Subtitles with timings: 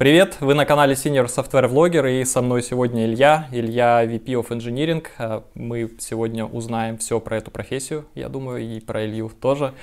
[0.00, 4.48] Привет, вы на канале Senior Software Vlogger и со мной сегодня Илья, Илья VP of
[4.48, 5.06] Engineering.
[5.18, 9.74] А, мы сегодня узнаем все про эту профессию, я думаю, и про Илью тоже.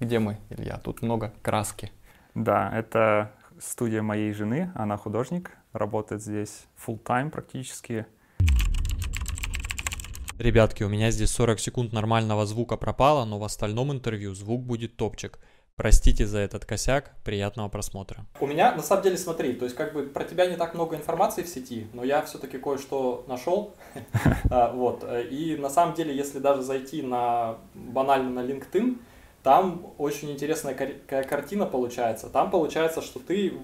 [0.00, 0.80] Где мы, Илья?
[0.82, 1.92] Тут много краски.
[2.34, 8.06] Да, это студия моей жены, она художник, работает здесь full time практически.
[10.38, 14.96] Ребятки, у меня здесь 40 секунд нормального звука пропало, но в остальном интервью звук будет
[14.96, 15.38] топчик.
[15.78, 18.26] Простите за этот косяк, приятного просмотра.
[18.40, 20.96] У меня, на самом деле, смотри, то есть как бы про тебя не так много
[20.96, 23.74] информации в сети, но я все-таки кое-что нашел,
[24.50, 28.98] а, вот, и на самом деле, если даже зайти на, банально на LinkedIn,
[29.44, 32.28] там очень интересная картина получается.
[32.28, 33.54] Там получается, что ты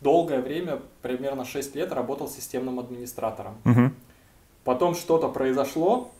[0.00, 3.94] долгое время, примерно 6 лет, работал системным администратором.
[4.64, 6.10] Потом что-то произошло,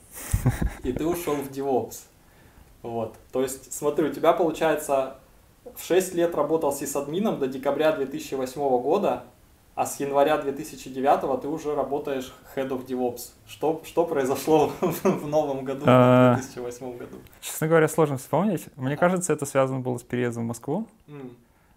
[0.83, 2.01] и ты ушел в DevOps.
[2.83, 3.15] Вот.
[3.31, 5.17] То есть, смотри, у тебя получается
[5.75, 9.23] в 6 лет работал сисадмином до декабря 2008 года,
[9.75, 13.31] а с января 2009 ты уже работаешь Head of DevOps.
[13.47, 17.17] Что, что произошло в новом году, в 2008 а, году?
[17.39, 18.65] Честно говоря, сложно вспомнить.
[18.75, 20.87] Мне кажется, это связано было с переездом в Москву.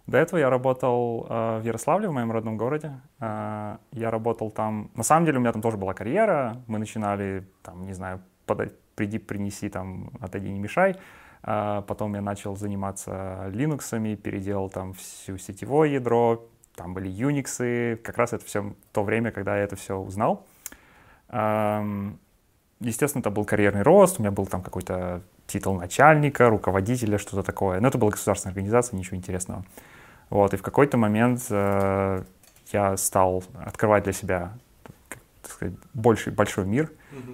[0.05, 2.99] До этого я работал э, в Ярославле, в моем родном городе.
[3.21, 4.91] Э, я работал там...
[4.95, 6.61] На самом деле у меня там тоже была карьера.
[6.67, 10.97] Мы начинали, там, не знаю, подать, приди, принеси, там, отойди, не мешай.
[11.43, 18.17] А потом я начал заниматься Linux, переделал там всю сетевое ядро, там были Unix, как
[18.17, 20.45] раз это все то время, когда я это все узнал.
[22.79, 27.79] Естественно, это был карьерный рост, у меня был там какой-то титул начальника, руководителя, что-то такое.
[27.79, 29.63] Но это была государственная организация, ничего интересного.
[30.29, 32.23] Вот, и в какой-то момент э,
[32.71, 34.53] я стал открывать для себя
[35.41, 36.91] так сказать, больший, большой мир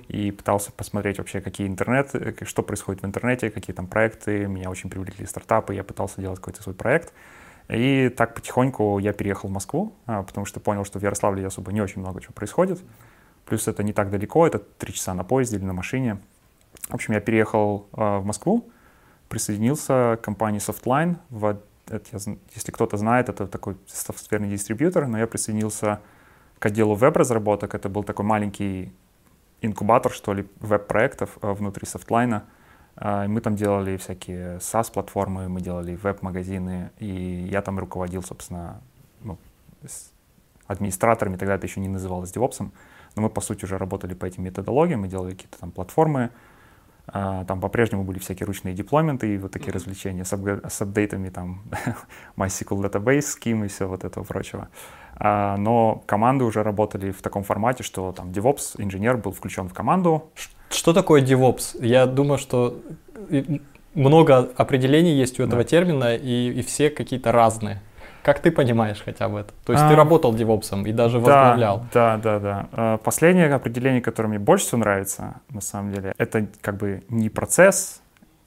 [0.08, 4.48] и пытался посмотреть вообще, какие интернет, э, что происходит в интернете, какие там проекты.
[4.48, 7.14] Меня очень привлекли стартапы, я пытался делать какой-то свой проект.
[7.70, 11.72] И так потихоньку я переехал в Москву, а, потому что понял, что в Ярославле особо
[11.72, 12.82] не очень много чего происходит.
[13.46, 16.18] Плюс это не так далеко, это три часа на поезде или на машине.
[16.88, 18.70] В общем, я переехал э, в Москву,
[19.28, 21.18] присоединился к компании Softline.
[21.88, 22.20] Это,
[22.56, 26.00] если кто-то знает, это такой софтверный дистрибьютор, но я присоединился
[26.58, 27.74] к отделу веб-разработок.
[27.76, 28.92] Это был такой маленький
[29.62, 32.46] инкубатор, что ли, веб-проектов э, внутри софтлайна.
[33.02, 38.82] Мы там делали всякие SaaS-платформы, мы делали веб-магазины, и я там руководил, собственно,
[39.22, 39.38] ну,
[40.68, 42.72] администраторами, тогда это еще не называлось DevOps,
[43.16, 46.30] но мы, по сути, уже работали по этим методологиям, мы делали какие-то там платформы,
[47.08, 49.76] а, там по-прежнему были всякие ручные деплойменты и вот такие mm-hmm.
[49.76, 50.70] развлечения с, апг...
[50.70, 51.64] с апдейтами, там,
[52.38, 54.70] MySQL Database, Scheme и все вот этого прочего.
[55.09, 59.74] А, но команды уже работали в таком формате, что там DevOps инженер был включен в
[59.74, 60.32] команду.
[60.70, 61.86] Что такое DevOps?
[61.86, 62.80] Я думаю, что
[63.94, 65.68] много определений есть у этого да.
[65.68, 67.82] термина, и, и все какие-то разные.
[68.24, 69.54] Как ты понимаешь хотя бы это?
[69.66, 71.86] То есть а, ты работал девопсом и даже возглавлял.
[71.94, 72.68] Да, да, да.
[72.72, 72.98] да.
[72.98, 78.02] Последнее определение, которое мне больше всего нравится, на самом деле, это как бы не процесс,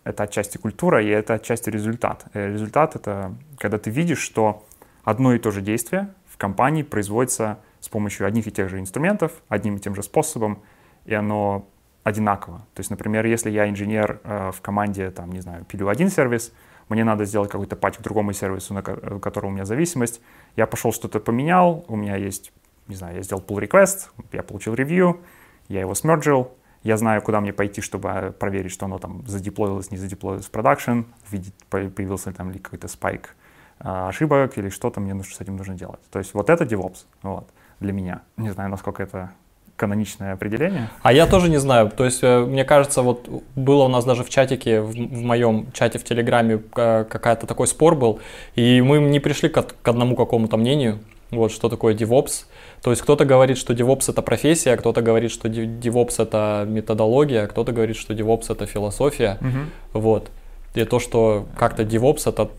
[0.04, 2.24] это отчасти культура и это отчасти результат.
[2.34, 4.64] Э, результат— это когда ты видишь, что
[5.04, 9.42] одно и то же действие в компании производится с помощью одних и тех же инструментов,
[9.48, 10.62] одним и тем же способом,
[11.04, 11.68] и оно
[12.04, 12.58] одинаково.
[12.74, 16.52] То есть, например, если я инженер э, в команде, там, не знаю, пилю один сервис—
[16.92, 20.20] мне надо сделать какой-то патч к другому сервису, на у у меня зависимость.
[20.56, 22.52] Я пошел что-то поменял, у меня есть,
[22.86, 25.20] не знаю, я сделал pull request, я получил ревью,
[25.68, 29.90] я его смерджил, я знаю, куда мне пойти, чтобы э, проверить, что оно там задеплоилось,
[29.90, 33.36] не задеплоилось в продакшн, видеть, появился ли там какой-то спайк
[33.82, 36.00] ошибок или что-то мне нужно, с этим нужно делать.
[36.10, 37.48] То есть вот это DevOps вот,
[37.80, 38.22] для меня.
[38.36, 39.32] Не знаю, насколько это
[39.76, 40.88] каноничное определение?
[41.02, 41.90] А я тоже не знаю.
[41.90, 45.72] То есть, э, мне кажется, вот было у нас даже в чатике, в, в моем
[45.72, 48.20] чате в Телеграме э, какая-то такой спор был,
[48.54, 51.00] и мы не пришли к, к одному какому-то мнению,
[51.32, 52.44] вот что такое DevOps.
[52.82, 57.72] То есть кто-то говорит, что DevOps это профессия, кто-то говорит, что DevOps это методология, кто-то
[57.72, 59.38] говорит, что DevOps это философия.
[59.40, 60.00] Угу.
[60.00, 60.30] Вот.
[60.74, 62.50] И то, что как-то DevOps это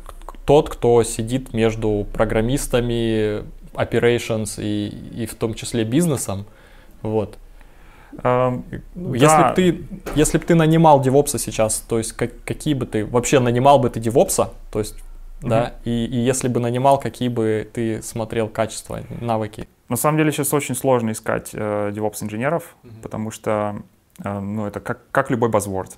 [0.45, 3.43] тот, кто сидит между программистами,
[3.73, 4.88] operations и,
[5.23, 6.45] и в том числе бизнесом.
[7.01, 7.38] Вот.
[8.18, 8.63] Um,
[8.95, 9.50] если да.
[9.50, 9.85] бы ты,
[10.15, 13.89] если бы ты нанимал девопса сейчас, то есть как, какие бы ты вообще нанимал бы
[13.89, 14.95] ты девопса, то есть,
[15.41, 15.50] mm-hmm.
[15.50, 19.68] да, и, и если бы нанимал, какие бы ты смотрел качества, навыки?
[19.89, 21.91] На самом деле сейчас очень сложно искать э,
[22.21, 23.01] инженеров, mm-hmm.
[23.01, 23.81] потому что,
[24.23, 25.94] э, ну, это как, как любой buzzword.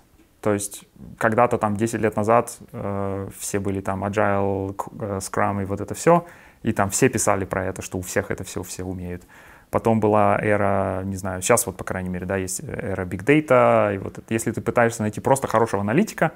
[0.46, 0.84] То есть
[1.18, 5.96] когда-то там 10 лет назад э, все были там Agile, э, Scrum и вот это
[5.96, 6.28] все,
[6.62, 9.24] и там все писали про это, что у всех это все все умеют.
[9.72, 13.96] Потом была эра, не знаю, сейчас вот, по крайней мере, да, есть эра Big Data.
[13.96, 16.34] И вот если ты пытаешься найти просто хорошего аналитика,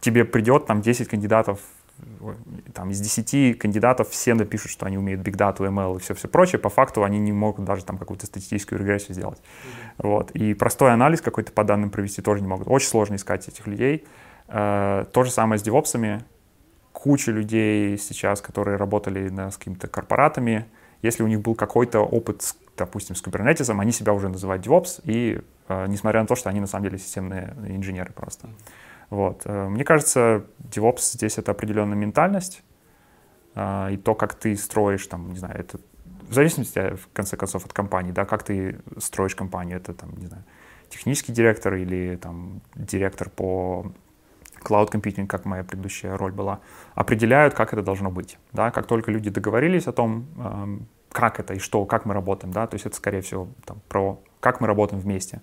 [0.00, 1.60] тебе придет там 10 кандидатов
[2.74, 6.58] там из 10 кандидатов все напишут, что они умеют Big Data, ML и все-все прочее,
[6.58, 9.38] по факту они не могут даже там какую-то статистическую регрессию сделать.
[9.38, 10.08] Mm-hmm.
[10.08, 10.30] Вот.
[10.32, 12.68] И простой анализ какой-то по данным провести тоже не могут.
[12.68, 14.04] Очень сложно искать этих людей.
[14.48, 16.24] Э, то же самое с девопсами.
[16.92, 20.66] Куча людей сейчас, которые работали на, с какими-то корпоратами,
[21.02, 25.00] если у них был какой-то опыт, с, допустим, с Kubernetes, они себя уже называют DevOps,
[25.04, 28.48] и э, несмотря на то, что они на самом деле системные инженеры просто.
[29.10, 29.42] Вот.
[29.44, 32.62] Э, мне кажется, DevOps здесь это определенная ментальность,
[33.54, 35.78] э, и то, как ты строишь, там, не знаю, это
[36.28, 40.26] в зависимости, в конце концов, от компании, да, как ты строишь компанию, это, там, не
[40.26, 40.44] знаю,
[40.88, 43.92] технический директор или, там, директор по
[44.62, 46.60] cloud computing, как моя предыдущая роль была,
[46.94, 48.38] определяют, как это должно быть.
[48.52, 48.70] Да?
[48.70, 52.74] Как только люди договорились о том, как это и что, как мы работаем, да, то
[52.74, 55.40] есть это, скорее всего, там, про как мы работаем вместе.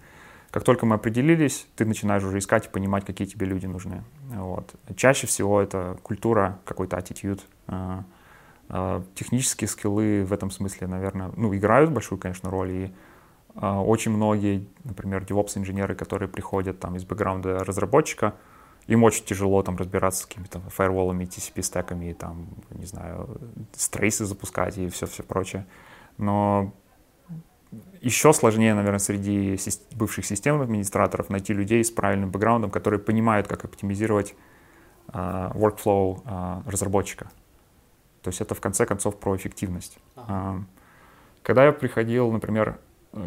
[0.51, 4.03] Как только мы определились, ты начинаешь уже искать и понимать, какие тебе люди нужны.
[4.29, 4.73] Вот.
[4.95, 8.01] Чаще всего это культура, какой-то attitude, э,
[8.69, 12.71] э, технические скиллы в этом смысле, наверное, ну, играют большую, конечно, роль.
[12.71, 12.93] И
[13.55, 18.33] э, очень многие, например, DevOps-инженеры, которые приходят там из бэкграунда разработчика,
[18.87, 23.37] им очень тяжело там разбираться с какими-то фаерволами, TCP-стеками, там, не знаю,
[23.73, 25.65] стрейсы запускать и все-все прочее.
[26.17, 26.73] Но
[28.01, 29.57] еще сложнее, наверное, среди
[29.95, 34.35] бывших системных администраторов найти людей с правильным бэкграундом, которые понимают, как оптимизировать
[35.09, 37.29] uh, workflow uh, разработчика.
[38.21, 39.99] То есть это в конце концов про эффективность.
[40.15, 40.61] Uh,
[41.43, 42.79] когда я приходил, например,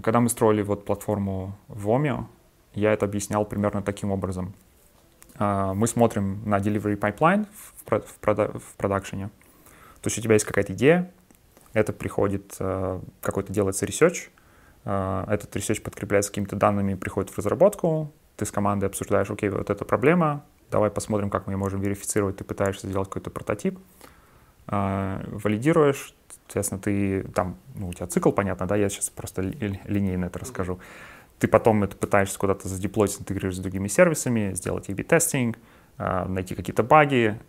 [0.03, 2.27] когда мы строили вот платформу Vomio,
[2.75, 4.55] я это объяснял примерно таким образом.
[5.37, 9.31] А, мы смотрим на delivery pipeline в, в, в продакшене.
[10.03, 11.11] То есть у тебя есть какая-то идея,
[11.73, 14.29] это приходит, а, какой-то делается research,
[14.85, 19.71] а, этот research подкрепляется какими-то данными, приходит в разработку, ты с командой обсуждаешь, окей, вот
[19.71, 23.79] эта проблема, давай посмотрим, как мы ее можем верифицировать, ты пытаешься сделать какой-то прототип,
[24.67, 26.15] валидируешь,
[26.47, 30.79] соответственно, ты там, ну, у тебя цикл, понятно, да, я сейчас просто линейно это расскажу.
[31.41, 35.59] Ты потом это пытаешься куда-то задеплоить, интегрировать с другими сервисами, сделать A-B-тестинг,
[35.99, 37.41] а, найти какие-то баги,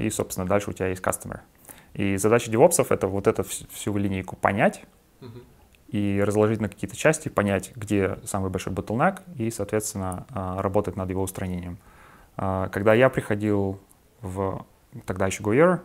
[0.00, 1.40] и, собственно, дальше у тебя есть customer.
[1.94, 4.84] И задача DevOps ов— это вот эту всю линейку понять
[5.88, 11.10] и разложить на какие-то части, понять, где самый большой bottleneck, и, соответственно, а, работать над
[11.10, 11.78] его устранением.
[12.36, 13.80] Когда я приходил
[14.22, 14.64] в
[15.04, 15.80] тогда еще GoEuro,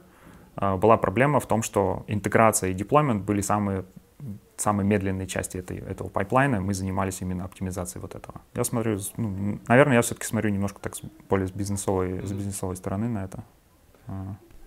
[0.77, 3.83] была проблема в том, что интеграция и deployment были самые
[4.57, 8.41] самой медленной части этой, этого pipeline а мы занимались именно оптимизацией вот этого.
[8.53, 10.93] Я смотрю, ну, наверное, я все-таки смотрю немножко так
[11.29, 13.43] более с бизнесовой, с бизнесовой стороны на это.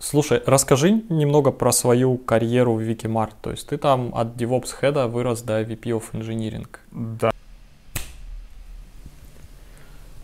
[0.01, 3.33] Слушай, расскажи немного про свою карьеру в Wikimart.
[3.43, 6.67] То есть ты там от DevOps Head вырос до VP of Engineering.
[6.93, 7.31] Да,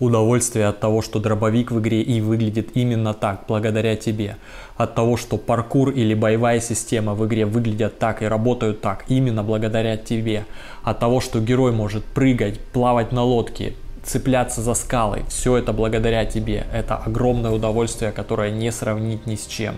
[0.00, 4.37] Удовольствие от того, что дробовик в игре и выглядит именно так, благодаря тебе.
[4.76, 9.44] От того, что паркур или боевая система в игре выглядят так и работают так, именно
[9.44, 10.47] благодаря тебе.
[10.82, 13.75] От того, что герой может прыгать, плавать на лодке,
[14.05, 15.25] цепляться за скалы.
[15.29, 16.67] Все это благодаря тебе.
[16.73, 19.77] Это огромное удовольствие, которое не сравнить ни с чем.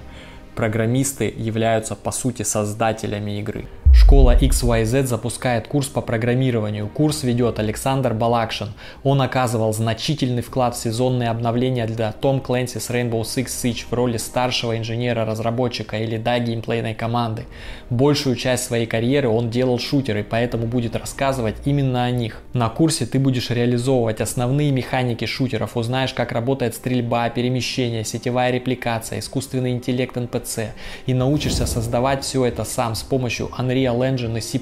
[0.54, 3.66] Программисты являются по сути создателями игры.
[4.06, 6.86] Школа XYZ запускает курс по программированию.
[6.86, 8.68] Курс ведет Александр Балакшин.
[9.02, 14.16] Он оказывал значительный вклад в сезонные обновления для Tom Clancy's Rainbow Six Siege в роли
[14.16, 17.46] старшего инженера-разработчика или да геймплейной команды.
[17.90, 22.42] Большую часть своей карьеры он делал шутеры, поэтому будет рассказывать именно о них.
[22.52, 29.18] На курсе ты будешь реализовывать основные механики шутеров, узнаешь, как работает стрельба, перемещение, сетевая репликация,
[29.18, 30.68] искусственный интеллект NPC
[31.06, 34.60] и научишься создавать все это сам с помощью Unreal Engine и C++.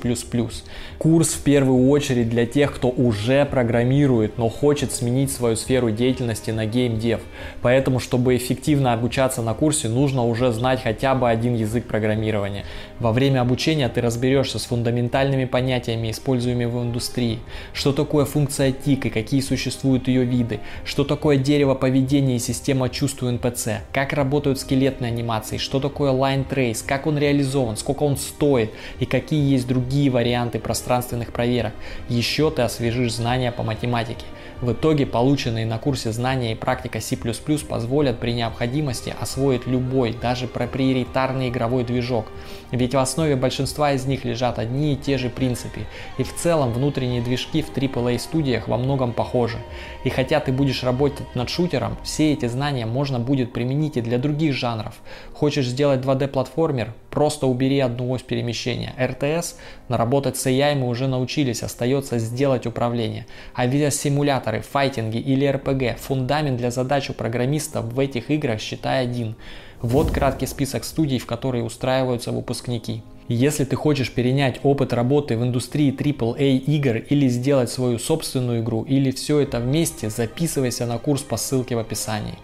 [0.99, 6.51] Курс в первую очередь для тех, кто уже программирует, но хочет сменить свою сферу деятельности
[6.51, 7.21] на геймдев.
[7.63, 12.65] Поэтому, чтобы эффективно обучаться на курсе, нужно уже знать хотя бы один язык программирования.
[12.99, 17.41] Во время обучения ты разберешься с фундаментальными понятиями, используемыми в индустрии.
[17.73, 20.61] Что такое функция TIC и какие существуют ее виды.
[20.85, 23.79] Что такое дерево поведения и система чувств NPC.
[23.93, 25.57] Как работают скелетные анимации.
[25.59, 26.85] Что такое Line Trace.
[26.87, 27.77] Как он реализован.
[27.77, 28.71] Сколько он стоит.
[29.01, 31.73] И какие есть другие варианты пространственных проверок.
[32.11, 34.27] Еще ты освежишь знания по математике.
[34.61, 37.17] В итоге полученные на курсе знания и практика C++
[37.67, 42.27] позволят при необходимости освоить любой, даже проприоритарный игровой движок.
[42.75, 45.83] Ведь в основе большинства из них лежат одни и те же принципы.
[46.19, 49.59] И в целом внутренние движки в AAA студиях во многом похожи.
[50.03, 54.19] И хотя ты будешь работать над шутером, все эти знания можно будет применить и для
[54.19, 54.95] других жанров.
[55.33, 56.93] Хочешь сделать 2D платформер?
[57.11, 58.93] Просто убери одну ось перемещения.
[59.01, 59.55] РТС,
[59.89, 63.27] наработать с AI мы уже научились, остается сделать управление.
[63.55, 69.37] А видеосимуляторы, файтинги или РПГ, фундамент для задач у программиста в этих играх считай один.
[69.85, 73.03] Вот краткий список студий, в которые устраиваются выпускники.
[73.29, 78.85] Если ты хочешь перенять опыт работы в индустрии AAA игр или сделать свою собственную игру,
[78.85, 82.39] или все это вместе, записывайся на курс по ссылке в описании.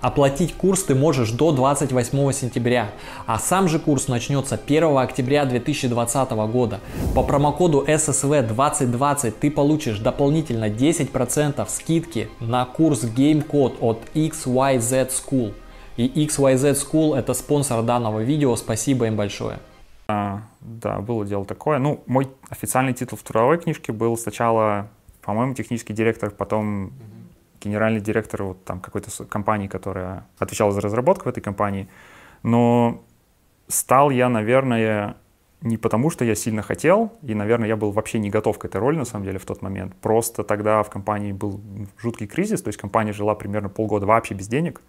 [0.00, 2.92] Оплатить курс ты можешь до 28 сентября,
[3.26, 6.78] а сам же курс начнется 1 октября 2020 года.
[7.16, 15.52] По промокоду SSV 2020 ты получишь дополнительно 10% скидки на курс GameCode от XYZ School.
[15.96, 19.58] И XYZ School это спонсор данного видео, спасибо им большое.
[20.08, 21.78] А, да, было дело такое.
[21.78, 24.88] Ну, мой официальный титул в трудовой книжке был сначала,
[25.22, 26.92] по-моему, технический директор, потом
[27.62, 31.88] генеральный директор вот там какой-то компании, которая отвечала за разработку в этой компании.
[32.42, 33.02] Но
[33.68, 35.16] стал я, наверное,
[35.62, 38.76] не потому, что я сильно хотел, и, наверное, я был вообще не готов к этой
[38.76, 39.94] роли, на самом деле, в тот момент.
[39.96, 41.60] Просто тогда в компании был
[41.96, 44.82] жуткий кризис, то есть компания жила примерно полгода вообще без денег.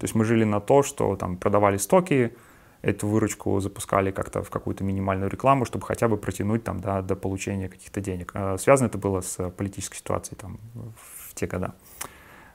[0.00, 2.34] То есть мы жили на то, что там продавали стоки,
[2.80, 7.14] эту выручку запускали как-то в какую-то минимальную рекламу, чтобы хотя бы протянуть там да, до
[7.16, 8.32] получения каких-то денег.
[8.34, 10.58] А связано это было с политической ситуацией там
[10.96, 11.74] в те года.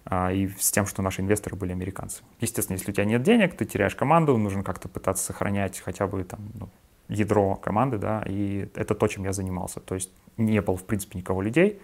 [0.05, 2.23] А, и с тем, что наши инвесторы были американцы.
[2.39, 6.23] Естественно, если у тебя нет денег, ты теряешь команду, нужно как-то пытаться сохранять хотя бы
[6.23, 6.69] там, ну,
[7.07, 9.79] ядро команды, да, и это то, чем я занимался.
[9.79, 11.79] То есть не было, в принципе, никого людей,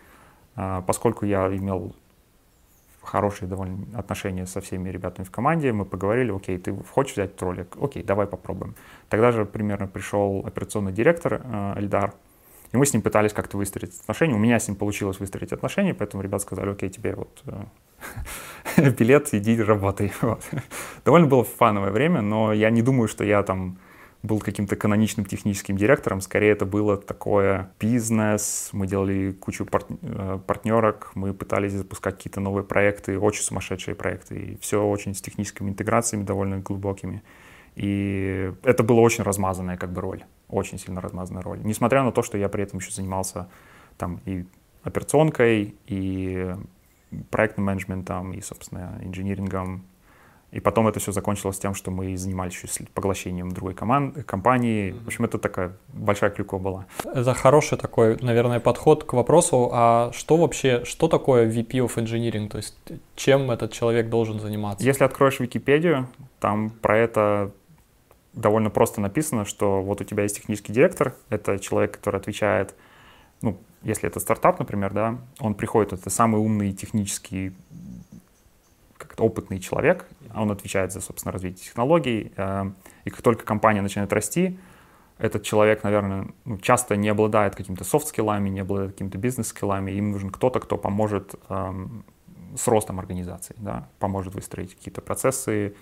[0.55, 1.95] а, поскольку я имел
[3.01, 7.45] хорошие довольно отношения со всеми ребятами в команде, мы поговорили, окей, ты хочешь взять эту
[7.45, 7.75] ролик?
[7.81, 8.75] Окей, давай попробуем.
[9.09, 12.13] Тогда же примерно пришел операционный директор э, Эльдар,
[12.71, 14.33] и мы с ним пытались как-то выстроить отношения.
[14.33, 17.43] У меня с ним получилось выстроить отношения, поэтому ребят сказали, окей, тебе вот
[18.77, 20.13] э, билет, иди работай.
[21.05, 23.77] Довольно было фановое время, но я не думаю, что я там
[24.23, 30.39] был каким-то каноничным техническим директором, скорее это было такое бизнес, мы делали кучу пар- э,
[30.45, 35.69] партнерок, мы пытались запускать какие-то новые проекты, очень сумасшедшие проекты, и все очень с техническими
[35.69, 37.23] интеграциями довольно глубокими.
[37.75, 41.59] И это была очень размазанная как бы роль, очень сильно размазанная роль.
[41.63, 43.47] Несмотря на то, что я при этом еще занимался
[43.97, 44.45] там и
[44.83, 46.53] операционкой, и
[47.29, 49.85] проектным менеджментом, и, собственно, инжинирингом.
[50.51, 54.91] И потом это все закончилось тем, что мы занимались еще поглощением другой команды, компании.
[54.91, 56.85] В общем, это такая большая клюква была.
[57.05, 62.49] Это хороший такой, наверное, подход к вопросу, а что вообще, что такое VP of Engineering?
[62.49, 62.75] То есть
[63.15, 64.85] чем этот человек должен заниматься?
[64.85, 66.09] Если откроешь Википедию,
[66.41, 67.51] там про это
[68.33, 72.75] довольно просто написано, что вот у тебя есть технический директор, это человек, который отвечает,
[73.41, 77.53] ну, если это стартап, например, да, он приходит, это самый умный технический,
[79.07, 82.71] как опытный человек, он отвечает за, собственно, развитие технологий, э,
[83.05, 84.59] и как только компания начинает расти,
[85.17, 90.31] этот человек, наверное, ну, часто не обладает какими-то софт-скиллами, не обладает какими-то бизнес-скиллами, им нужен
[90.31, 92.03] кто-то, кто поможет эм,
[92.55, 95.75] с ростом организации, да, поможет выстроить какие-то процессы,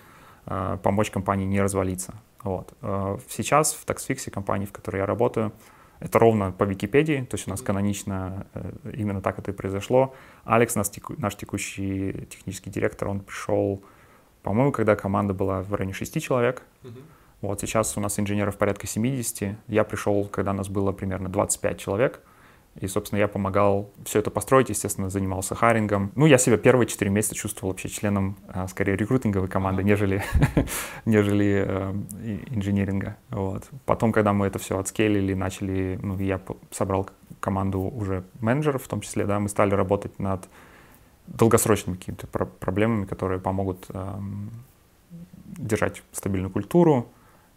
[0.44, 2.14] э, помочь компании не развалиться.
[2.42, 2.74] Вот.
[2.82, 5.52] Э, сейчас в TaxFix, компании, в которой я работаю,
[6.00, 10.14] это ровно по Википедии, то есть у нас канонично э, именно так это и произошло.
[10.44, 13.82] Алекс, наш, теку, наш текущий технический директор, он пришел,
[14.42, 16.62] по-моему, когда команда была в районе 6 человек.
[16.82, 17.02] Uh-huh.
[17.42, 19.56] Вот сейчас у нас инженеров порядка 70.
[19.68, 22.20] Я пришел, когда у нас было примерно 25 человек.
[22.78, 26.12] И, собственно, я помогал все это построить, естественно, занимался харингом.
[26.14, 30.22] Ну, я себя первые четыре месяца чувствовал вообще членом, а, скорее, рекрутинговой команды, нежели,
[31.04, 31.94] нежели э,
[32.50, 33.16] инжиниринга.
[33.30, 33.68] Вот.
[33.86, 37.10] Потом, когда мы это все отскейлили, начали, ну, я собрал
[37.40, 40.48] команду уже менеджеров в том числе, да, мы стали работать над
[41.26, 44.14] долгосрочными какими-то про- проблемами, которые помогут э,
[45.44, 47.08] держать стабильную культуру,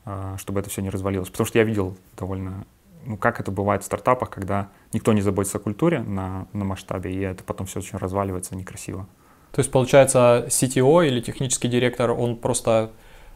[0.05, 1.29] э, чтобы это все не развалилось.
[1.29, 2.65] Потому что я видел довольно
[3.05, 7.13] ну, как это бывает в стартапах, когда никто не заботится о культуре на, на масштабе,
[7.13, 9.07] и это потом все очень разваливается некрасиво.
[9.51, 12.91] То есть, получается, CTO или технический директор, он просто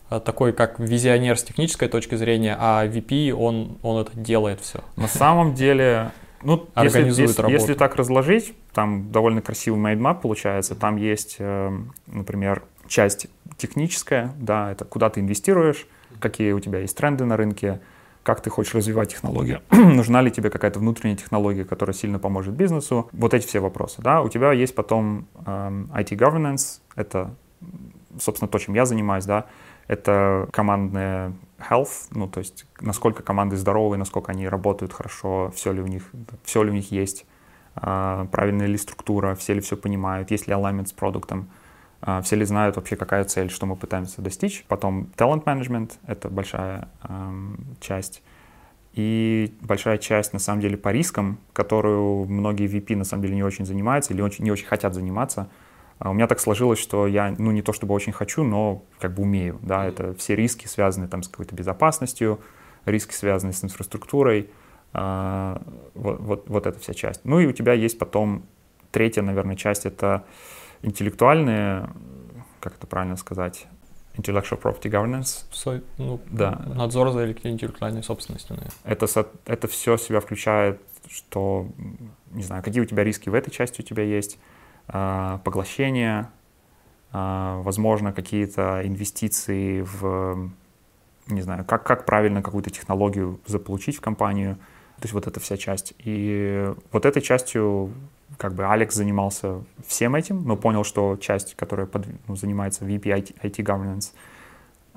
[0.10, 4.80] э, такой, как визионер с технической точки зрения, а VP, он, он это делает все.
[4.96, 10.76] На самом деле, ну, если, если, если так разложить, там довольно красивый mind map получается.
[10.76, 11.72] Там есть, э,
[12.08, 15.88] например, часть техническая, да, это куда ты инвестируешь,
[16.20, 17.80] какие у тебя есть тренды на рынке,
[18.28, 23.08] как ты хочешь развивать технологию, нужна ли тебе какая-то внутренняя технология, которая сильно поможет бизнесу,
[23.14, 27.34] вот эти все вопросы, да, у тебя есть потом эм, IT governance, это,
[28.20, 29.46] собственно, то, чем я занимаюсь, да,
[29.88, 35.82] это командная health, ну, то есть насколько команды здоровы, насколько они работают хорошо, все ли
[35.82, 36.04] у них,
[36.44, 37.26] все ли у них есть,
[37.78, 41.48] э, правильная ли структура, все ли все понимают, есть ли alignment с продуктом,
[42.24, 44.64] все ли знают вообще, какая цель, что мы пытаемся достичь.
[44.68, 48.22] Потом talent management— это большая эм, часть.
[48.94, 53.44] И большая часть, на самом деле, по рискам, которую многие VP, на самом деле, не
[53.44, 55.50] очень занимаются или очень, не очень хотят заниматься.
[56.00, 59.14] А у меня так сложилось, что я, ну, не то чтобы очень хочу, но как
[59.14, 62.40] бы умею, да, это все риски связаны там с какой-то безопасностью,
[62.86, 64.50] риски связаны с инфраструктурой,
[64.94, 65.62] а,
[65.94, 67.22] вот, вот, вот эта вся часть.
[67.24, 68.46] Ну и у тебя есть потом
[68.92, 70.24] третья, наверное, часть, это
[70.82, 71.90] интеллектуальные,
[72.60, 73.68] как это правильно сказать,
[74.18, 75.46] intellectual property governance.
[75.52, 76.62] Со, ну, да.
[76.76, 78.58] Надзор за интеллектуальной собственностью.
[78.84, 79.08] Это,
[79.46, 81.68] это все себя включает, что,
[82.32, 84.40] не знаю, какие у тебя риски в этой части у тебя есть,
[84.88, 86.30] а, поглощение,
[87.12, 90.50] а, возможно, какие-то инвестиции в,
[91.28, 94.56] не знаю, как, как правильно какую-то технологию заполучить в компанию.
[94.98, 95.94] То есть вот эта вся часть.
[96.00, 97.94] И вот этой частью
[98.38, 103.04] как бы Алекс занимался всем этим, но понял, что часть, которая под, ну, занимается VP
[103.04, 104.14] IT, IT Governance,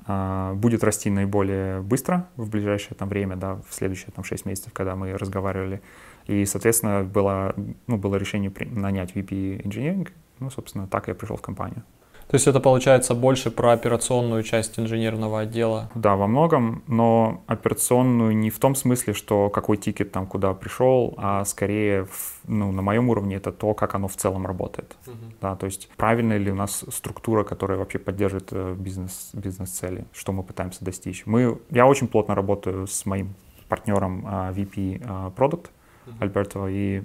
[0.07, 4.73] э, будет расти наиболее быстро в ближайшее там время, да, в следующие там 6 месяцев,
[4.73, 5.81] когда мы разговаривали.
[6.27, 7.55] И, соответственно, было,
[7.87, 10.09] ну, было решение нанять VP Engineering,
[10.39, 11.83] ну, собственно, так я пришел в компанию.
[12.31, 15.91] То есть это получается больше про операционную часть инженерного отдела?
[15.95, 21.13] Да, во многом, но операционную не в том смысле, что какой тикет там куда пришел,
[21.17, 22.07] а скорее
[22.47, 24.95] ну, на моем уровне это то, как оно в целом работает.
[25.05, 25.13] Uh-huh.
[25.41, 30.31] Да, то есть правильная ли у нас структура, которая вообще поддерживает э, бизнес, бизнес-цели, что
[30.31, 31.25] мы пытаемся достичь.
[31.25, 33.33] Мы, я очень плотно работаю с моим
[33.67, 36.13] партнером uh, VP uh, Product uh-huh.
[36.21, 37.03] Альберто, и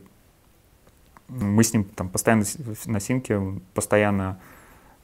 [1.27, 2.45] мы с ним там постоянно
[2.85, 3.43] на синке,
[3.75, 4.39] постоянно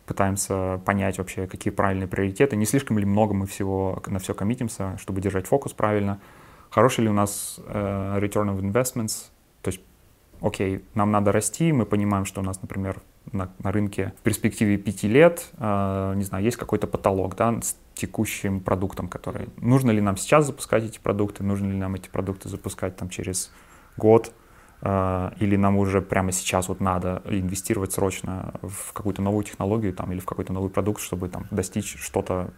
[0.07, 4.97] пытаемся понять вообще, какие правильные приоритеты, не слишком ли много мы всего на все коммитимся,
[4.99, 6.21] чтобы держать фокус правильно,
[6.71, 9.31] хороший ли у нас э, return of investments,
[9.63, 9.81] то есть,
[10.41, 14.77] окей, нам надо расти, мы понимаем, что у нас, например, на, на рынке в перспективе
[14.77, 19.49] пяти лет, э, не знаю, есть какой-то потолок, да, с текущим продуктом, который...
[19.59, 23.53] Нужно ли нам сейчас запускать эти продукты, нужно ли нам эти продукты запускать там через
[23.97, 24.33] год,
[24.83, 30.19] или нам уже прямо сейчас вот надо инвестировать срочно в какую-то новую технологию там, или
[30.19, 32.51] в какой-то новый продукт, чтобы там, достичь что-то,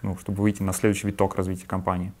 [0.00, 2.14] ну, чтобы выйти на следующий виток развития компании.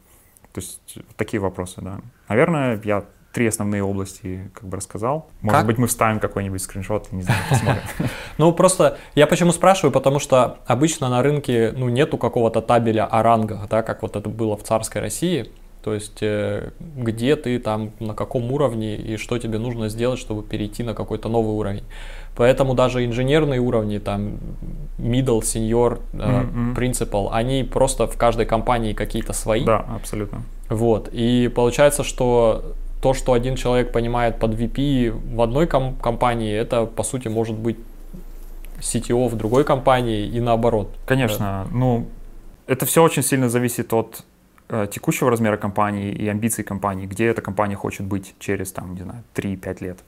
[0.52, 2.00] То есть такие вопросы, да.
[2.28, 5.28] Наверное, я три основные области как бы рассказал.
[5.42, 5.66] Может как?
[5.66, 7.82] быть, мы вставим какой-нибудь скриншот, не знаю, посмотрим.
[8.38, 13.22] Ну, просто я почему спрашиваю, потому что обычно на рынке, ну, нету какого-то табеля о
[13.22, 15.52] рангах, да, как вот это было в царской России.
[15.86, 20.42] То есть э, где ты там, на каком уровне и что тебе нужно сделать, чтобы
[20.42, 21.84] перейти на какой-то новый уровень.
[22.34, 24.38] Поэтому даже инженерные уровни, там,
[24.98, 26.74] middle, senior, mm-hmm.
[26.74, 29.64] principal, они просто в каждой компании какие-то свои.
[29.64, 30.42] Да, абсолютно.
[30.68, 36.52] Вот, и получается, что то, что один человек понимает под VP в одной ком- компании,
[36.52, 37.76] это, по сути, может быть
[38.80, 40.90] CTO в другой компании и наоборот.
[41.06, 41.66] Конечно, да.
[41.70, 42.06] ну,
[42.66, 44.24] это все очень сильно зависит от
[44.68, 49.22] текущего размера компании и амбиций компании, где эта компания хочет быть через, там, не знаю,
[49.34, 49.98] 3-5 лет.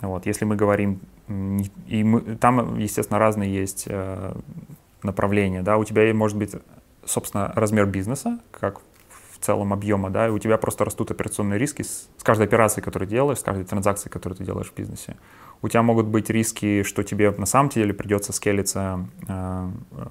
[0.00, 0.26] Вот.
[0.26, 4.32] Если мы говорим, и мы, там, естественно, разные есть э,
[5.02, 6.52] направления, да, у тебя может быть,
[7.04, 8.80] собственно, размер бизнеса, как
[9.40, 12.84] в целом объема, да, и у тебя просто растут операционные риски с, с каждой операцией,
[12.84, 15.16] которую делаешь, с каждой транзакцией, которую ты делаешь в бизнесе
[15.62, 20.04] у тебя могут быть риски, что тебе на самом деле придется скелиться э, э,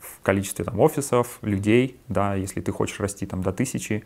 [0.00, 4.04] в количестве там, офисов, людей, да, если ты хочешь расти там до тысячи,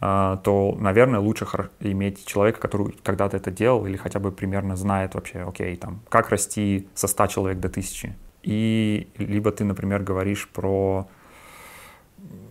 [0.00, 1.46] э, то, наверное, лучше
[1.80, 6.30] иметь человека, который когда-то это делал или хотя бы примерно знает вообще, окей, там, как
[6.30, 8.16] расти со 100 человек до тысячи.
[8.44, 11.08] И либо ты, например, говоришь про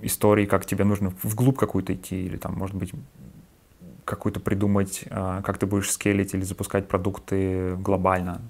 [0.01, 2.91] истории, как тебе нужно вглубь какую-то идти, или там, может быть,
[4.05, 8.41] какую-то придумать, а, как ты будешь скелить или запускать продукты глобально.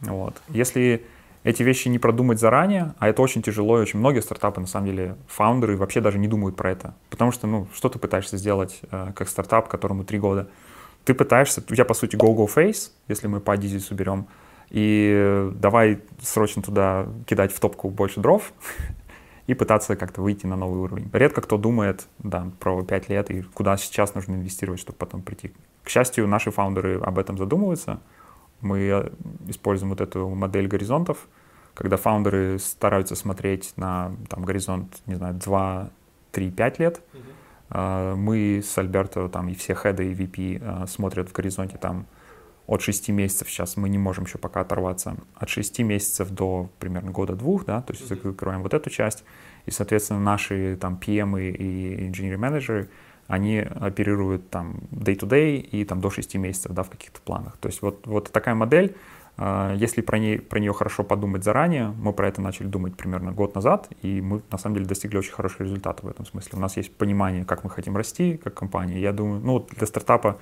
[0.00, 0.40] Вот.
[0.48, 1.04] Если
[1.44, 4.86] эти вещи не продумать заранее, а это очень тяжело, и очень многие стартапы, на самом
[4.86, 6.94] деле, фаундеры вообще даже не думают про это.
[7.10, 10.48] Потому что, ну, что ты пытаешься сделать э, как стартап, которому три года?
[11.04, 14.26] Ты пытаешься, у тебя, по сути, go-go face, если мы по Адизису берем,
[14.70, 18.52] и давай срочно туда кидать в топку больше дров,
[19.46, 21.10] и пытаться как-то выйти на новый уровень.
[21.12, 25.52] Редко кто думает да, про 5 лет и куда сейчас нужно инвестировать, чтобы потом прийти.
[25.82, 28.00] К счастью, наши фаундеры об этом задумываются.
[28.60, 29.10] Мы э,
[29.48, 31.28] используем вот эту модель горизонтов,
[31.74, 35.90] когда фаундеры стараются смотреть на там, горизонт, не знаю, 2,
[36.32, 37.00] 3, 5 лет.
[37.12, 38.14] Uh-huh.
[38.14, 42.06] Мы с Альберто там и все хеды и VP э, смотрят в горизонте там
[42.66, 47.10] от 6 месяцев сейчас мы не можем еще пока оторваться, от 6 месяцев до примерно
[47.10, 48.30] года-двух, да, то есть mm-hmm.
[48.30, 49.24] закрываем вот эту часть,
[49.66, 52.88] и, соответственно, наши там PM и engineering менеджеры
[53.26, 57.56] они оперируют там day-to-day и там до 6 месяцев, да, в каких-то планах.
[57.56, 58.94] То есть вот, вот такая модель,
[59.36, 63.32] а, если про, ней, про нее хорошо подумать заранее, мы про это начали думать примерно
[63.32, 66.58] год назад, и мы на самом деле достигли очень хороших результатов в этом смысле.
[66.58, 69.00] У нас есть понимание, как мы хотим расти как компания.
[69.00, 70.38] Я думаю, ну для стартапа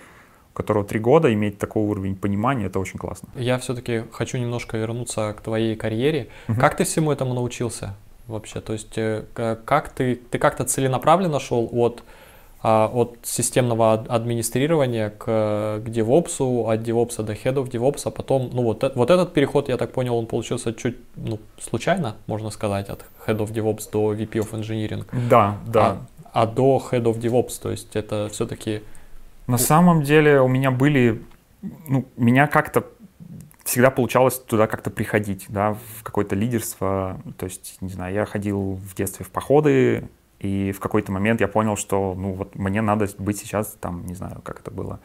[0.52, 3.28] у которого три года, иметь такой уровень понимания, это очень классно.
[3.34, 6.28] Я все-таки хочу немножко вернуться к твоей карьере.
[6.48, 6.60] Угу.
[6.60, 7.94] Как ты всему этому научился
[8.26, 8.60] вообще?
[8.60, 9.24] То есть э,
[9.64, 12.02] как ты, ты как-то целенаправленно шел от
[12.64, 18.50] а, от системного администрирования к, к DevOps, от DevOps до Head of DevOps, а потом,
[18.52, 22.88] ну вот, вот этот переход, я так понял, он получился чуть, ну, случайно, можно сказать,
[22.88, 25.04] от Head of DevOps до VP of Engineering.
[25.28, 25.98] Да, да.
[26.32, 28.82] А, а до Head of DevOps, то есть это все-таки...
[29.46, 31.22] На самом деле у меня были,
[31.61, 32.87] ну, меня как-то
[33.64, 38.74] всегда получалось туда как-то приходить, да, в какое-то лидерство, то есть, не знаю, я ходил
[38.74, 40.09] в детстве в походы,
[40.40, 44.14] и в какой-то момент я понял, что ну вот мне надо быть сейчас там, не
[44.14, 44.98] знаю, как это было,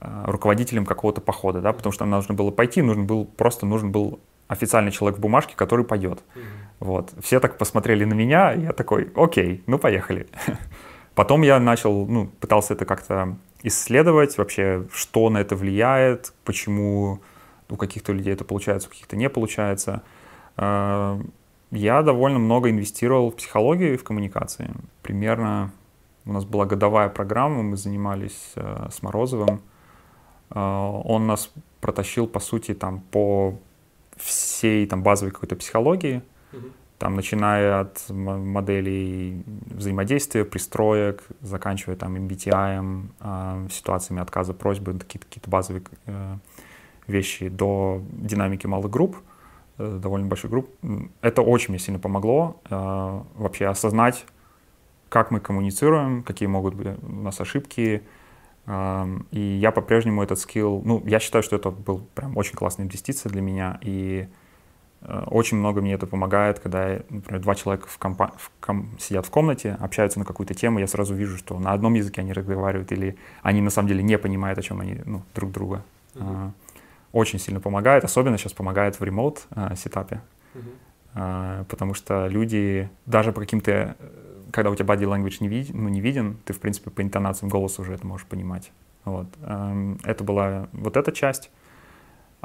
[0.00, 3.90] э, руководителем какого-то похода, да, потому что нам нужно было пойти, нужен был, просто нужен
[3.90, 6.18] был официальный человек в бумажке, который поет.
[6.18, 6.40] Mm-hmm.
[6.80, 7.14] Вот.
[7.22, 10.26] Все так посмотрели на меня, я такой, окей, ну поехали.
[11.14, 17.20] Потом я начал, ну, пытался это как-то исследовать вообще, что на это влияет, почему
[17.68, 20.02] у каких-то людей это получается, у каких-то не получается.
[20.56, 21.18] Э,
[21.70, 24.70] я довольно много инвестировал в психологию и в коммуникации.
[25.02, 25.72] Примерно
[26.24, 29.60] у нас была годовая программа, мы занимались э, с Морозовым.
[30.50, 30.60] Э,
[31.04, 33.58] он нас протащил, по сути, там по
[34.16, 36.22] всей там базовой какой-то психологии.
[36.98, 45.50] Там начиная от моделей взаимодействия, пристроек, заканчивая там MBTI, э, ситуациями отказа просьбы, какие-то, какие-то
[45.50, 46.36] базовые э,
[47.06, 49.16] вещи до динамики малых групп.
[49.78, 50.70] Э, довольно большой групп.
[51.20, 54.24] Это очень мне сильно помогло э, вообще осознать,
[55.08, 58.02] как мы коммуницируем, какие могут быть у нас ошибки.
[58.66, 62.86] Э, и я по-прежнему этот скилл, ну, я считаю, что это был прям очень классная
[62.86, 64.28] инвестиция для меня, и
[65.26, 69.30] очень много мне это помогает, когда, например, два человека в компа- в ком- сидят в
[69.30, 73.16] комнате, общаются на какую-то тему, я сразу вижу, что на одном языке они разговаривают, или
[73.42, 75.84] они на самом деле не понимают, о чем они ну, друг друга.
[76.14, 76.50] Mm-hmm
[77.16, 80.20] очень сильно помогает, особенно сейчас помогает в ремоут э, сетапе,
[81.14, 81.64] uh-huh.
[81.64, 83.96] потому что люди даже по каким-то,
[84.52, 87.48] когда у тебя body language не, вид, ну, не виден, ты, в принципе, по интонациям
[87.48, 88.70] голоса уже это можешь понимать.
[89.04, 89.28] Вот.
[89.42, 91.50] Эм, это была вот эта часть.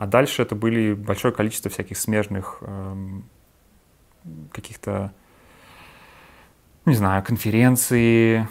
[0.01, 3.23] А дальше это были большое количество всяких смежных эм,
[4.51, 5.13] каких-то,
[6.87, 8.47] не знаю, конференций,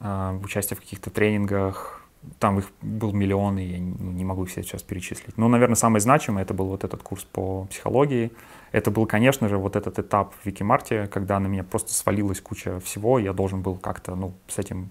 [0.00, 2.04] э, участие в каких-то тренингах,
[2.40, 5.38] там их был миллион, и я ну, не могу их сейчас перечислить.
[5.38, 8.32] Но, наверное, самый значимый это был вот этот курс по психологии.
[8.72, 12.80] Это был, конечно же, вот этот этап в Викимарте, когда на меня просто свалилась куча
[12.80, 14.90] всего, и я должен был как-то, ну, с этим,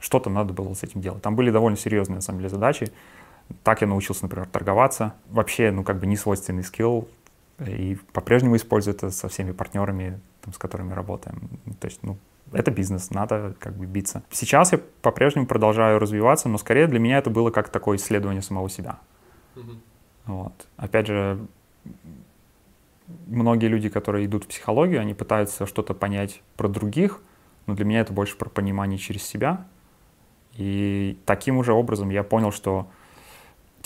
[0.00, 1.22] что-то надо было с этим делать.
[1.22, 2.92] Там были довольно серьезные, на самом деле, задачи.
[3.62, 5.14] Так я научился, например, торговаться.
[5.28, 7.08] Вообще, ну, как бы не свойственный скилл,
[7.58, 11.48] и по-прежнему использую это со всеми партнерами, там, с которыми работаем.
[11.80, 12.18] То есть, ну,
[12.52, 14.22] это бизнес, надо как бы биться.
[14.30, 18.68] Сейчас я по-прежнему продолжаю развиваться, но скорее для меня это было как такое исследование самого
[18.68, 18.98] себя.
[19.54, 19.78] Mm-hmm.
[20.26, 20.68] Вот.
[20.76, 21.46] Опять же,
[23.26, 27.20] многие люди, которые идут в психологию, они пытаются что-то понять про других,
[27.66, 29.66] но для меня это больше про понимание через себя.
[30.54, 32.88] И таким уже образом я понял, что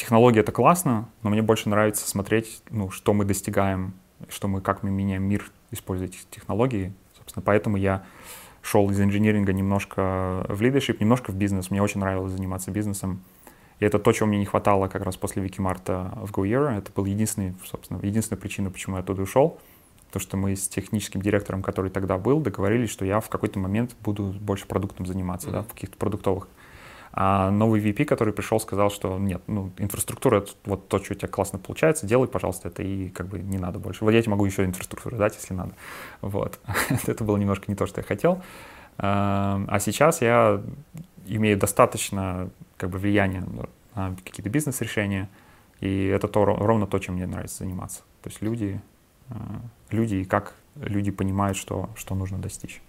[0.00, 3.94] технология это классно, но мне больше нравится смотреть, ну, что мы достигаем,
[4.28, 6.92] что мы, как мы меняем мир, используя эти технологии.
[7.16, 8.04] Собственно, поэтому я
[8.62, 11.70] шел из инжиниринга немножко в лидершип, немножко в бизнес.
[11.70, 13.22] Мне очень нравилось заниматься бизнесом.
[13.78, 16.78] И это то, чего мне не хватало как раз после Викимарта в GoYear.
[16.78, 19.58] Это был единственный, собственно, единственная причина, почему я оттуда ушел.
[20.12, 23.94] То, что мы с техническим директором, который тогда был, договорились, что я в какой-то момент
[24.02, 25.52] буду больше продуктом заниматься, mm-hmm.
[25.52, 26.48] да, в каких-то продуктовых
[27.12, 31.16] а новый VP, который пришел, сказал, что нет, ну, инфраструктура, это вот то, что у
[31.16, 34.04] тебя классно получается, делай, пожалуйста, это и как бы не надо больше.
[34.04, 35.74] Вот я тебе могу еще инфраструктуру дать, если надо.
[36.20, 36.60] Вот.
[37.06, 38.42] это было немножко не то, что я хотел.
[38.98, 40.62] А, а сейчас я
[41.26, 43.44] имею достаточно как бы влияния
[43.94, 45.28] на какие-то бизнес-решения,
[45.80, 48.02] и это то, ровно то, чем мне нравится заниматься.
[48.22, 48.80] То есть люди,
[49.30, 52.80] а, люди и как люди понимают, что, что нужно достичь.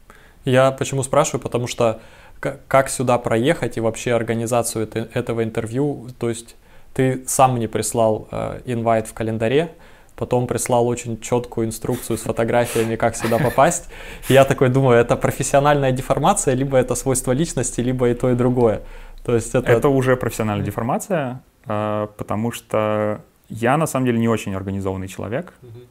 [0.45, 2.01] Я почему спрашиваю, потому что
[2.41, 6.07] как сюда проехать и вообще организацию это, этого интервью.
[6.19, 6.55] То есть
[6.93, 9.71] ты сам мне прислал э, инвайт в календаре,
[10.15, 13.89] потом прислал очень четкую инструкцию с фотографиями, как сюда попасть.
[14.29, 18.35] И я такой думаю, это профессиональная деформация, либо это свойство личности, либо и то, и
[18.35, 18.81] другое.
[19.23, 19.71] То есть это...
[19.71, 25.53] это уже профессиональная деформация, э, потому что я на самом деле не очень организованный человек.
[25.61, 25.87] Uh-huh.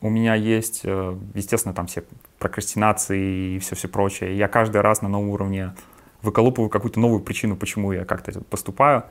[0.00, 2.02] У меня есть, э, естественно, там все
[2.38, 4.36] прокрастинации и все-все прочее.
[4.36, 5.74] Я каждый раз на новом уровне
[6.22, 9.04] выколупываю какую-то новую причину, почему я как-то поступаю,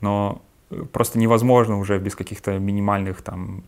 [0.00, 3.64] но э, просто невозможно уже без каких-то минимальных там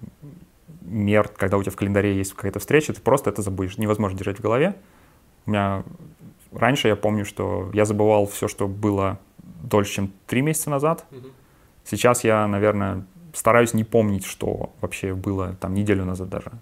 [0.82, 3.78] мер, когда у тебя в календаре есть какая-то встреча, ты просто это забудешь.
[3.78, 4.74] Невозможно держать в голове.
[5.46, 5.84] У меня
[6.52, 9.18] раньше я помню, что я забывал все, что было
[9.62, 11.06] дольше, чем три месяца назад.
[11.84, 16.52] Сейчас я, наверное, стараюсь не помнить, что вообще было там неделю назад даже.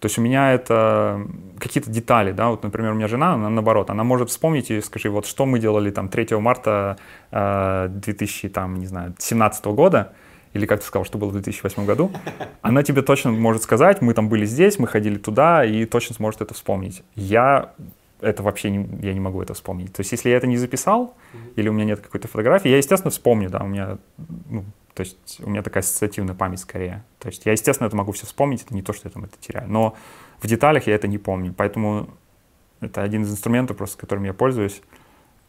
[0.00, 1.26] То есть у меня это
[1.58, 5.10] какие-то детали, да, вот, например, у меня жена, она наоборот, она может вспомнить и скажи,
[5.10, 6.96] вот что мы делали там 3 марта
[7.32, 10.12] э, 2000, там, не знаю, 17 года,
[10.54, 12.12] или как ты сказал, что было в 2008 году,
[12.62, 16.42] она тебе точно может сказать, мы там были здесь, мы ходили туда, и точно сможет
[16.42, 17.02] это вспомнить.
[17.16, 17.72] Я
[18.20, 19.92] это вообще не, я не могу это вспомнить.
[19.92, 21.14] То есть если я это не записал,
[21.56, 23.98] или у меня нет какой-то фотографии, я, естественно, вспомню, да, у меня,
[24.48, 24.64] ну,
[24.98, 27.04] то есть у меня такая ассоциативная память скорее.
[27.20, 29.38] То есть я, естественно, это могу все вспомнить, это не то, что я там это
[29.38, 29.70] теряю.
[29.70, 29.94] Но
[30.40, 31.54] в деталях я это не помню.
[31.56, 32.10] Поэтому
[32.80, 34.82] это один из инструментов, просто которым я пользуюсь.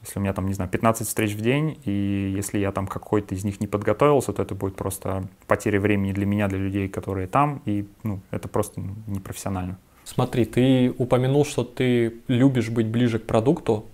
[0.03, 3.33] Если у меня там, не знаю, 15 встреч в день, и если я там какой-то
[3.33, 7.25] из них не подготовился, то это будет просто потеря времени для меня, для людей, которые
[7.25, 9.79] там, и ну, это просто ну, непрофессионально.
[10.03, 13.87] Смотри, ты упомянул, что ты любишь быть ближе к продукту,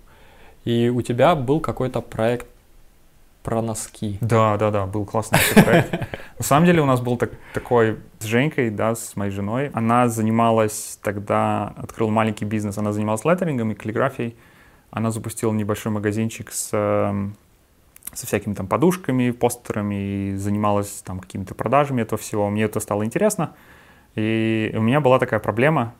[0.66, 2.46] и у тебя был какой-то проект
[3.46, 4.18] про носки.
[4.20, 5.92] Да, да, да, был классный проект.
[6.38, 9.70] На самом деле у нас был так, такой с Женькой, да, с моей женой.
[9.72, 14.36] Она занималась тогда, открыла маленький бизнес, она занималась леттерингом и каллиграфией
[14.96, 17.36] она запустила небольшой магазинчик с, эм,
[18.14, 22.48] со всякими там подушками, постерами, и занималась там какими-то продажами этого всего.
[22.48, 23.54] Мне это стало интересно.
[24.14, 25.94] И у меня была такая проблема,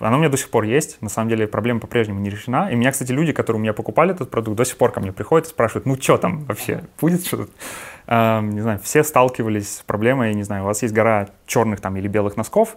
[0.00, 1.00] она у меня до сих пор есть.
[1.00, 2.70] На самом деле проблема по-прежнему не решена.
[2.70, 5.12] И меня, кстати, люди, которые у меня покупали этот продукт, до сих пор ко мне
[5.12, 7.50] приходят и спрашивают, ну что там вообще, будет что-то?
[8.06, 11.96] Эм, не знаю, все сталкивались с проблемой, не знаю, у вас есть гора черных там
[11.96, 12.76] или белых носков,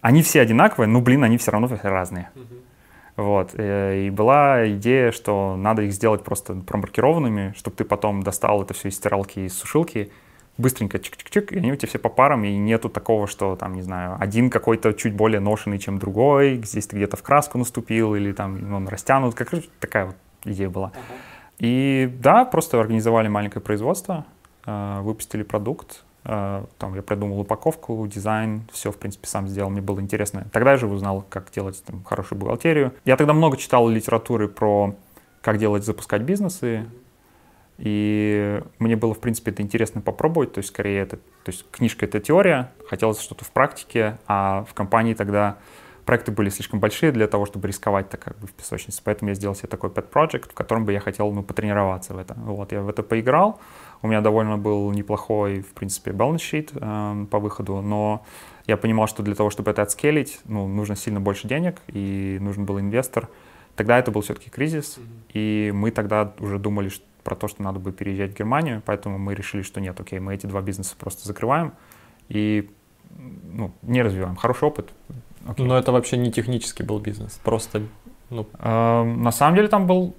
[0.00, 2.30] они все одинаковые, но, блин, они все равно разные.
[2.34, 2.62] Uh-huh.
[3.18, 3.50] Вот.
[3.54, 8.74] Э, и была идея, что надо их сделать просто промаркированными, чтобы ты потом достал это
[8.74, 10.12] все из стиралки, из сушилки,
[10.58, 13.82] быстренько чик-чик-чик, и они у тебя все по парам, и нету такого, что там, не
[13.82, 18.32] знаю, один какой-то чуть более ношенный, чем другой, здесь ты где-то в краску наступил, или
[18.32, 20.88] там он растянут, как такая вот идея была.
[20.88, 21.14] Uh-huh.
[21.58, 24.26] И да, просто организовали маленькое производство,
[24.66, 29.80] э, выпустили продукт, Э, там я придумал упаковку, дизайн, все, в принципе, сам сделал, мне
[29.80, 30.46] было интересно.
[30.52, 32.92] Тогда я же узнал, как делать там, хорошую бухгалтерию.
[33.06, 34.94] Я тогда много читал литературы про
[35.40, 36.84] как делать, запускать бизнесы,
[37.78, 42.04] и мне было, в принципе, это интересно попробовать, то есть, скорее, это, то есть, книжка—
[42.06, 45.58] это теория, хотелось что-то в практике, а в компании тогда
[46.04, 49.34] проекты были слишком большие для того, чтобы рисковать так как бы в песочнице, поэтому я
[49.34, 52.34] сделал себе такой pet project, в котором бы я хотел, ну, потренироваться в это.
[52.34, 53.60] Вот, я в это поиграл,
[54.02, 58.24] у меня довольно был неплохой, в принципе, balance sheet э, по выходу, но
[58.66, 62.64] я понимал, что для того, чтобы это отскелить, ну, нужно сильно больше денег, и нужен
[62.64, 63.28] был инвестор.
[63.76, 64.98] Тогда это был все-таки кризис,
[65.32, 66.90] и мы тогда уже думали
[67.28, 70.34] про то, что надо бы переезжать в Германию, поэтому мы решили, что нет, окей, мы
[70.34, 71.72] эти два бизнеса просто закрываем
[72.30, 72.70] и
[73.52, 74.36] ну, не развиваем.
[74.36, 74.88] Хороший опыт.
[75.46, 75.66] Окей.
[75.66, 77.82] Но это вообще не технический был бизнес, просто...
[78.30, 78.46] Ну...
[78.58, 80.14] Э, на самом деле там был,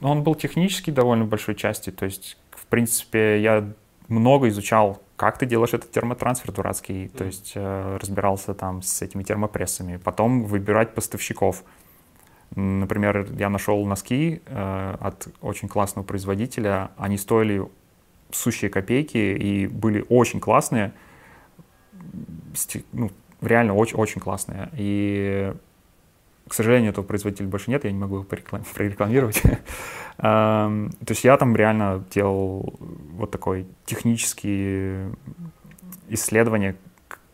[0.00, 3.68] он был технический довольно большой части, то есть в принципе, я
[4.06, 9.24] много изучал, как ты делаешь этот термотрансфер дурацкий, то есть э, разбирался там с этими
[9.24, 11.64] термопрессами, потом выбирать поставщиков.
[12.56, 17.66] Например, я нашел носки э, от очень классного производителя, они стоили
[18.30, 20.92] сущие копейки и были очень классные,
[22.92, 24.70] ну, реально очень, очень классные.
[24.74, 25.52] И
[26.48, 29.42] к сожалению, этого производителя больше нет, я не могу его прорекламировать.
[30.16, 32.74] То есть я там реально делал
[33.12, 35.06] вот такой технический
[36.08, 36.76] исследование,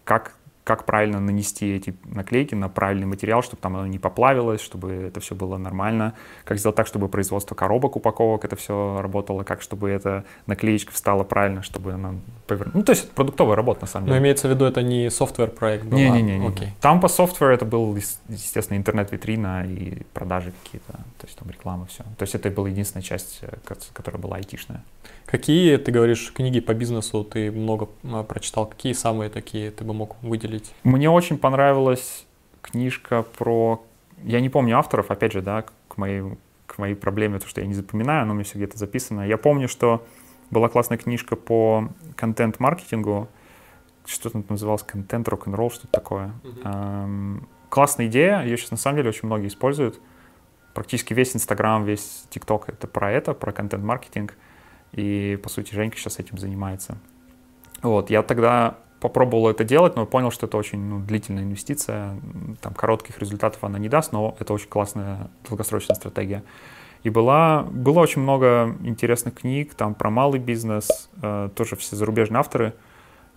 [0.04, 4.92] как как правильно нанести эти наклейки на правильный материал, чтобы там оно не поплавилось, чтобы
[4.92, 9.62] это все было нормально, как сделать так, чтобы производство коробок, упаковок, это все работало, как
[9.62, 12.14] чтобы эта наклеечка встала правильно, чтобы она
[12.46, 12.75] повернулась.
[12.75, 14.18] Ну, то есть это продуктовая работа, на самом деле.
[14.18, 15.96] Но имеется в виду, это не софтвер-проект был?
[15.96, 16.46] Не-не-не.
[16.49, 16.68] Okay.
[16.81, 17.96] Там по софтверу это был,
[18.29, 22.05] естественно, интернет-витрина и продажи какие-то, то есть там реклама, все.
[22.18, 23.57] То есть это была единственная часть, э,
[23.92, 24.83] которая была айтишная.
[25.26, 28.66] Какие, ты говоришь, книги по бизнесу ты много а, прочитал?
[28.66, 30.72] Какие самые такие ты бы мог выделить?
[30.83, 32.26] Мне очень понравилась
[32.62, 33.85] книжка про...
[34.22, 36.22] Я не помню авторов, опять же, да, к моей,
[36.66, 39.26] к моей проблеме, то, что я не запоминаю, но у меня все где-то записано.
[39.26, 40.04] Я помню, что
[40.50, 43.28] была классная книжка по контент-маркетингу,
[44.04, 46.33] что там называлось, контент рок-н-ролл, что-то такое.
[46.42, 47.04] Uh-huh.
[47.04, 50.00] Эм, классная идея, ее сейчас на самом деле очень многие используют.
[50.74, 54.37] Практически весь Инстаграм, весь ТикТок— это про это, про контент-маркетинг.
[54.92, 56.98] И, по сути, Женька сейчас этим занимается.
[57.83, 62.20] Вот, я тогда попробовал это делать, но понял, что это очень ну, длительная инвестиция.
[62.61, 66.44] Там коротких результатов она не даст, но это очень классная долгосрочная стратегия.
[67.03, 72.40] И была, было очень много интересных книг там про малый бизнес, э, тоже все зарубежные
[72.40, 72.74] авторы,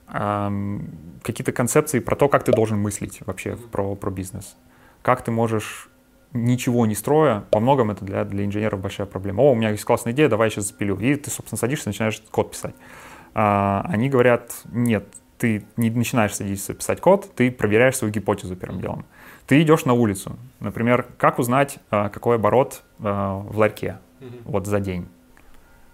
[0.09, 0.79] э,
[1.23, 4.57] какие-то концепции про то, как ты должен мыслить вообще про, про бизнес.
[5.01, 5.89] Как ты можешь
[6.33, 9.41] ничего не строя, во многом это для, для инженеров большая проблема.
[9.41, 10.97] О, у меня есть классная идея, давай я сейчас запилю.
[10.99, 12.75] И ты, собственно, садишься, начинаешь код писать.
[13.33, 15.05] А, они говорят, нет,
[15.37, 19.05] ты не начинаешь садиться писать код, ты проверяешь свою гипотезу первым делом.
[19.45, 20.37] Ты идешь на улицу.
[20.59, 24.41] Например, как узнать, а, какой оборот а, в ларьке mm-hmm.
[24.45, 25.07] вот за день?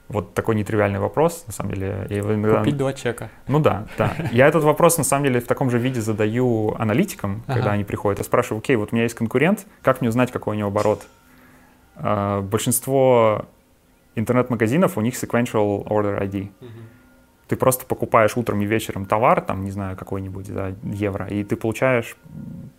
[0.10, 2.08] Вот такой нетривиальный вопрос, на самом деле.
[2.10, 2.60] Я его иногда...
[2.60, 3.30] Купить два чека.
[3.48, 4.16] Ну да, да.
[4.32, 7.56] Я этот вопрос, на самом деле, в таком же виде задаю аналитикам, ага.
[7.56, 8.18] когда они приходят.
[8.18, 11.04] Я спрашиваю, окей, вот у меня есть конкурент, как мне узнать, какой у него оборот?
[11.96, 13.46] Uh, большинство
[14.16, 16.50] интернет-магазинов, у них sequential order ID.
[16.60, 16.70] Угу.
[17.48, 21.56] Ты просто покупаешь утром и вечером товар, там, не знаю, какой-нибудь, да, евро, и ты
[21.56, 22.16] получаешь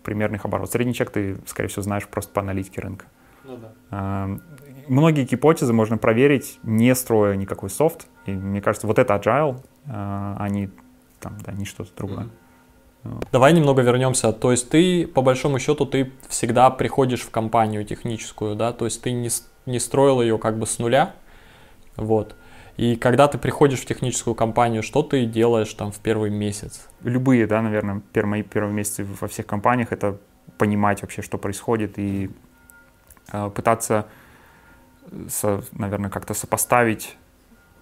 [0.03, 0.71] примерных оборот.
[0.71, 3.05] Средний чек ты, скорее всего, знаешь просто по аналитике рынка.
[3.43, 4.39] Ну да.
[4.87, 8.07] Многие гипотезы можно проверить, не строя никакой софт.
[8.25, 10.69] И мне кажется, вот это agile, а не,
[11.19, 12.29] там, да, не что-то другое.
[13.31, 14.31] Давай немного вернемся.
[14.31, 18.73] То есть ты, по большому счету, ты всегда приходишь в компанию техническую, да?
[18.73, 19.29] То есть ты не,
[19.65, 21.15] не строил ее как бы с нуля,
[21.95, 22.35] вот.
[22.77, 26.87] И когда ты приходишь в техническую компанию, что ты делаешь там в первый месяц?
[27.01, 30.17] Любые, да, наверное, первые, первые месяцы во всех компаниях это
[30.57, 32.29] понимать вообще, что происходит и
[33.31, 34.07] э, пытаться
[35.29, 37.17] со, наверное, как-то сопоставить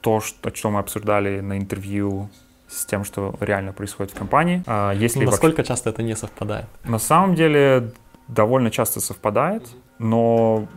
[0.02, 2.30] то, что, что мы обсуждали на интервью
[2.68, 4.64] с тем, что реально происходит в компании.
[4.66, 5.74] А если насколько вообще...
[5.74, 6.68] часто это не совпадает?
[6.84, 7.92] На самом деле
[8.28, 10.68] довольно часто совпадает, но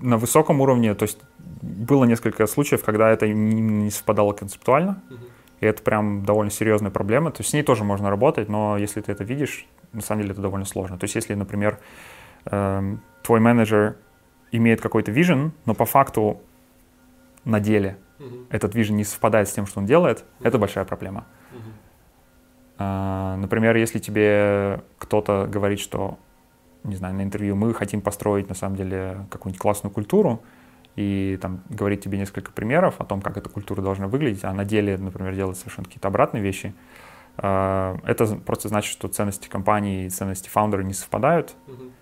[0.00, 1.18] на высоком уровне, то есть
[1.62, 5.16] было несколько случаев, когда это не, совпадало концептуально, mm-hmm.
[5.60, 7.30] и это прям довольно серьезная проблема.
[7.30, 10.32] То есть с ней тоже можно работать, но если ты это видишь, на самом деле
[10.32, 10.98] это довольно сложно.
[10.98, 11.78] То есть если, например,
[12.44, 13.96] э, твой менеджер
[14.56, 16.40] имеет какой-то вижен, но по факту
[17.44, 17.96] на деле
[18.50, 21.26] этот вижен не совпадает с тем, что он делает, это большая проблема.
[22.76, 26.18] А, например, если тебе кто-то говорит, что,
[26.82, 30.42] не знаю, на интервью мы хотим построить на самом деле какую-нибудь классную культуру,
[30.96, 34.64] и там говорит тебе несколько примеров о том, как эта культура должна выглядеть, а на
[34.64, 36.74] деле, например, делает совершенно какие-то обратные вещи,
[37.36, 41.92] а, это просто значит, что ценности компании и ценности фаундера не совпадают, uh-huh.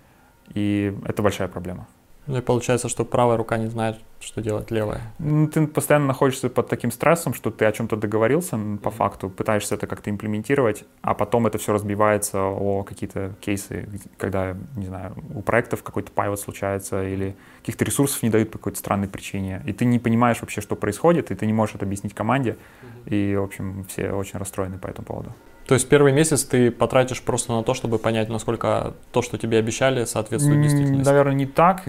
[0.53, 1.87] и это большая проблема.
[2.25, 5.01] Ну и получается, что правая рука не знает, что делать левая.
[5.19, 9.75] Ну, ты постоянно находишься под таким стрессом, что ты о чем-то договорился по факту, пытаешься
[9.75, 15.41] это как-то имплементировать, а потом это все разбивается о какие-то кейсы, когда, не знаю, у
[15.41, 19.83] проектов какой-то пайвот случается или каких-то ресурсов не дают по какой-то странной причине, и ты
[19.83, 22.57] не понимаешь вообще, что происходит, и ты не можешь это объяснить команде,
[23.05, 25.33] и, в общем, все очень расстроены по этому поводу.
[25.67, 29.57] То есть первый месяц ты потратишь просто на то, чтобы понять, насколько то, что тебе
[29.57, 31.05] обещали, соответствует действительности?
[31.05, 31.83] Наверное, не так.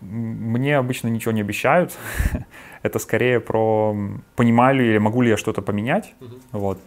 [0.00, 1.92] Мне обычно ничего не обещают.
[2.82, 3.96] это скорее про
[4.36, 6.14] понимаю ли или могу ли я что-то поменять.
[6.20, 6.40] Uh-huh.
[6.52, 6.78] Вот.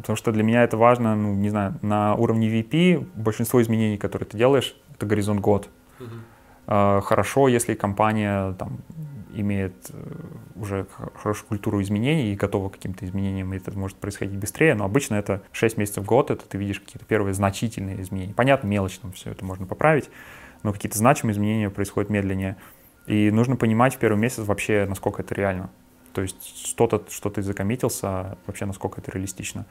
[0.00, 4.28] Потому что для меня это важно, ну, не знаю, на уровне VP большинство изменений, которые
[4.28, 5.68] ты делаешь, это горизонт год.
[5.98, 7.00] Uh-huh.
[7.00, 8.78] Хорошо, если компания там,
[9.40, 10.12] имеет э,
[10.54, 14.84] уже хорошую культуру изменений и готова к каким-то изменениям, и это может происходить быстрее, но
[14.84, 18.34] обычно это 6 месяцев в год, это ты видишь какие-то первые значительные изменения.
[18.34, 20.10] Понятно, мелочь там все это можно поправить,
[20.62, 22.56] но какие-то значимые изменения происходят медленнее.
[23.06, 25.70] И нужно понимать в первый месяц вообще, насколько это реально.
[26.12, 29.66] То есть что-то, что ты закоммитился, вообще насколько это реалистично.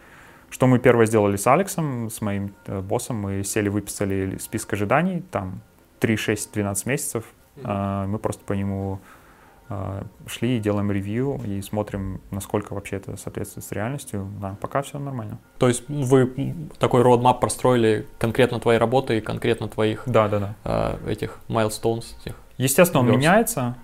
[0.50, 5.24] Что мы первое сделали с Алексом, с моим э, боссом, мы сели, выписали список ожиданий,
[5.32, 5.62] там
[6.00, 7.26] 3, 6, 12 месяцев.
[7.56, 8.08] Mm-hmm.
[8.08, 9.00] Мы просто по нему а,
[10.28, 14.28] шли и делаем ревью и смотрим, насколько вообще это соответствует с реальностью.
[14.40, 15.40] Да, пока все нормально.
[15.58, 20.56] То есть вы такой roadmap простроили конкретно твоей работы и конкретно твоих да, да, да.
[20.64, 22.16] Э, этих milestones?
[22.22, 23.78] Этих Естественно, он меняется,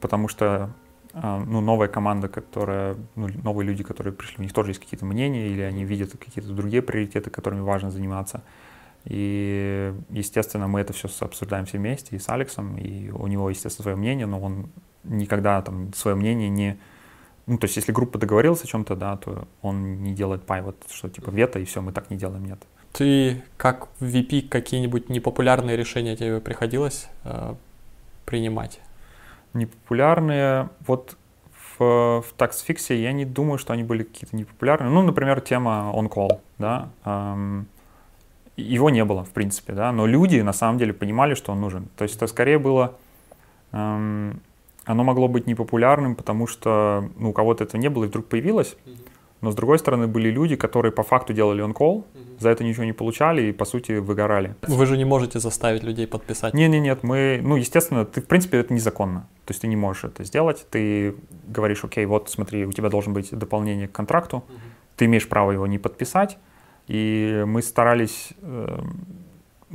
[0.00, 0.70] потому что
[1.12, 5.04] э, ну, новая команда, которая, ну, новые люди, которые пришли, у них тоже есть какие-то
[5.04, 8.42] мнения, или они видят какие-то другие приоритеты, которыми важно заниматься.
[9.04, 13.84] И, естественно, мы это все обсуждаем все вместе и с Алексом, и у него, естественно,
[13.84, 14.70] свое мнение, но он
[15.08, 16.78] никогда там свое мнение не...
[17.46, 20.76] Ну, то есть, если группа договорилась о чем-то, да, то он не делает пай, вот
[20.90, 22.58] что типа вето, и все, мы так не делаем, нет.
[22.92, 27.54] Ты как VP какие-нибудь непопулярные решения тебе приходилось э,
[28.24, 28.80] принимать?
[29.52, 31.16] Непопулярные, вот
[31.78, 34.90] в, в TaxFix я не думаю, что они были какие-то непопулярные.
[34.90, 37.66] Ну, например, тема on-call, да, эм,
[38.56, 41.88] его не было, в принципе, да, но люди на самом деле понимали, что он нужен.
[41.96, 42.96] То есть это скорее было
[43.72, 44.40] эм,
[44.86, 48.76] оно могло быть непопулярным, потому что ну, у кого-то этого не было и вдруг появилось.
[49.42, 52.06] Но с другой стороны, были люди, которые по факту делали он-колл,
[52.38, 54.54] за это ничего не получали и, по сути, выгорали.
[54.66, 56.54] Вы же не можете заставить людей подписать.
[56.54, 59.28] Не, не, нет, мы, ну, естественно, ты, в принципе, это незаконно.
[59.44, 60.66] То есть ты не можешь это сделать.
[60.70, 61.16] Ты
[61.46, 64.42] говоришь, окей, вот смотри, у тебя должен быть дополнение к контракту,
[64.96, 66.38] ты имеешь право его не подписать.
[66.88, 68.78] И мы старались э,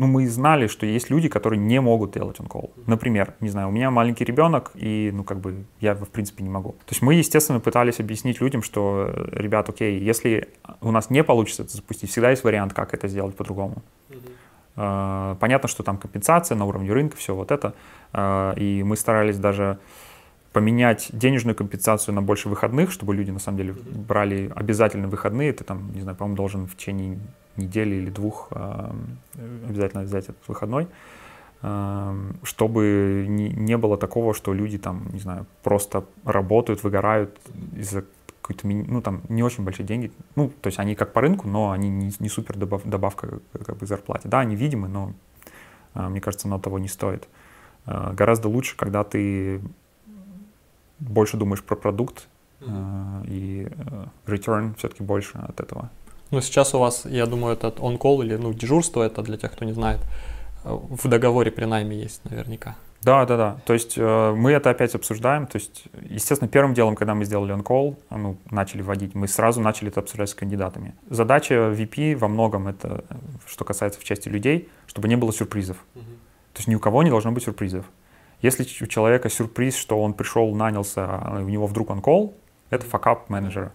[0.02, 2.72] ну, мы знали, что есть люди, которые не могут делать on-call.
[2.88, 6.50] Например, не знаю, у меня маленький ребенок, и, ну, как бы, я, в принципе, не
[6.50, 6.72] могу.
[6.72, 10.48] То есть мы, естественно, пытались объяснить людям, что, ребят, окей, если
[10.82, 13.84] у нас не получится это запустить, всегда есть вариант, как это сделать по-другому.
[14.76, 17.76] Uh, понятно, что там компенсация на уровне рынка, все вот это.
[18.12, 19.78] Uh, и мы старались даже
[20.52, 25.54] поменять денежную компенсацию на больше выходных, чтобы люди на самом деле брали обязательно выходные.
[25.54, 27.20] Ты там, не знаю, по-моему, должен в течение
[27.58, 28.92] недели или двух э,
[29.68, 30.88] обязательно взять этот выходной,
[31.62, 37.38] э, чтобы не, было такого, что люди там, не знаю, просто работают, выгорают
[37.76, 38.06] из-за
[38.42, 40.12] какой-то, ну, там, не очень большие деньги.
[40.36, 43.78] Ну, то есть они как по рынку, но они не, не супер добав, добавка как
[43.78, 44.28] бы зарплате.
[44.28, 45.14] Да, они видимы, но
[45.94, 47.28] э, мне кажется, оно того не стоит.
[47.86, 49.62] Э, гораздо лучше, когда ты
[51.00, 52.28] больше думаешь про продукт,
[52.62, 53.26] mm-hmm.
[53.28, 55.90] и э, return все-таки больше от этого.
[56.32, 59.66] Ну, сейчас у вас, я думаю, этот on-call или ну, дежурство, это для тех, кто
[59.66, 60.00] не знает,
[60.64, 62.76] э, в договоре при найме есть наверняка.
[63.02, 63.58] Да, да, да.
[63.66, 65.48] То есть э, мы это опять обсуждаем.
[65.48, 69.90] То есть, естественно, первым делом, когда мы сделали on-call, ну, начали вводить, мы сразу начали
[69.90, 70.94] это обсуждать с кандидатами.
[71.10, 73.04] Задача VP во многом это,
[73.48, 75.78] что касается в части людей, чтобы не было сюрпризов.
[75.96, 76.04] Угу.
[76.54, 77.86] То есть ни у кого не должно быть сюрпризов.
[78.42, 82.38] Если у человека сюрприз, что он пришел, нанялся, а у него вдруг on-call,
[82.70, 83.74] это fuckup менеджера.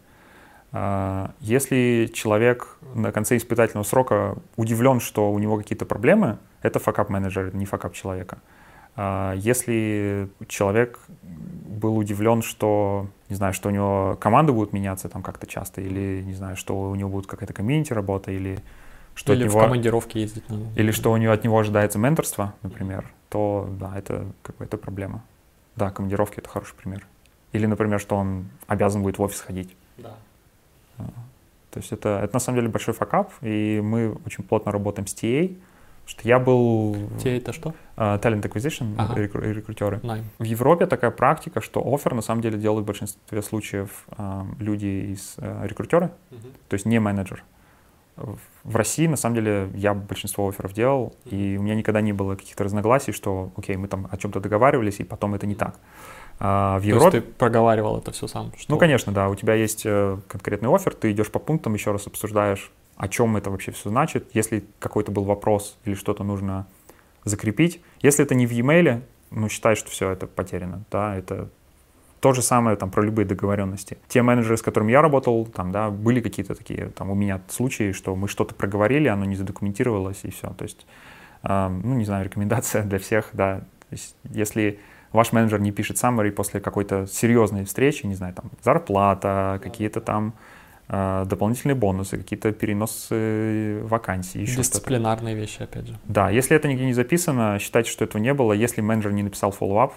[0.79, 7.09] А, если человек на конце испытательного срока удивлен, что у него какие-то проблемы, это fuckup
[7.09, 8.39] менеджера, не fuckup человека.
[8.95, 15.22] А, если человек был удивлен, что, не знаю, что у него команды будут меняться там
[15.22, 18.59] как-то часто, или, не знаю, что у него будет какая-то комьюнити работа, или
[19.14, 20.64] что или от него, в командировке ездить надо.
[20.77, 24.77] Или что у него от него ожидается менторство, например, то да, это как бы это
[24.77, 25.24] проблема.
[25.74, 27.07] Да, командировки это хороший пример.
[27.53, 29.74] Или, например, что он обязан будет в офис ходить.
[29.97, 30.16] Да.
[30.99, 31.05] А,
[31.70, 35.14] то есть это, это на самом деле большой факап, и мы очень плотно работаем с
[35.14, 35.57] TA,
[36.07, 36.94] что я был...
[37.18, 37.74] TA это что?
[37.97, 39.20] Uh, talent Acquisition, ага.
[39.20, 40.01] рекру, рекрутеры.
[40.03, 40.24] Найм.
[40.38, 45.12] В Европе такая практика, что офер на самом деле делают в большинстве случаев uh, люди
[45.12, 46.49] из uh, рекрутеры, угу.
[46.68, 47.42] то есть не менеджер
[48.16, 52.34] в России, на самом деле, я большинство офферов делал, и у меня никогда не было
[52.34, 55.78] каких-то разногласий, что, окей, мы там о чем-то договаривались, и потом это не так.
[56.39, 57.11] А в Европе...
[57.11, 58.53] То есть ты проговаривал это все сам?
[58.57, 58.72] Что...
[58.72, 59.28] Ну, конечно, да.
[59.28, 63.37] У тебя есть э, конкретный офер, ты идешь по пунктам, еще раз обсуждаешь, о чем
[63.37, 64.28] это вообще все значит.
[64.34, 66.66] Если какой-то был вопрос или что-то нужно
[67.24, 67.80] закрепить.
[68.03, 71.49] Если это не в e-mail, ну, считай, что все это потеряно, да, это
[72.20, 73.99] то же самое там про любые договоренности.
[74.09, 77.93] Те менеджеры, с которыми я работал, там, да, были какие-то такие, там, у меня случаи,
[77.93, 80.49] что мы что-то проговорили, оно не задокументировалось, и все.
[80.55, 80.87] То есть,
[81.43, 83.61] э, ну, не знаю, рекомендация для всех, да.
[83.61, 84.80] То есть, если
[85.16, 90.34] ваш менеджер не пишет summary после какой-то серьезной встречи, не знаю, там, зарплата, какие-то там
[90.88, 95.40] э, дополнительные бонусы, какие-то переносы вакансий, еще Дисциплинарные что-то.
[95.40, 95.98] вещи, опять же.
[96.04, 98.52] Да, если это нигде не записано, считайте, что этого не было.
[98.52, 99.92] Если менеджер не написал follow-up,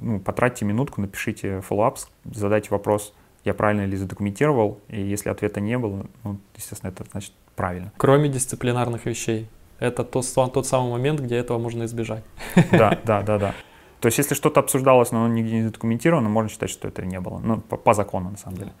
[0.00, 5.78] ну, потратьте минутку, напишите follow-up, задайте вопрос, я правильно ли задокументировал, и если ответа не
[5.78, 7.92] было, ну, естественно, это значит правильно.
[7.96, 9.48] Кроме дисциплинарных вещей.
[9.78, 12.22] Это тот, тот самый момент, где этого можно избежать.
[12.70, 13.54] Да, да, да, да.
[14.00, 17.20] То есть, если что-то обсуждалось, но оно нигде не задокументировано, можно считать, что это не
[17.20, 17.38] было.
[17.38, 18.72] Ну, по, по закону, на самом деле.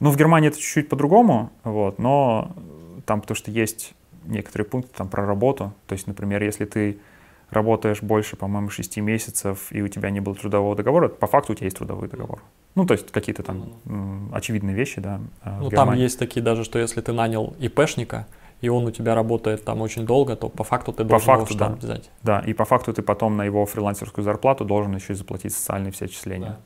[0.00, 2.52] Ну, в Германии это чуть-чуть по-другому, вот, но
[3.04, 5.72] там, потому что есть некоторые пункты там про работу.
[5.86, 6.98] То есть, например, если ты
[7.50, 11.56] работаешь больше, по-моему, 6 месяцев, и у тебя не было трудового договора, по факту у
[11.56, 12.42] тебя есть трудовой договор.
[12.74, 15.20] Ну, то есть какие-то там очевидные вещи, да.
[15.42, 18.26] А, ну, там есть такие даже, что если ты нанял ИПшника,
[18.60, 21.54] и он у тебя работает там очень долго, то по факту ты должен по факту,
[21.54, 21.74] его да.
[21.74, 22.10] взять.
[22.22, 25.92] Да, и по факту ты потом на его фрилансерскую зарплату должен еще и заплатить социальные
[25.92, 26.48] все отчисления.
[26.48, 26.58] Да.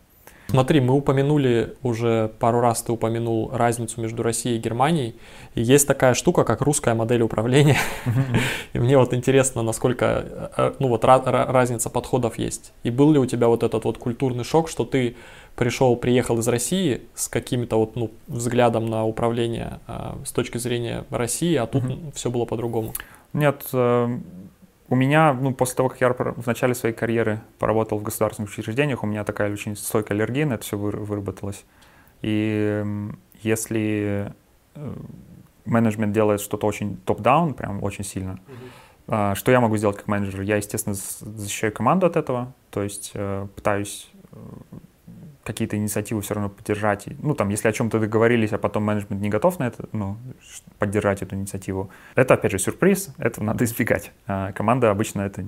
[0.48, 5.14] Смотри, мы упомянули уже пару раз ты упомянул разницу между Россией и Германией.
[5.54, 7.78] И есть такая штука, как русская модель управления.
[8.74, 12.72] И мне вот интересно, насколько э, ну вот разница подходов есть.
[12.82, 15.16] И был ли у тебя вот этот вот культурный шок, что ты
[15.56, 21.04] пришел, приехал из России с каким-то вот ну, взглядом на управление э, с точки зрения
[21.10, 21.84] России, а тут
[22.14, 22.94] все было по-другому?
[23.32, 24.18] Нет, э,
[24.88, 29.02] у меня, ну, после того, как я в начале своей карьеры поработал в государственных учреждениях,
[29.02, 31.64] у меня такая очень стойкая аллергия на это все выработалась.
[32.20, 32.84] И
[33.42, 34.32] если
[34.74, 34.94] э,
[35.64, 38.38] менеджмент делает что-то очень топ-даун, прям очень сильно,
[39.06, 39.34] mm-hmm.
[39.34, 40.42] что я могу сделать как менеджер?
[40.42, 44.36] Я, естественно, защищаю команду от этого, то есть э, пытаюсь э,
[45.44, 47.06] какие-то инициативы все равно поддержать.
[47.22, 50.16] Ну, там, если о чем-то договорились, а потом менеджмент не готов на это, ну,
[50.78, 54.12] поддержать эту инициативу, это, опять же, сюрприз, этого надо избегать.
[54.26, 55.44] А команда обычно это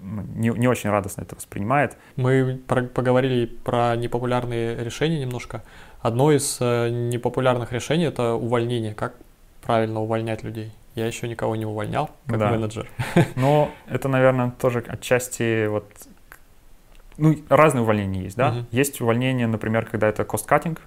[0.00, 1.96] ну, не, не очень радостно это воспринимает.
[2.16, 5.62] Мы про, поговорили про непопулярные решения немножко.
[6.00, 8.94] Одно из э, непопулярных решений— это увольнение.
[8.94, 9.14] Как
[9.62, 10.72] правильно увольнять людей?
[10.94, 12.50] Я еще никого не увольнял как Да.
[12.50, 12.88] менеджер.
[13.36, 15.86] Но это, наверное, тоже отчасти вот...
[17.18, 18.52] Ну, разные увольнения есть, да?
[18.52, 18.66] Мгм.
[18.70, 20.78] Есть увольнение, например, когда это cost-cutting,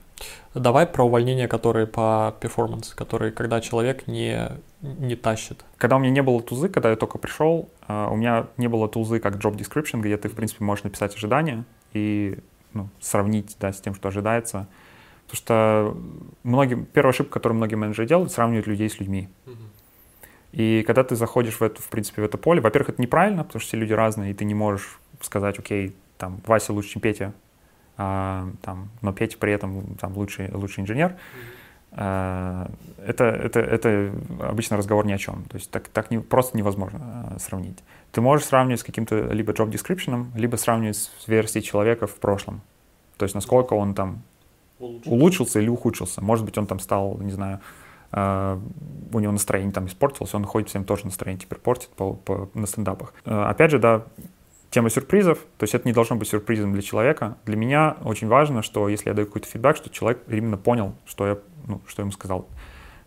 [0.54, 4.52] Давай про увольнения, которые по перформанс, которые когда человек не,
[4.82, 5.64] не тащит.
[5.78, 8.90] Когда у меня не было тузы, когда я только пришел, а, у меня не было
[8.90, 11.64] тузы как job description, где ты, в принципе, можешь написать ожидания
[11.94, 12.38] и
[12.74, 14.68] ну, сравнить да, с тем, что ожидается.
[15.28, 15.98] Потому что
[16.44, 19.30] многие, первая ошибка, которую многие менеджеры делают, сравнивают людей с людьми.
[20.52, 23.62] И когда ты заходишь в это, в принципе, в это поле, во-первых, это неправильно, потому
[23.62, 27.34] что все люди разные, и ты не можешь сказать, окей, там, Вася лучше, чем Петя,
[27.98, 31.16] а, там, но Петя при этом там, лучший, лучший инженер.
[31.94, 32.70] А,
[33.06, 35.44] Это, это, это обычно разговор ни о чем.
[35.50, 37.00] То есть так, так не, просто невозможно
[37.36, 37.80] а, сравнить.
[38.12, 42.62] Ты можешь сравнивать с каким-то либо job description, либо сравнивать с версией человека в прошлом.
[43.18, 44.22] То есть насколько он там
[45.06, 46.22] улучшился или ухудшился.
[46.22, 47.60] Может быть, он там стал, не знаю,
[48.14, 48.60] э,
[49.14, 52.68] у него настроение там испортилось, он ходит всем тоже настроение теперь портит по, по- на
[52.68, 53.14] стендапах.
[53.26, 54.04] Опять же, да,
[54.72, 57.38] тема сюрпризов, то есть это не должно быть сюрпризом для человека.
[57.46, 61.28] Для меня очень важно, что если я даю какой-то фидбэк, что человек именно понял, что
[61.28, 62.48] я, ну, что я ему сказал.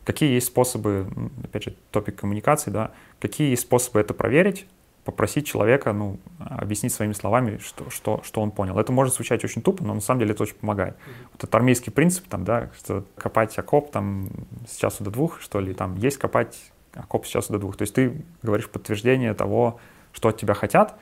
[0.04, 1.06] Какие есть способы,
[1.42, 4.66] опять же, топик коммуникации, да, какие есть способы это проверить,
[5.04, 8.78] попросить человека, ну, объяснить своими словами, что, что, что он понял.
[8.78, 10.96] Это может звучать очень тупо, но на самом деле это очень помогает.
[11.32, 14.28] Вот этот армейский принцип, там, да, что копать окоп там
[14.68, 16.58] с часу до двух, что ли, там есть копать
[16.92, 17.76] окоп с часу до двух.
[17.76, 19.80] То есть ты говоришь подтверждение того,
[20.12, 20.98] что от тебя хотят.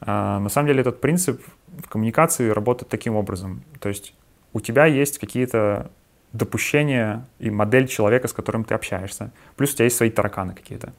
[0.00, 1.42] А, на самом деле этот принцип
[1.84, 3.62] в коммуникации работает таким образом.
[3.80, 4.14] То есть
[4.52, 5.90] у тебя есть какие-то
[6.32, 9.32] допущения и модель человека, с которым ты общаешься.
[9.56, 10.92] Плюс у тебя есть свои тараканы какие-то.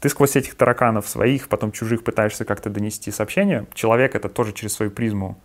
[0.00, 3.66] Ты сквозь этих тараканов своих, потом чужих пытаешься как-то донести сообщение.
[3.74, 5.38] Человек это тоже через свою призму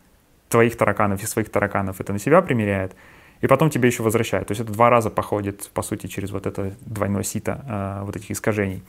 [0.50, 2.94] твоих тараканов и своих тараканов это на себя примеряет,
[3.40, 4.48] и потом тебе еще возвращает.
[4.48, 8.16] То есть это два раза походит, по сути, через вот это двойное сито э, вот
[8.16, 8.84] этих искажений.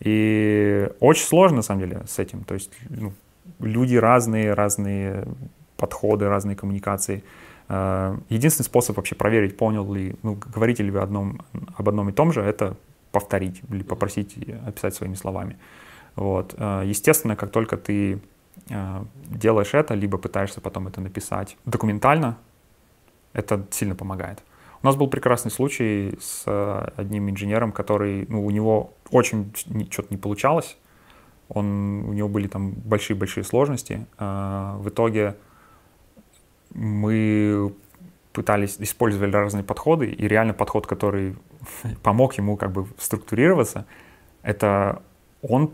[0.00, 2.44] И очень сложно, на самом деле, с этим.
[2.44, 3.12] То есть ну,
[3.58, 5.26] люди разные, разные
[5.76, 7.22] подходы, разные коммуникации.
[7.68, 11.40] Э, Единственный способ вообще проверить, понял ли, ну, говорите ли вы одном,
[11.76, 12.76] об одном и том же, это
[13.12, 14.36] повторить или попросить
[14.66, 15.56] описать своими словами.
[16.16, 16.54] Вот.
[16.58, 18.20] Э, Естественно, как только ты
[18.68, 22.36] э, делаешь это, либо пытаешься потом это написать документально,
[23.32, 24.42] это сильно помогает.
[24.82, 26.44] У нас был прекрасный случай с
[26.96, 29.52] одним инженером, который, ну, у него очень
[29.90, 30.76] что-то не получалось.
[31.48, 34.06] Он, у него были там большие-большие сложности.
[34.18, 35.36] Э, В итоге
[36.74, 37.72] мы
[38.32, 41.36] пытались, использовали разные подходы, и реально подход, который
[42.02, 43.84] помог ему как бы структурироваться,
[44.42, 45.02] это
[45.42, 45.70] он,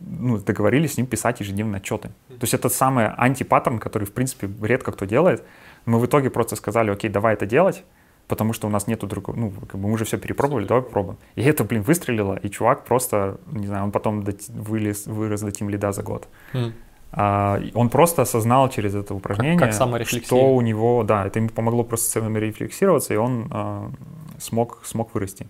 [0.00, 2.08] ну, договорились с ним писать ежедневные отчеты.
[2.28, 5.44] То есть это самый антипаттерн, который, в принципе, редко кто делает.
[5.86, 7.84] Мы в итоге просто сказали, окей, давай это делать,
[8.32, 11.18] потому что у нас нету другого, ну, как бы мы уже все перепробовали, давай попробуем.
[11.34, 15.68] И это, блин, выстрелило, и чувак просто, не знаю, он потом вылез, вырос до тим
[15.68, 16.28] лида за год.
[16.54, 16.72] М.
[17.10, 20.26] А, он просто осознал через это упражнение, как саморефлексия.
[20.26, 23.90] что у него, да, это ему помогло просто саморефлексироваться, и он а,
[24.38, 25.46] смог, смог вырасти.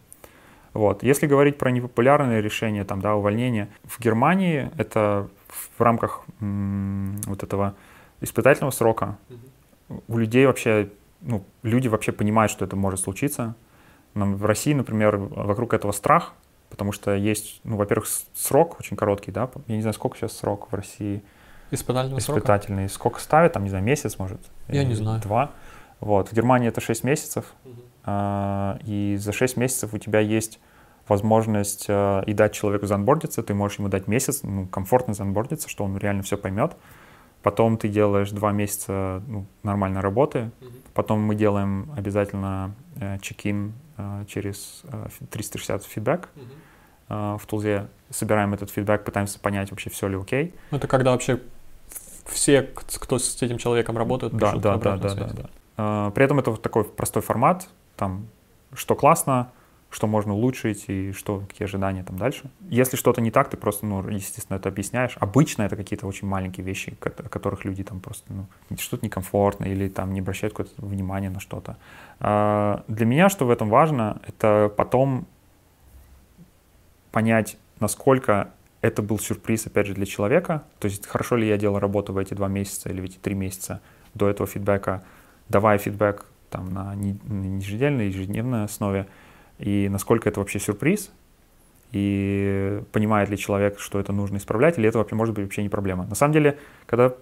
[0.74, 1.05] Вот.
[1.05, 5.28] Если говорить про непопулярные решения, там, да, увольнения, в Германии это
[5.78, 7.74] в рамках м, вот этого
[8.20, 9.18] испытательного срока
[10.09, 10.89] у людей вообще,
[11.23, 13.55] ну, люди вообще понимают, что это может случиться.
[14.14, 16.35] Нам в России, например, вокруг этого страх,
[16.68, 20.70] потому что есть, ну, во-первых, срок очень короткий, да, я не знаю, сколько сейчас срок
[20.70, 21.23] в России
[21.70, 22.41] Испытательного срока?
[22.41, 24.41] испытательный, сколько ставят, там, не знаю, месяц, может?
[24.68, 25.20] Я не знаю.
[25.23, 25.53] Два.
[26.01, 27.47] Вот, в Германии это 6 месяцев,
[28.05, 30.59] а, и за 6 месяцев у тебя есть
[31.09, 35.85] возможность а, и дать человеку заонбордиться, ты можешь ему дать месяц, ну, комфортно заонбордиться, что
[35.85, 36.77] он реально все поймет.
[37.43, 40.51] Потом ты делаешь два месяца ну, нормальной работы,
[40.95, 46.28] потом мы делаем обязательно э, чек-ин э, через э, фи- 360 фидбэк
[47.09, 50.55] э, в Тулзе, собираем этот фидбэк, пытаемся понять вообще все ли окей.
[50.70, 51.40] Ну, Это когда вообще
[52.26, 55.32] все, кто с этим человеком работает, Да, пишут да, да, да, да, связь.
[55.32, 55.51] да.
[55.78, 58.26] Э, При этом это вот такой простой формат, там,
[58.74, 59.51] что классно,
[59.93, 62.51] что можно улучшить и что, какие ожидания там дальше.
[62.70, 65.16] Если что-то не так, ты просто, ну, естественно, это объясняешь.
[65.20, 68.47] Обычно это какие-то очень маленькие вещи, о которых люди там просто, ну,
[68.78, 71.76] что-то некомфортно или там не обращают какое-то внимание на что-то.
[72.20, 75.26] А, Для меня, что в этом важно, это потом
[77.11, 80.64] понять, насколько это был сюрприз, опять же, для человека.
[80.78, 83.34] То есть хорошо ли я делал работу в эти два месяца или в эти три
[83.34, 83.82] месяца
[84.14, 85.05] до этого фидбэка,
[85.51, 89.07] давая фидбэк там на ежедневной, ежедневной основе,
[89.59, 91.11] и насколько это вообще сюрприз,
[91.92, 95.68] и понимает ли человек, что это нужно исправлять, или это вообще может быть вообще не
[95.68, 96.07] проблема.
[96.07, 97.14] На самом деле, когда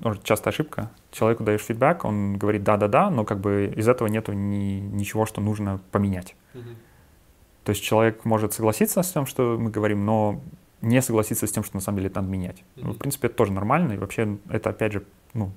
[0.00, 4.32] ну, часто ошибка, человеку даешь фидбэк, он говорит да-да-да, но как бы из этого нету
[4.32, 6.36] ни, ничего, что нужно поменять.
[6.52, 6.76] Мгм.
[7.64, 10.40] То есть человек может согласиться с тем, что мы говорим, но
[10.82, 12.58] не согласиться с тем, что на самом деле это надо менять.
[12.58, 12.82] Mm-hmm.
[12.84, 15.02] Ну, в принципе, это тоже нормально, и вообще это, опять же,
[15.34, 15.50] ну,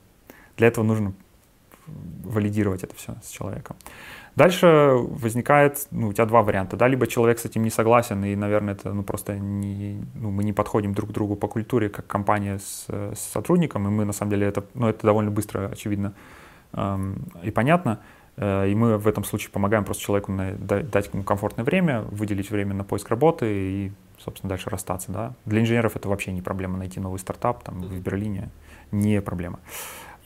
[0.57, 1.13] для этого нужно
[2.23, 3.75] валидировать это все с человеком.
[4.35, 8.35] Дальше возникает, ну, у тебя два варианта, да, либо человек с этим не согласен, и,
[8.35, 12.07] наверное, это, ну, просто не, ну, мы не подходим друг к другу по культуре, как
[12.07, 16.13] компания с, с сотрудником, и мы, на самом деле, это, ну, это довольно быстро, очевидно
[16.73, 17.99] эм, и понятно,
[18.37, 22.49] э, и мы в этом случае помогаем просто человеку на, дать ему комфортное время, выделить
[22.49, 25.33] время на поиск работы и, собственно, дальше расстаться, да.
[25.45, 28.49] Для инженеров это вообще не проблема найти новый стартап там в Берлине,
[28.91, 29.59] не проблема.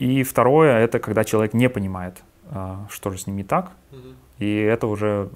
[0.04, 3.72] И второе, это когда человек не понимает, а, что же с ним не так.
[4.38, 5.30] И это уже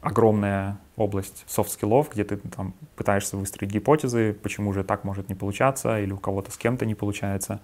[0.00, 5.28] огромная область soft skill ов, где ты там пытаешься выстроить гипотезы, почему же так может
[5.28, 7.60] не получаться, или у кого-то с кем-то не получается,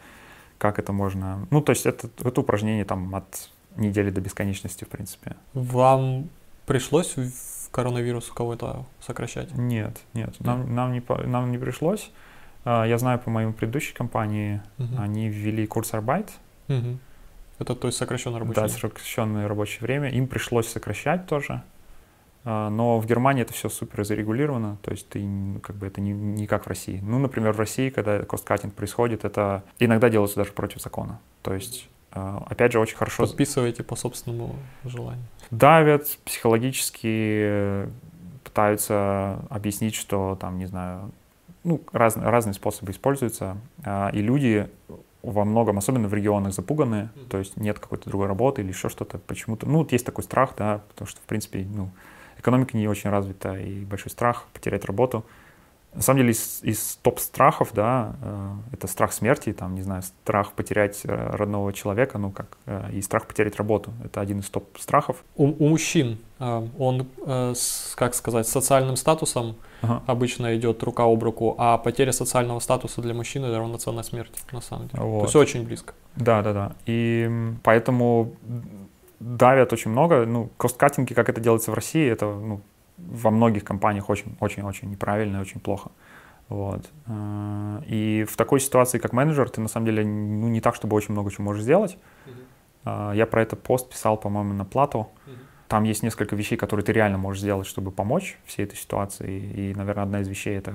[0.59, 1.47] как это можно...
[1.51, 5.37] Ну, то есть это, это упражнение там от недели до бесконечности, в принципе.
[5.55, 6.29] Вам
[6.67, 9.55] пришлось в коронавирус кого-то сокращать?
[9.55, 12.11] Нет, нет, нам, нам, не, нам не пришлось.
[12.65, 14.95] А, я знаю по моей предыдущей компании, угу.
[14.99, 16.31] они ввели курс Арбайт.
[16.69, 16.99] Угу.
[17.59, 18.75] Это то есть сокращенное рабочее время?
[18.75, 20.11] Да, сокращенное рабочее время.
[20.11, 21.63] Им пришлось сокращать тоже.
[22.45, 25.25] А, но в Германии это все супер зарегулировано, то есть ты
[25.63, 27.01] как бы это не, не как в России.
[27.03, 31.21] Ну, например, в России, когда косткатинг происходит, это иногда делается даже против закона.
[31.43, 33.27] То есть, а, опять же, очень хорошо...
[33.27, 35.25] Подписываете по собственному желанию.
[35.51, 37.89] Давят, психологически
[38.43, 41.13] пытаются объяснить, что там, не знаю,
[41.65, 44.69] ну, раз, разные способы используются, а, и люди
[45.23, 49.19] во многом, особенно в регионах, запуганы, то есть нет какой-то другой работы или еще что-то,
[49.19, 51.91] почему-то, ну, вот есть такой страх, да, потому что, в принципе, ну,
[52.39, 55.25] экономика не очень развита, и большой страх потерять работу.
[55.95, 60.53] На самом деле из, из топ-страхов, да, э, это страх смерти, там, не знаю, страх
[60.53, 63.93] потерять э, родного человека, ну как, э, и страх потерять работу.
[64.03, 65.23] Это один из топ-страхов.
[65.37, 67.07] У, у мужчин он,
[67.95, 70.03] как сказать, социальным статусом ага.
[70.07, 74.61] обычно идет рука об руку, а потеря социального статуса для мужчины это равноценная смерти, на
[74.61, 75.05] самом деле.
[75.05, 75.19] Вот.
[75.21, 75.95] То есть очень близко.
[76.17, 76.73] Да, да, да.
[76.87, 77.31] И
[77.63, 78.33] поэтому
[79.21, 80.27] давят очень много.
[80.27, 82.61] Ну, косткатинги, как это делается в России, это ну,
[83.07, 85.91] во многих компаниях очень-очень-очень неправильно и очень плохо.
[86.49, 86.91] Вот.
[87.07, 90.97] Э, и в такой ситуации, как менеджер, ты на самом деле ну, не так, чтобы
[90.97, 91.97] очень много чего можешь сделать.
[92.85, 93.17] Uh-huh.
[93.17, 95.09] Я про это пост писал, по-моему, на плату.
[95.27, 95.33] Uh-huh.
[95.69, 99.41] Там есть несколько вещей, которые ты реально можешь сделать, чтобы помочь всей этой ситуации.
[99.41, 100.75] И, наверное, одна из вещей это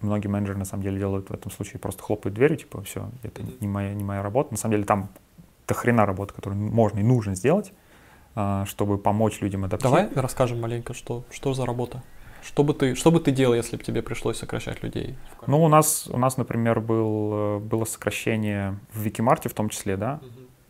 [0.00, 3.42] многие менеджеры на самом деле делают в этом случае просто хлопают дверью, типа, все, это
[3.42, 3.58] uh-huh.
[3.60, 4.52] не, моя, не моя работа.
[4.52, 5.08] На самом деле там
[5.68, 7.72] до хрена работа, которую можно и нужно сделать.
[8.38, 10.08] А, чтобы помочь людям адаптироваться.
[10.08, 12.02] Давай расскажем маленько, что, что за работа.
[12.42, 15.16] Что бы, ты, что бы ты делал, если бы тебе пришлось сокращать людей?
[15.46, 19.96] Ну, у нас, у нас например, был, э, было сокращение в Викимарте в том числе,
[19.96, 20.20] да.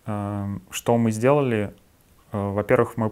[0.07, 0.61] Угу.
[0.71, 1.75] Что мы сделали?
[2.31, 3.11] Э, во-первых, мы,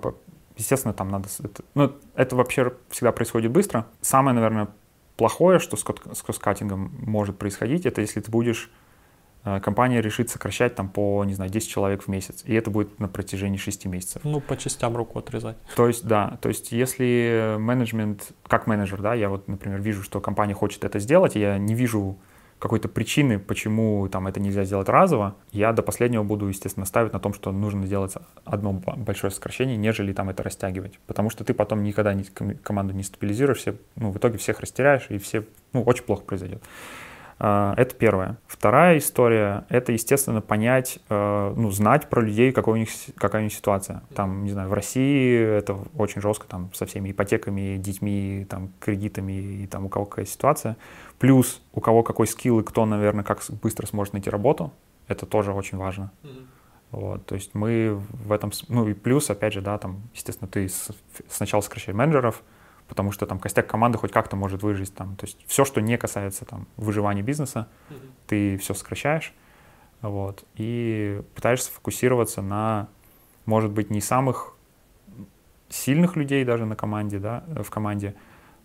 [0.57, 1.29] естественно, там надо...
[1.43, 3.87] Это, ну, это вообще всегда происходит быстро.
[4.03, 4.69] Самое, наверное,
[5.17, 8.71] плохое, что с, с кросскатингом может происходить, это если ты будешь
[9.63, 13.09] компания решит сокращать там по, не знаю, 10 человек в месяц, и это будет на
[13.09, 14.23] протяжении 6 месяцев.
[14.25, 15.57] Ну, по частям руку отрезать.
[15.77, 20.21] То есть, да, то есть если менеджмент, как менеджер, да, я вот, например, вижу, что
[20.21, 22.19] компания хочет это сделать, я не вижу
[22.59, 27.21] какой-то причины, почему там это нельзя сделать разово, я до последнего буду, естественно, ставить на
[27.21, 28.15] том, что нужно сделать
[28.45, 30.99] одно большое сокращение, нежели там это растягивать.
[31.07, 35.07] Потому что ты потом никогда не, команду не стабилизируешь, все, ну, в итоге всех растеряешь,
[35.11, 36.63] и все, ну, очень плохо произойдет.
[37.39, 38.37] А, это первое.
[38.47, 43.45] Вторая история— это, естественно, понять, э, ну, знать про людей, какой у них, какая у
[43.45, 44.03] них ситуация.
[44.15, 49.33] Там, не знаю, в России это очень жестко, там, со всеми ипотеками, детьми, там, кредитами
[49.33, 50.77] и там у кого какая ситуация.
[51.19, 54.73] Плюс у кого какой скилл и кто, наверное, как быстро сможет найти работу.
[55.09, 56.11] Это тоже очень важно.
[56.23, 56.47] Mm-hmm.
[56.93, 60.71] Вот, то есть мы в этом, ну и плюс, опять же, да, там, естественно, ты
[61.29, 62.43] сначала сокращаешь менеджеров,
[62.95, 65.17] потому что там костяк команды хоть как-то может выжить там.
[65.17, 68.11] То есть все, что не касается там выживания бизнеса, mm-hmm.
[68.29, 69.35] ты все сокращаешь,
[70.01, 72.87] вот, и пытаешься фокусироваться на,
[73.47, 74.55] может быть, не самых
[75.69, 78.15] сильных людей даже на команде, да, в команде,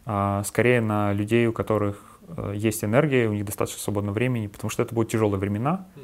[0.06, 4.70] а скорее на людей, у которых э, есть энергия, у них достаточно свободного времени, потому
[4.70, 6.02] что это будут тяжелые времена, mm-hmm.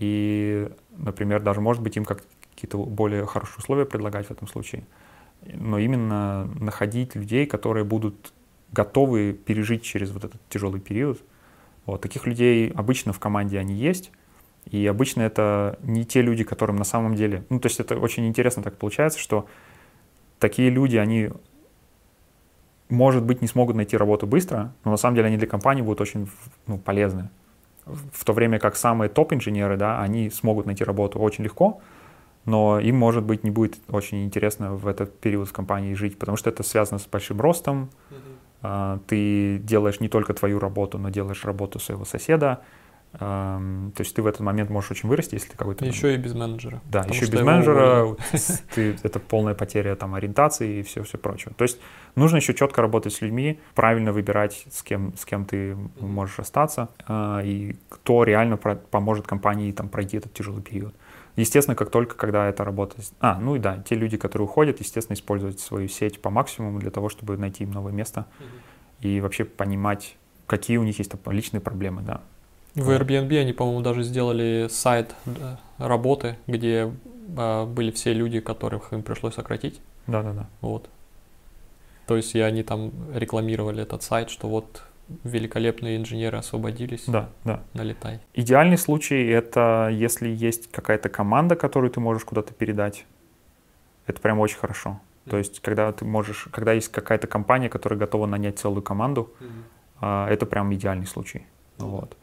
[0.00, 2.24] и, например, даже, может быть, им как
[2.56, 4.84] какие-то более хорошие условия предлагать в этом случае
[5.44, 8.32] но именно находить людей, которые будут
[8.72, 11.20] готовы пережить через вот этот тяжелый период.
[11.86, 12.00] Вот.
[12.00, 14.10] Таких людей обычно в команде они есть,
[14.70, 17.44] и обычно это не те люди, которым на самом деле...
[17.50, 19.46] Ну, то есть это очень интересно так получается, что
[20.38, 21.30] такие люди, они,
[22.88, 26.00] может быть, не смогут найти работу быстро, но на самом деле они для компании будут
[26.00, 26.28] очень
[26.66, 27.28] ну, полезны.
[27.84, 31.80] В то время как самые топ-инженеры, да, они смогут найти работу очень легко,
[32.44, 36.36] но им, может быть, не будет очень интересно в этот период в компании жить, потому
[36.36, 37.90] что это связано с большим ростом.
[38.10, 39.00] Mm-hmm.
[39.06, 42.60] Ты делаешь не только твою работу, но делаешь работу своего соседа.
[43.18, 45.84] То есть ты в этот момент можешь очень вырасти, если ты какой-то...
[45.84, 46.80] Еще и без менеджера.
[46.90, 48.16] Да, еще и без менеджера.
[48.74, 51.52] Ты, это полная потеря там, ориентации и все, все прочее.
[51.56, 51.78] То есть
[52.14, 56.88] нужно еще четко работать с людьми, правильно выбирать, с кем, с кем ты можешь остаться,
[57.06, 60.94] а, и кто реально поможет компании там, пройти этот тяжелый период.
[61.36, 62.96] Естественно, как только, когда эта работа...
[63.20, 66.90] А, ну и да, те люди, которые уходят, естественно, используют свою сеть по максимуму для
[66.90, 69.08] того, чтобы найти им новое место mm-hmm.
[69.08, 70.16] и вообще понимать,
[70.46, 72.20] какие у них есть там, личные проблемы, да.
[72.74, 75.14] В Airbnb они, по-моему, даже сделали сайт
[75.78, 76.92] работы, где
[77.36, 79.80] а, были все люди, которых им пришлось сократить.
[80.06, 80.48] Да-да-да.
[80.60, 80.88] Вот.
[82.06, 84.82] То есть и они там рекламировали этот сайт, что вот
[85.24, 87.04] великолепные инженеры освободились.
[87.06, 87.62] Да, да.
[87.74, 88.20] Налетай.
[88.34, 93.04] Идеальный случай это если есть какая-то команда, которую ты можешь куда-то передать.
[94.06, 94.90] Это прям очень хорошо.
[95.26, 95.30] Mm-hmm.
[95.30, 99.32] То есть, когда ты можешь, когда есть какая-то компания, которая готова нанять целую команду,
[100.00, 100.28] mm-hmm.
[100.28, 101.46] это прям идеальный случай.
[101.78, 101.86] Mm-hmm.
[101.86, 102.16] Вот.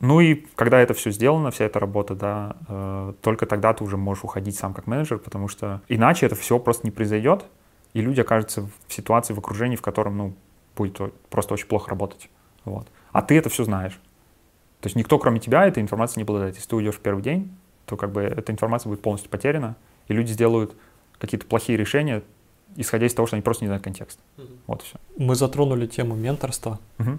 [0.00, 3.96] Ну и когда это все сделано, вся эта работа, да, э, только тогда ты уже
[3.96, 7.46] можешь уходить сам как менеджер, потому что иначе это все просто не произойдет,
[7.94, 10.34] и люди окажутся в ситуации, в окружении, в котором, ну,
[10.76, 10.98] будет
[11.30, 12.28] просто очень плохо работать.
[12.64, 12.88] Вот.
[13.12, 13.98] А ты это все знаешь.
[14.80, 16.56] То есть никто, кроме тебя, этой информацией не обладает.
[16.56, 17.56] Если ты уйдешь в первый день,
[17.86, 19.76] то как бы эта информация будет полностью потеряна,
[20.08, 20.74] и люди сделают
[21.18, 22.22] какие-то плохие решения,
[22.76, 24.18] исходя из того, что они просто не знают контекст.
[24.36, 24.46] Угу.
[24.66, 24.96] Вот и все.
[25.16, 26.80] Мы затронули тему менторства.
[26.98, 27.18] Угу.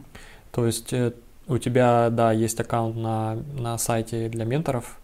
[0.51, 1.13] То есть э,
[1.47, 4.97] у тебя, да, есть аккаунт на, на сайте для менторов,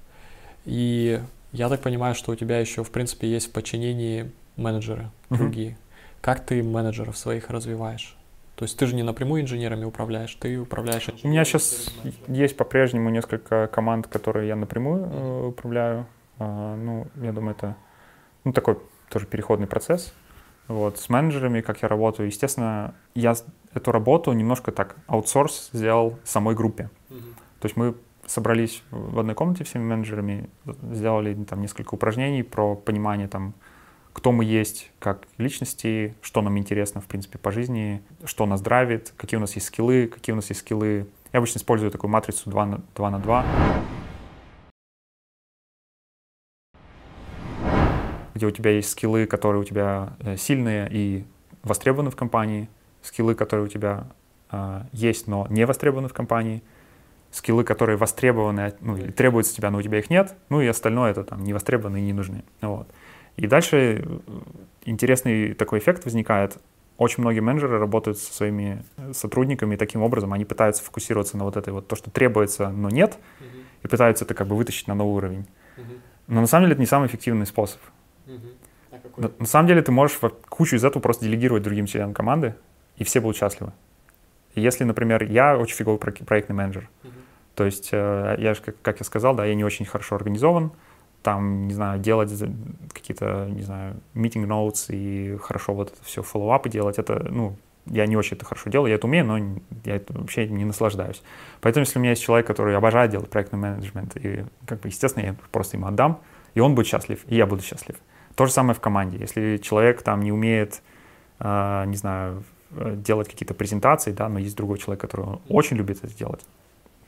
[0.66, 1.22] и
[1.52, 5.38] я так понимаю, что у тебя еще, в принципе, есть в подчинении менеджеры угу.
[5.38, 5.78] другие.
[6.22, 8.16] Как ты менеджеров своих развиваешь?
[8.62, 11.10] То есть ты же не напрямую инженерами управляешь, ты управляешь...
[11.24, 11.92] У меня сейчас
[12.28, 16.06] есть по-прежнему несколько команд, которые я напрямую э, управляю.
[16.38, 17.76] А, ну, я думаю, это
[18.44, 18.78] ну, такой
[19.10, 20.14] тоже переходный процесс.
[20.68, 21.00] Вот.
[21.00, 23.34] С менеджерами, как я работаю, естественно, я
[23.74, 26.92] эту работу немножко так аутсорс сделал самой группе.
[27.10, 27.34] Mm-hmm.
[27.62, 27.96] То есть мы
[28.28, 30.52] собрались в одной комнате всеми менеджерами,
[30.92, 33.56] сделали там несколько упражнений про понимание там,
[34.14, 39.14] кто мы есть как личности, что нам интересно, в принципе, по жизни, что нас драйвит,
[39.18, 41.08] какие у нас есть скиллы, какие у нас есть скиллы.
[41.34, 43.10] Я обычно использую такую матрицу 2 на 2.
[43.10, 43.46] На 2
[48.42, 51.26] где у тебя есть скиллы, которые у тебя э, сильные и
[51.62, 52.70] востребованы в компании,
[53.04, 54.08] скиллы, которые у тебя
[54.52, 56.64] э, есть, но не востребованы в компании,
[57.30, 61.12] скиллы, которые востребованы, ну, или требуются тебя, но у тебя их нет, ну и остальное
[61.12, 62.44] это там не востребованы и не нужны.
[62.62, 62.90] Вот.
[63.38, 64.20] И дальше э,
[64.86, 66.58] интересный такой эффект возникает.
[66.98, 71.58] Очень многие менеджеры работают со своими э, сотрудниками таким образом, они пытаются фокусироваться на вот
[71.58, 73.64] этой вот то, что требуется, но нет, uh-huh.
[73.84, 75.48] и пытаются это как бы вытащить на новый уровень.
[75.78, 76.00] Uh-huh.
[76.28, 77.82] Но на самом деле это не самый эффективный способ.
[78.28, 78.40] Uh-huh.
[78.92, 80.20] А на, на самом деле ты можешь
[80.50, 82.56] кучу из этого просто делегировать другим членам команды,
[82.98, 83.74] и все будут счастливы.
[84.54, 87.12] Если, например, я очень фиговый проектный менеджер, uh-huh.
[87.56, 90.72] то есть э, я же, как, как я сказал, да, я не очень хорошо организован,
[91.24, 92.32] там, не знаю, делать
[92.94, 97.56] какие-то, не знаю, meeting notes и хорошо вот это все фоллоуапы делать, это, ну,
[97.86, 99.38] я не очень это хорошо делаю, я это умею, но
[99.86, 101.22] я это вообще не наслаждаюсь.
[101.62, 105.26] Поэтому, если у меня есть человек, который обожает делать проектный менеджмент, и, как бы, естественно,
[105.26, 106.20] я просто ему отдам,
[106.54, 107.96] и он будет счастлив, и я буду счастлив.
[108.36, 109.18] То же самое в команде.
[109.18, 110.82] Если человек там не умеет,
[111.40, 116.16] э, не знаю, делать какие-то презентации, да, но есть другой человек, который очень любит это
[116.16, 116.46] делать,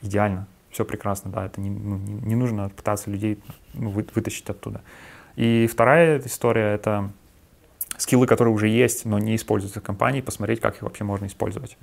[0.02, 3.38] идеально все прекрасно, да, это не, ну, не, не нужно пытаться людей
[3.72, 4.82] ну, вы, вытащить оттуда.
[5.36, 7.10] И вторая история— это
[7.96, 11.78] скиллы, которые уже есть, но не используются в компании, посмотреть, как их вообще можно использовать.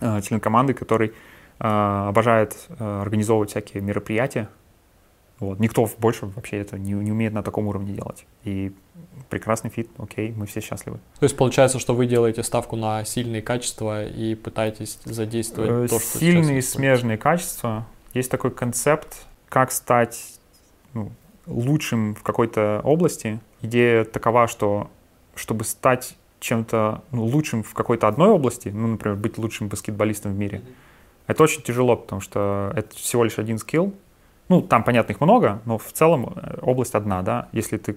[0.00, 0.22] Uh-huh.
[0.22, 1.12] Член команды, который э,
[1.58, 4.48] обожает э, организовывать всякие мероприятия,
[5.38, 5.60] вот.
[5.60, 8.24] Никто больше вообще это не, не умеет на таком уровне делать.
[8.44, 8.72] И
[9.28, 10.98] прекрасный фит, окей, мы все счастливы.
[11.18, 16.00] То есть получается, что вы делаете ставку на сильные качества и пытаетесь задействовать э, то,
[16.00, 17.86] что Сильные смежные качества
[18.16, 20.38] есть такой концепт, как стать
[20.94, 21.12] ну,
[21.46, 23.40] лучшим в какой-то области.
[23.62, 24.90] Идея такова, что
[25.34, 30.38] чтобы стать чем-то ну, лучшим в какой-то одной области, ну, например, быть лучшим баскетболистом в
[30.38, 30.74] мире, mm-hmm.
[31.28, 33.94] это очень тяжело, потому что это всего лишь один скилл.
[34.48, 37.48] Ну, там, понятно, их много, но в целом э, область одна, да.
[37.52, 37.96] Если ты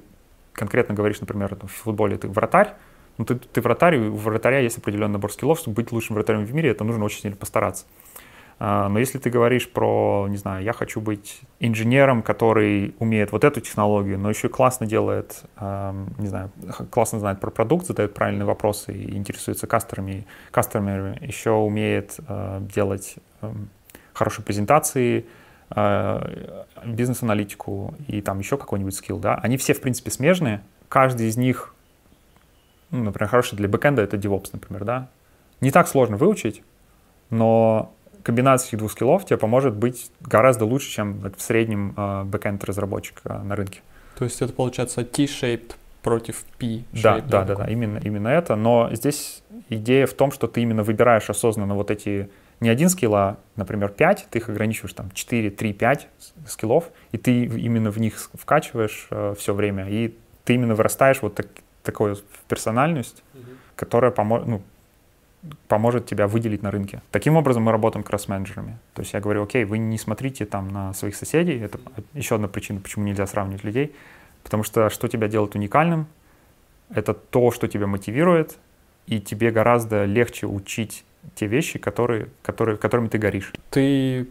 [0.53, 2.74] конкретно говоришь, например, в футболе ты вратарь,
[3.17, 6.45] ну, ты, ты вратарь, и у вратаря есть определенный набор скиллов, чтобы быть лучшим вратарем
[6.45, 7.86] в мире, это нужно очень сильно постараться.
[8.60, 13.43] А, но если ты говоришь про, не знаю, я хочу быть инженером, который умеет вот
[13.45, 16.51] эту технологию, но еще классно делает, не знаю,
[16.91, 23.16] классно знает про продукт, задает правильные вопросы и интересуется кастерами, кастерами еще умеет а, делать
[24.14, 25.26] хорошие презентации,
[26.84, 30.62] бизнес-аналитику и там еще какой-нибудь скилл, да, они все, в принципе, смежные.
[30.89, 31.76] Каждый из них,
[32.89, 35.10] ну, например, хороший для бэкэнда— это DevOps, например, да.
[35.62, 36.64] Не так сложно выучить,
[37.30, 37.93] но
[38.24, 43.22] комбинация этих двух скиллов тебе поможет быть гораздо лучше, чем в среднем э, бэкэнд разработчик
[43.24, 43.82] на рынке.
[44.17, 46.84] То есть это получается T-shaped против P.
[46.91, 48.55] Да, да, да, да, именно, именно это.
[48.55, 53.15] Но здесь идея в том, что ты именно выбираешь осознанно вот эти не один скилл,
[53.15, 56.07] а, например, 5, ты их ограничиваешь там 4, 3, 5
[56.47, 61.36] скиллов, и ты именно в них вкачиваешь э, все время, и ты именно вырастаешь вот
[61.36, 61.47] так,
[61.84, 62.17] такую
[62.49, 63.43] персональность, угу.
[63.78, 64.61] которая поможет, ну,
[65.67, 67.01] поможет тебя выделить на рынке.
[67.11, 68.77] Таким образом мы работаем как раз с менеджерами.
[68.93, 71.79] То есть я говорю, окей, вы не смотрите там на своих соседей, это
[72.13, 73.95] еще одна причина, почему нельзя сравнивать людей,
[74.43, 76.07] потому что что тебя делает уникальным,
[76.89, 78.57] это то, что тебя мотивирует,
[79.07, 81.03] и тебе гораздо легче учить
[81.35, 83.53] те вещи, которые, которые, которыми ты горишь.
[83.71, 84.27] Ты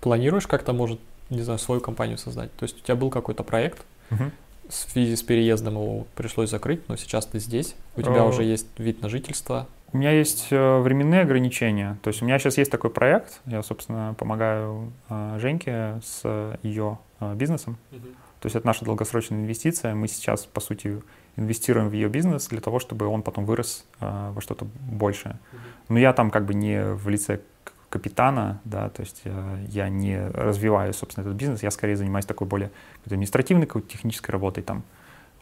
[0.00, 2.52] планируешь как-то, может, не знаю, свою компанию создать?
[2.56, 4.24] То есть у тебя был какой-то проект, угу.
[4.68, 8.44] в связи с переездом его пришлось закрыть, но сейчас ты здесь, у тебя uh, уже
[8.44, 9.66] есть вид на жительство.
[9.94, 11.98] У меня есть э, временные ограничения.
[12.02, 16.98] То есть у меня сейчас есть такой проект, я, собственно, помогаю э, Женьке с ее
[17.20, 17.78] э, бизнесом.
[17.92, 18.02] uh
[18.40, 19.94] То есть это наша долгосрочная инвестиция.
[19.94, 21.00] Мы сейчас, по сути,
[21.36, 25.38] инвестируем в ее бизнес для того, чтобы он потом вырос во что-то большее.
[25.52, 25.58] uh
[25.90, 27.40] Но я там как бы не в лице
[27.88, 29.22] капитана, да, то есть
[29.68, 32.72] я не развиваю, собственно, этот бизнес, я скорее занимаюсь такой более
[33.06, 34.82] административной, технической работой там.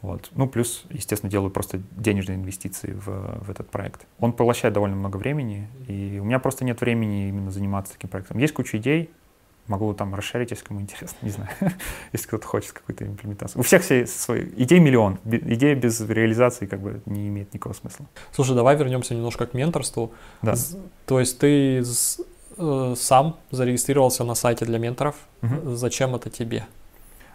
[0.03, 0.29] Вот.
[0.35, 4.05] Ну, плюс, естественно, делаю просто денежные инвестиции в, в этот проект.
[4.19, 8.37] Он поглощает довольно много времени, и у меня просто нет времени именно заниматься таким проектом.
[8.37, 9.09] Есть куча идей,
[9.67, 11.49] могу там расширить, если кому интересно, не знаю,
[12.11, 13.61] если кто-то хочет какую-то имплементацию.
[13.61, 15.19] У всех все свои идей миллион.
[15.23, 18.05] Идея без реализации как бы не имеет никакого смысла.
[18.33, 20.11] Слушай, давай вернемся немножко к менторству.
[20.41, 20.55] Да.
[21.05, 21.81] То есть ты
[22.57, 25.15] э, сам зарегистрировался на сайте для менторов.
[25.41, 25.75] Угу.
[25.75, 26.65] Зачем это тебе?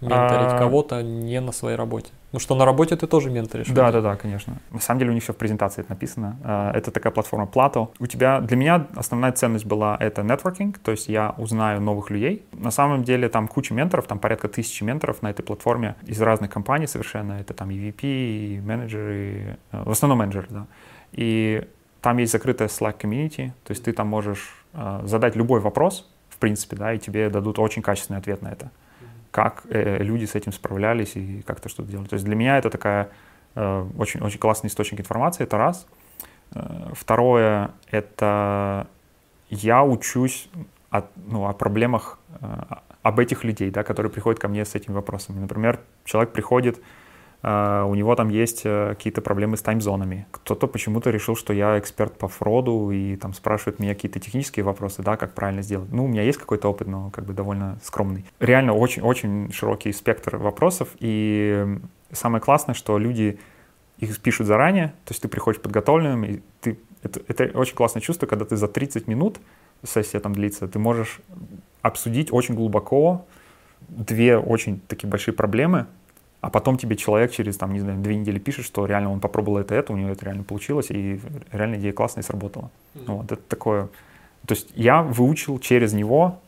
[0.02, 0.58] Менторить а...
[0.58, 2.10] кого-то не на своей работе.
[2.30, 3.68] Ну что, на работе ты тоже менторишь?
[3.68, 4.58] Да, да, да, конечно.
[4.70, 6.36] На самом деле у них все в презентации это написано.
[6.44, 7.88] А, это такая платформа Plato.
[7.98, 12.44] У тебя, для меня основная ценность была это нетворкинг, то есть я узнаю новых людей.
[12.52, 16.50] На самом деле там куча менторов, там порядка тысячи менторов на этой платформе из разных
[16.50, 17.32] компаний совершенно.
[17.32, 20.66] Это там EVP, и менеджеры, э, в основном менеджеры, да.
[21.12, 21.66] И
[22.02, 26.36] там есть закрытая Slack community, то есть ты там можешь э, задать любой вопрос, в
[26.36, 28.70] принципе, да, и тебе дадут очень качественный ответ на это
[29.30, 32.08] как э, люди с этим справлялись и как-то что-то делали.
[32.08, 33.10] То есть для меня это такая
[33.54, 35.86] э, очень, очень классный источник информации, это раз.
[36.54, 38.86] Э, второе, это
[39.50, 40.48] я учусь
[40.90, 42.18] от, ну, о проблемах,
[43.02, 45.38] об этих людей, да, которые приходят ко мне с этими вопросами.
[45.38, 46.80] Например, человек приходит,
[47.42, 50.26] у него там есть uh, какие-то проблемы с таймзонами.
[50.32, 55.02] Кто-то почему-то решил, что я эксперт по фроду и там спрашивает меня какие-то технические вопросы,
[55.02, 55.92] да, как правильно сделать.
[55.92, 58.24] Ну, у меня есть какой-то опыт, но как бы довольно скромный.
[58.40, 61.78] Реально очень-очень широкий спектр вопросов, и
[62.10, 63.38] самое классное, что люди
[63.98, 68.26] их пишут заранее, то есть ты приходишь подготовленным, и ты, это, это очень классное чувство,
[68.26, 69.38] когда ты за 30 минут,
[69.84, 71.20] сессия там длится, ты можешь
[71.82, 73.26] обсудить очень глубоко
[73.88, 75.86] две очень такие большие проблемы,
[76.40, 79.58] а потом тебе человек через, там, не знаю, две недели пишет, что реально он попробовал
[79.58, 81.20] это, это, у него это реально получилось, и
[81.52, 82.70] реально идея классная и сработала.
[82.94, 83.04] Mm-hmm.
[83.06, 83.88] Вот, это такое...
[84.46, 86.38] То есть я выучил через него,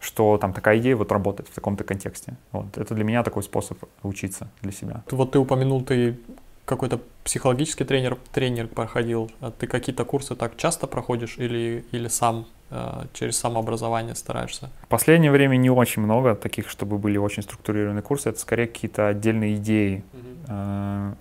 [0.00, 2.36] что там такая идея вот работает в таком-то контексте.
[2.52, 5.02] Вот, это для меня такой способ учиться для себя.
[5.10, 6.18] Вот ты упомянул, ты
[6.66, 9.30] какой-то психологический тренер, тренер проходил.
[9.40, 12.46] А ты какие-то курсы так часто проходишь или, или сам
[13.12, 14.70] через самообразование стараешься?
[14.82, 18.28] В последнее время не очень много таких, чтобы были очень структурированные курсы.
[18.28, 20.04] Это скорее какие-то отдельные идеи.
[20.12, 21.16] Угу.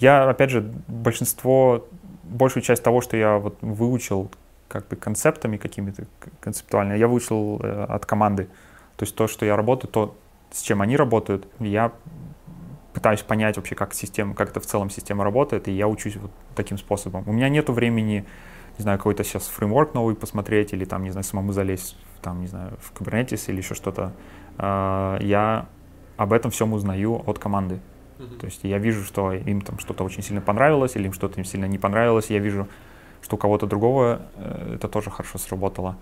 [0.00, 1.86] Я, опять же, большинство,
[2.22, 4.30] большую часть того, что я вот выучил
[4.68, 6.04] как бы концептами какими-то
[6.40, 8.48] концептуально, я выучил э, от команды.
[8.96, 10.16] То есть то, что я работаю, то,
[10.50, 11.92] с чем они работают, я
[12.92, 16.30] пытаюсь понять вообще, как система, как это в целом система работает, и я учусь вот
[16.54, 17.24] таким способом.
[17.26, 18.24] У меня нету времени,
[18.78, 22.46] не знаю, какой-то сейчас фреймворк новый посмотреть, или там, не знаю, самому залезть, там, не
[22.46, 24.12] знаю, в Kubernetes или еще что-то.
[24.56, 25.66] А, я
[26.16, 27.80] об этом всем узнаю от команды.
[28.40, 31.44] То есть я вижу, что им там что-то очень сильно понравилось, или им что-то им
[31.44, 32.30] сильно не понравилось.
[32.30, 32.66] Я вижу,
[33.22, 35.96] что у кого-то другого э, это тоже хорошо сработало.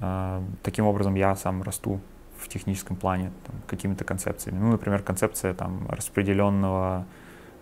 [0.00, 2.00] А, таким образом я сам расту
[2.38, 4.58] в техническом плане там, какими-то концепциями.
[4.58, 7.06] Ну, например, концепция там, распределенного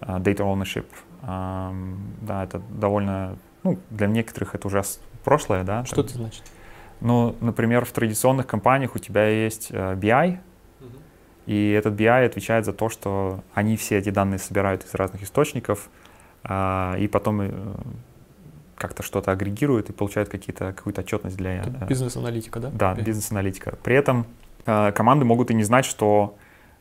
[0.00, 0.86] uh, data ownership.
[1.22, 4.82] Um, да, это довольно, ну, для некоторых это уже
[5.24, 5.84] прошлое, да.
[5.84, 6.42] Что это значит?
[7.00, 10.38] Ну, например, в традиционных компаниях у тебя есть uh, BI,
[11.46, 15.88] и этот BI отвечает за то, что они все эти данные собирают из разных источников,
[16.44, 17.86] uh, и потом uh,
[18.80, 21.62] как-то что-то агрегируют и получают какие-то, какую-то отчетность для...
[21.88, 22.70] Бизнес-аналитика, да?
[22.70, 23.76] Да, бизнес-аналитика.
[23.82, 24.26] При этом
[24.64, 26.36] э, команды могут и не знать, что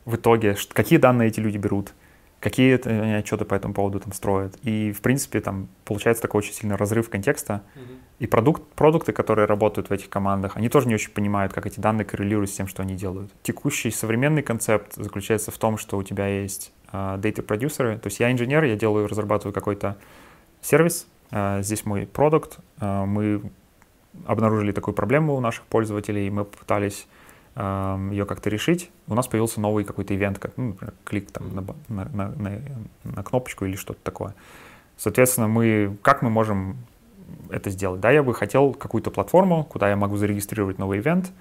[0.06, 1.92] в итоге, какие данные эти люди берут,
[2.40, 4.56] какие они отчеты по этому поводу там строят.
[4.62, 7.62] И, в принципе, там получается такой очень сильный разрыв контекста.
[7.74, 7.98] Mm-hmm.
[8.20, 11.80] И продукт, продукты, которые работают в этих командах, они тоже не очень понимают, как эти
[11.80, 13.30] данные коррелируют с тем, что они делают.
[13.42, 17.98] Текущий современный концепт заключается в том, что у тебя есть data-продюсеры.
[17.98, 19.96] То есть я инженер, я делаю, разрабатываю какой-то
[20.60, 21.06] сервис.
[21.30, 22.58] Uh, здесь мой продукт.
[22.80, 23.42] Uh, мы
[24.26, 27.06] обнаружили такую проблему у наших пользователей, и мы попытались
[28.10, 32.28] ее как-то решить, у нас появился новый какой-то ивент, как ну, клик там на, на,
[32.30, 32.52] на,
[33.04, 34.34] на кнопочку или что-то такое.
[34.96, 36.76] Соответственно, мы, как мы можем
[37.50, 38.00] это сделать?
[38.00, 41.32] Да, я бы хотел какую-то платформу, куда я могу зарегистрировать новый ивент,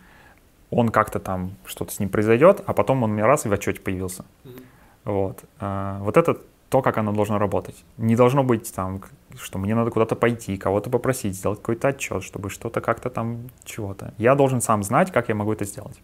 [0.72, 3.54] он как-то там, что-то с ним произойдет, а потом он у меня раз и в
[3.54, 4.24] отчете появился.
[4.44, 4.64] Mm-hmm.
[5.06, 5.44] Вот.
[5.60, 6.38] А, вот это
[6.70, 7.84] то, как оно должно работать.
[7.98, 9.02] Не должно быть там,
[9.38, 14.14] что мне надо куда-то пойти, кого-то попросить, сделать какой-то отчет, чтобы что-то как-то там чего-то.
[14.18, 16.00] Я должен сам знать, как я могу это сделать.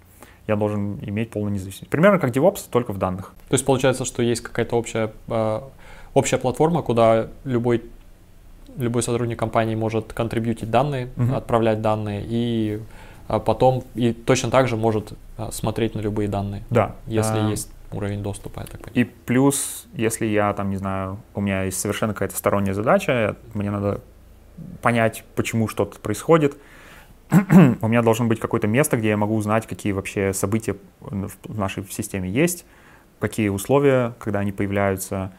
[0.47, 1.89] Я должен иметь полную независимость.
[1.89, 3.33] Примерно как DevOps, только в данных.
[3.49, 5.61] То есть получается, что есть какая-то общая, э,
[6.13, 7.83] общая платформа, куда любой,
[8.77, 11.35] любой сотрудник компании может контрибьютить данные, uh-huh.
[11.35, 12.81] отправлять данные и
[13.27, 16.63] а потом и точно так же может а, смотреть на любые данные.
[16.69, 16.95] Да.
[17.07, 18.93] Если а, есть уровень доступа, я так понимаю.
[18.93, 23.71] И плюс, если я там, не знаю, у меня есть совершенно какая-то сторонняя задача, мне
[23.71, 24.01] надо
[24.81, 26.57] понять, почему что-то происходит,
[27.81, 31.83] у меня должно быть какое-то место, где я могу узнать, какие вообще события в нашей
[31.89, 32.65] системе есть,
[33.19, 35.31] какие условия, когда они появляются,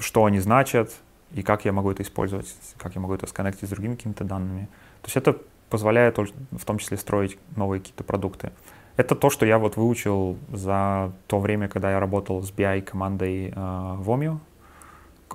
[0.00, 0.92] что они значат,
[1.34, 4.68] и как я могу это использовать, как я могу это сконнектить с другими какими-то данными.
[5.02, 5.36] То есть это
[5.68, 8.50] позволяет в том числе строить новые какие-то продукты.
[8.98, 13.46] Это то, что я вот выучил за то время, когда я работал с BI командой
[13.46, 14.38] э, в Omio.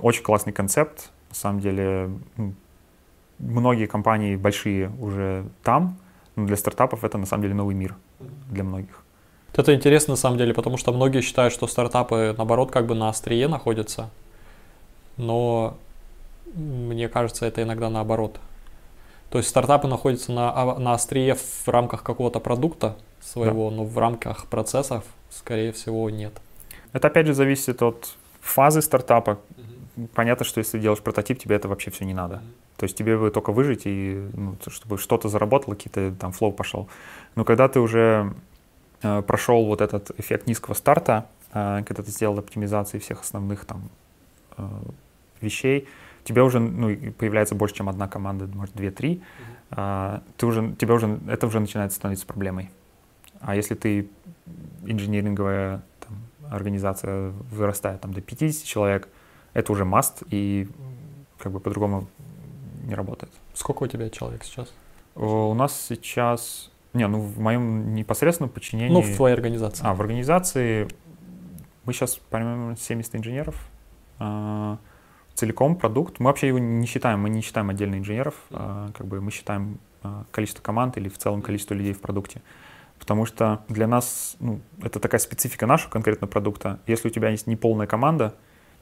[0.02, 1.10] Очень классный концепт.
[1.30, 2.10] На самом деле,
[3.38, 5.96] многие компании большие уже там,
[6.36, 7.96] но для стартапов это на самом деле новый мир
[8.50, 9.02] для многих.
[9.54, 13.08] Это интересно на самом деле, потому что многие считают, что стартапы наоборот как бы на
[13.08, 14.10] острие находятся.
[15.16, 15.78] Но
[16.54, 18.38] мне кажется, это иногда наоборот.
[19.30, 23.76] То есть стартапы находятся на, а, на острие в рамках какого-то продукта, своего, да.
[23.76, 26.32] но в рамках процессов, скорее всего, нет.
[26.92, 29.38] Это опять же зависит от фазы стартапа.
[29.96, 30.08] Угу.
[30.14, 32.36] Понятно, что если делаешь прототип, тебе это вообще все не надо.
[32.36, 32.44] Угу.
[32.76, 36.88] То есть тебе бы только выжить и ну, чтобы что-то заработало, какие-то там флоу пошел.
[37.34, 38.34] Но когда ты уже
[39.02, 43.88] э, прошел вот этот эффект низкого старта, э, когда ты сделал оптимизации всех основных там
[44.56, 44.64] э,
[45.40, 45.88] вещей,
[46.24, 49.22] тебе уже ну, появляется больше, чем одна команда, может, две-три,
[49.70, 50.22] mm-hmm.
[50.38, 52.70] ты уже, тебе уже, это уже начинает становиться проблемой.
[53.44, 54.08] А если ты
[54.86, 56.16] инжиниринговая там,
[56.50, 59.08] организация вырастает там, до 50 человек,
[59.52, 60.66] это уже маст, и
[61.38, 62.06] как бы по-другому
[62.84, 63.32] не работает.
[63.54, 64.72] Сколько у тебя человек сейчас?
[65.14, 66.70] У нас сейчас...
[66.94, 68.92] Не, ну в моем непосредственном подчинении...
[68.92, 69.84] Ну, в твоей организации.
[69.84, 70.88] А, в организации
[71.84, 73.68] мы сейчас, примерно 70 инженеров.
[74.18, 74.78] А,
[75.34, 76.18] целиком продукт.
[76.18, 78.34] Мы вообще его не считаем, мы не считаем отдельно инженеров.
[78.50, 82.40] А, как бы мы считаем а, количество команд или в целом количество людей в продукте
[82.98, 86.80] потому что для нас ну, это такая специфика нашего конкретного продукта.
[86.86, 88.34] Если у тебя есть неполная команда,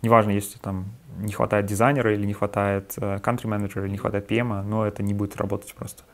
[0.02, 0.86] неважно, если там
[1.18, 5.14] не хватает дизайнера или не хватает country менеджера или не хватает PM, но это не
[5.14, 6.04] будет работать просто.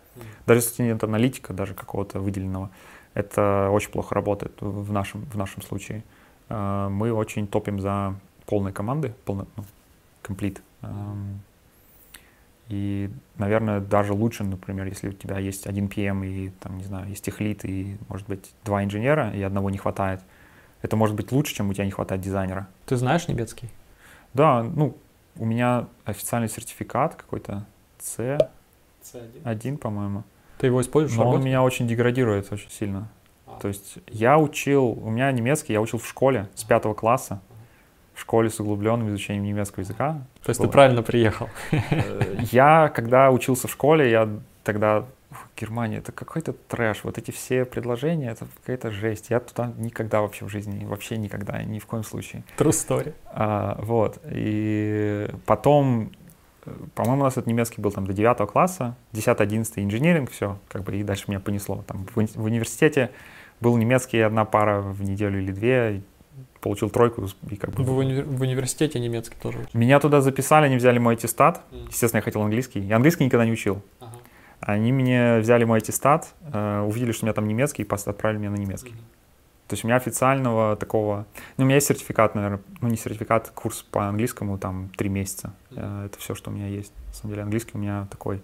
[0.47, 2.71] Даже если нет аналитика, даже какого-то выделенного,
[3.15, 6.05] это очень плохо работает в нашем, в нашем случае.
[6.49, 8.15] Э, мы очень топим за
[8.47, 9.65] полные команды, полно, ну,
[10.23, 10.59] complete.
[12.69, 17.09] И, наверное, даже лучше, например, если у тебя есть один PM и, там, не знаю,
[17.09, 20.21] есть техлит и, может быть, два инженера, и одного не хватает.
[20.83, 22.69] Это может быть лучше, чем у тебя не хватает дизайнера.
[22.87, 23.71] Ты знаешь немецкий?
[24.35, 24.97] Да, ну,
[25.37, 27.67] у меня официальный сертификат какой-то
[27.99, 28.39] C,
[29.03, 30.25] C1, 1, по-моему.
[30.59, 33.09] Ты его используешь Но он меня очень деградирует очень сильно.
[33.47, 33.59] А.
[33.61, 37.41] То есть я учил, у меня немецкий я учил в школе с пятого класса
[38.19, 40.21] в школе с углубленным изучением немецкого языка.
[40.43, 41.49] То есть ты правильно приехал?
[41.71, 44.29] Э, я, когда учился в школе, я
[44.65, 45.05] тогда
[45.57, 47.05] Германия, это какой-то трэш.
[47.05, 49.31] Вот эти все предложения, это какая-то жесть.
[49.31, 52.43] Я туда никогда вообще в жизни, вообще никогда, ни в коем случае.
[52.57, 53.15] True story.
[53.27, 54.19] А, вот.
[54.31, 56.11] И потом,
[56.95, 60.97] по-моему, у нас этот немецкий был там до 9 класса, 10-11 инженеринг, все, как бы,
[60.97, 61.85] и дальше меня понесло.
[61.87, 63.11] Там в, в университете
[63.61, 66.03] был немецкий одна пара в неделю или две,
[66.61, 67.85] получил тройку и как бы...
[67.85, 69.71] В, уни- в университете немецкий тоже учил?
[69.73, 71.63] Меня туда записали, они взяли мой аттестат.
[71.71, 71.87] Mm.
[71.89, 72.81] Естественно, я хотел английский.
[72.81, 73.83] Я английский никогда не учил.
[74.01, 74.13] Ага.
[74.61, 78.51] Они мне взяли мой аттестат, э, увидели, что у меня там немецкий, и отправили меня
[78.51, 78.91] на немецкий.
[78.91, 79.69] Mm-hmm.
[79.69, 81.27] То есть у меня официального такого...
[81.59, 85.53] Ну, у меня есть сертификат, наверное, ну, не сертификат, курс по английскому, там, три месяца.
[85.71, 86.07] Mm-hmm.
[86.07, 86.93] Это все, что у меня есть.
[87.09, 88.43] На самом деле, английский у меня такой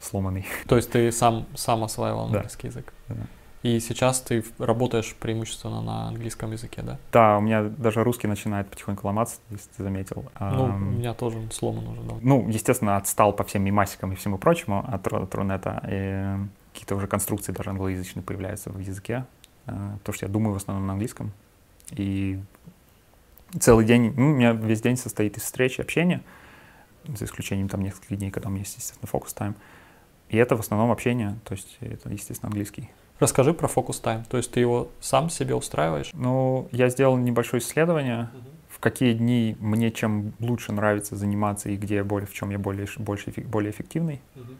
[0.00, 0.44] сломанный.
[0.66, 2.68] То есть ты сам, сам осваивал английский да.
[2.68, 2.92] язык?
[3.08, 3.16] Да.
[3.64, 6.98] И сейчас ты работаешь преимущественно на английском языке, да?
[7.10, 10.26] Да, у меня даже русский начинает потихоньку ломаться, если ты заметил.
[10.38, 12.16] Ну, у меня тоже сломан уже, да.
[12.20, 15.82] Ну, естественно, отстал по всем мимасикам и всему прочему от, от Рунета.
[15.88, 19.24] И какие-то уже конструкции даже англоязычные появляются в языке.
[19.64, 21.32] Потому э, что я думаю в основном на английском.
[21.92, 22.38] И
[23.58, 26.20] целый день, ну, у меня весь день состоит из встреч и общения,
[27.08, 29.54] за исключением там нескольких дней, когда у меня есть, естественно, фокус-тайм.
[30.28, 32.90] И это в основном общение, то есть это, естественно, английский.
[33.20, 34.24] Расскажи про фокус тайм.
[34.24, 36.10] То есть ты его сам себе устраиваешь?
[36.12, 38.48] Ну, я сделал небольшое исследование, угу.
[38.68, 42.58] в какие дни мне чем лучше нравится заниматься и где я более, в чем я
[42.58, 44.20] более, больше, более эффективный.
[44.34, 44.52] Угу.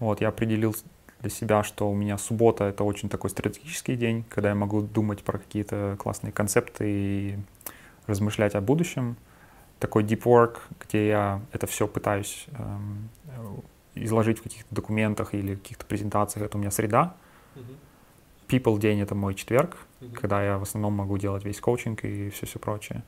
[0.00, 0.74] Вот, я определил
[1.20, 5.22] для себя, что у меня суббота— это очень такой стратегический день, когда я могу думать
[5.22, 7.38] про какие-то классные концепты и
[8.06, 9.16] размышлять о будущем.
[9.78, 13.08] Такой deep work, где я это все пытаюсь эм,
[13.94, 17.14] изложить в каких-то документах или каких-то презентациях, это у меня среда.
[17.54, 17.76] Uh-huh.
[18.50, 20.12] People день— это мой четверг, uh-huh.
[20.12, 23.04] когда я в основном могу делать весь коучинг и все-все прочее.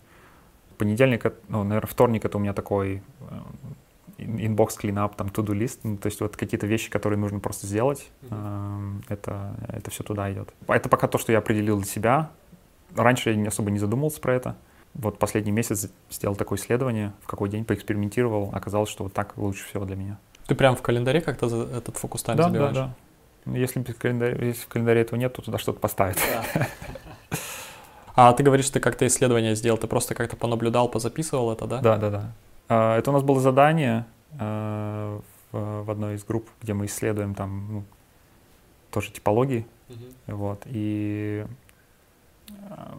[0.79, 3.03] Понедельник, ну, наверное, вторник— это у меня такой
[4.19, 8.11] inbox cleanup, там, to-do list, ну, то есть вот какие-то вещи, которые нужно просто сделать,
[8.23, 9.05] uh-huh.
[9.09, 10.55] это, это все туда идет.
[10.69, 12.31] Это пока то, что я определил для себя.
[12.95, 14.57] Раньше я особо не задумывался про это.
[14.95, 19.65] Вот последний месяц сделал такое исследование, в какой день поэкспериментировал, оказалось, что вот так лучше
[19.65, 20.19] всего для меня.
[20.47, 22.75] Ты прям в календаре как-то этот focus time да, забиваешь?
[22.75, 22.95] Да, да.
[23.47, 26.19] Если, в календаре, если в календаре этого нет, то туда что-то поставить.
[26.55, 26.69] Да.
[28.15, 31.81] А ты говоришь, ты как-то исследование сделал, ты просто как-то понаблюдал, позаписывал это, да?
[31.81, 32.33] Да, да, да.
[32.69, 34.05] А, это у нас было задание
[34.39, 35.21] а,
[35.51, 37.85] в, одной из групп, где мы исследуем там ну,
[38.91, 39.67] тоже типологии.
[39.89, 40.37] Угу.
[40.37, 40.63] Вот.
[40.67, 41.47] И
[42.69, 42.99] а,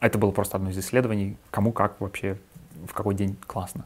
[0.00, 2.38] это было просто одно из исследований, кому как вообще,
[2.86, 3.84] в какой день классно,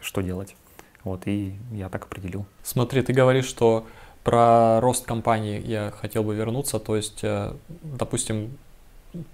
[0.00, 0.54] что делать.
[1.02, 2.44] Вот, и я так определил.
[2.62, 3.86] Смотри, ты говоришь, что
[4.24, 8.58] про рост компании я хотел бы вернуться, то есть, э, допустим,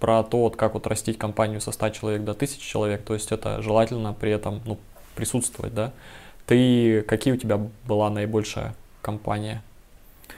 [0.01, 3.32] про то, вот как вот растить компанию со 100 человек до 1000 человек, то есть
[3.32, 4.78] это желательно при этом ну,
[5.14, 5.93] присутствовать, да?
[6.47, 9.62] Ты, какие у тебя была наибольшая компания,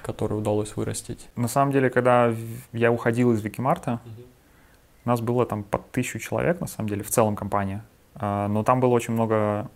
[0.03, 1.29] которую удалось вырастить?
[1.37, 2.35] На самом деле, когда
[2.73, 4.23] я уходил из Викимарта, угу.
[5.05, 7.85] у нас было там под тысячу человек, на самом деле, в целом компания.
[8.15, 9.71] А, но там было очень много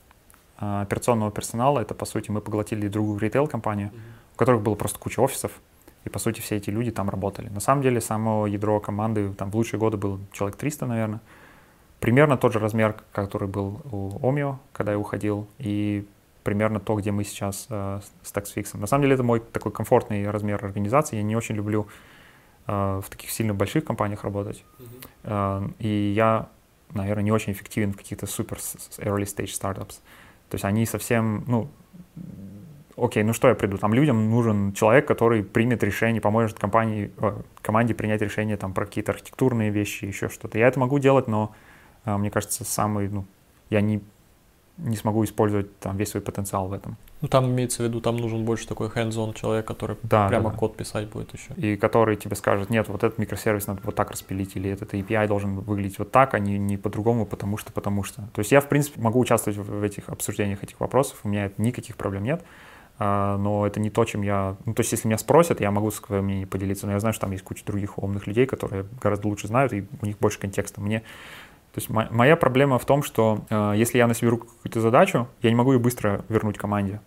[0.57, 1.81] а, операционного персонала.
[1.81, 4.22] Это, по сути, мы поглотили другую ритейл-компанию, mm-hmm.
[4.35, 5.53] У которых было просто куча офисов.
[6.05, 7.49] И, по сути, все эти люди там работали.
[7.49, 11.21] На самом деле, само ядро команды там в лучшие годы было человек 300, наверное.
[12.01, 16.05] Примерно тот же размер, который был у Омио, когда я уходил, и
[16.43, 18.77] примерно то, где мы сейчас э, с TaxFix.
[18.77, 21.17] На самом деле, это мой такой комфортный размер организации.
[21.17, 21.87] Я не очень люблю
[22.67, 24.65] э, в таких сильно больших компаниях работать.
[24.79, 25.09] Mm-hmm.
[25.25, 26.49] Э, и я,
[26.93, 30.01] наверное, не очень эффективен в каких-то супер early stage startups.
[30.49, 31.71] То есть они совсем, ну,
[32.97, 37.41] окей, ну что я приду, там людям нужен человек, который примет решение, поможет компании, э,
[37.61, 40.59] команде принять решение там про какие-то архитектурные вещи, еще что-то.
[40.59, 41.55] Я это могу делать, но
[42.05, 43.25] э, мне кажется, самый, ну,
[43.71, 44.03] я не
[44.79, 46.97] не смогу использовать там весь свой потенциал в этом.
[47.21, 50.57] Ну там имеется в виду, там нужен больше такой hands-on человек, который да, прямо да,
[50.57, 51.53] код писать будет еще.
[51.57, 55.29] И который тебе скажет, нет, вот этот микросервис надо вот так распилить, или этот API
[55.29, 58.23] должен выглядеть вот так, а не, не по-другому, потому что, потому что.
[58.35, 61.97] То есть я, в принципе, могу участвовать в, этих обсуждениях этих вопросов, у меня никаких
[61.97, 62.43] проблем нет,
[63.03, 64.57] но это не то, чем я...
[64.65, 67.23] Ну, то есть если меня спросят, я могу своим мнением поделиться, но я знаю, что
[67.23, 70.81] там есть куча других умных людей, которые гораздо лучше знают, и у них больше контекста.
[70.81, 71.03] Мне
[71.75, 75.27] то есть моя проблема в том, что э, если я на себе беру какую-то задачу,
[75.41, 77.01] я не могу ее быстро вернуть команде.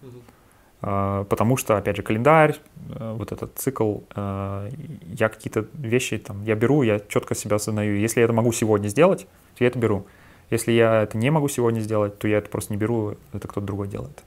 [0.81, 2.55] Э, потому что, опять же, календарь,
[2.89, 4.69] э, вот этот цикл, э,
[5.03, 7.95] я какие-то вещи там, я беру, я четко себя осознаю.
[7.95, 10.07] Если я это могу сегодня сделать, то я это беру.
[10.49, 13.65] Если я это не могу сегодня сделать, то я это просто не беру, это кто-то
[13.65, 14.23] другой делает.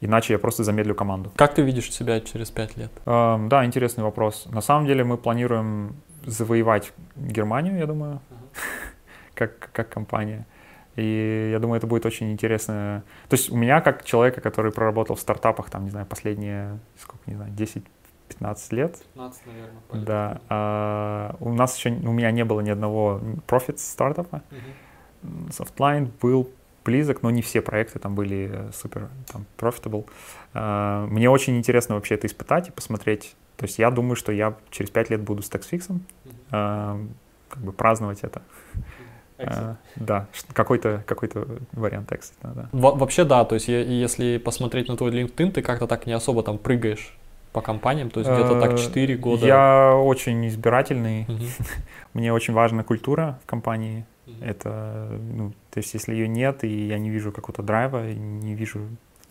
[0.00, 1.30] Иначе я просто замедлю команду.
[1.36, 2.90] Как ты видишь себя через пять лет?
[3.06, 4.46] Э, да, интересный вопрос.
[4.50, 8.20] На самом деле мы планируем завоевать Германию, я думаю.
[8.30, 8.50] Uh-huh
[9.40, 10.46] как, как компания.
[10.96, 13.02] И я думаю, это будет очень интересно.
[13.28, 17.22] То есть у меня, как человека, который проработал в стартапах, там, не знаю, последние, сколько,
[17.26, 17.84] не знаю, 10
[18.28, 18.96] 15 лет.
[19.14, 20.06] 15, наверное.
[20.06, 20.40] Да.
[20.48, 24.42] А, у нас еще, у меня не было ни одного профит стартапа.
[25.22, 25.48] Uh-huh.
[25.50, 26.48] Softline был
[26.84, 30.06] близок, но не все проекты там были супер там, profitable.
[30.54, 33.34] А, мне очень интересно вообще это испытать и посмотреть.
[33.56, 36.00] То есть я думаю, что я через 5 лет буду с TaxFix,
[36.50, 37.00] а,
[37.48, 38.42] как бы праздновать это.
[39.38, 41.30] А, да, какой-то какой
[41.72, 42.68] вариант эксита, да.
[42.72, 46.42] Во вообще да, то есть если посмотреть на твой LinkedIn, ты как-то так не особо
[46.42, 47.16] там прыгаешь
[47.52, 49.46] по компаниям, то есть где-то так 4 э, года.
[49.46, 51.26] Я очень избирательный,
[52.14, 54.04] мне очень важна культура в компании.
[54.40, 58.80] Это, ну, то есть если ее нет, и я не вижу какого-то драйва, не вижу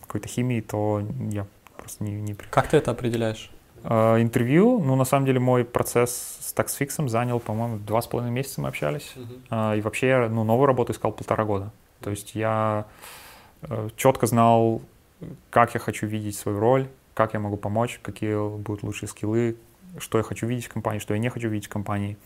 [0.00, 1.46] какой-то химии, то я
[1.76, 2.12] просто не...
[2.12, 2.34] не...
[2.34, 3.50] Как ты это определяешь?
[3.84, 8.32] Э, интервью, ну, на самом деле, мой процесс с TaxFix занял, по-моему, два с половиной
[8.32, 9.14] месяца мы общались.
[9.16, 9.78] Uh-huh.
[9.78, 11.72] И вообще я, ну, новую работу искал полтора года.
[12.00, 12.86] То есть я
[13.62, 14.82] э, четко знал,
[15.50, 19.56] как я хочу видеть свою роль, как я могу помочь, какие будут лучшие скиллы,
[19.98, 22.16] что я хочу видеть в компании, что я не хочу видеть в компании.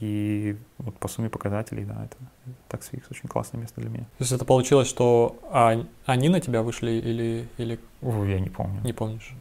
[0.00, 2.16] И вот по сумме показателей, да, это
[2.70, 4.04] TaxFix очень классное место для меня.
[4.04, 5.36] То есть это получилось, что
[6.06, 7.48] они на тебя вышли или...
[7.58, 7.80] или...
[8.02, 8.80] Ой, я не помню.
[8.84, 9.34] Не помнишь.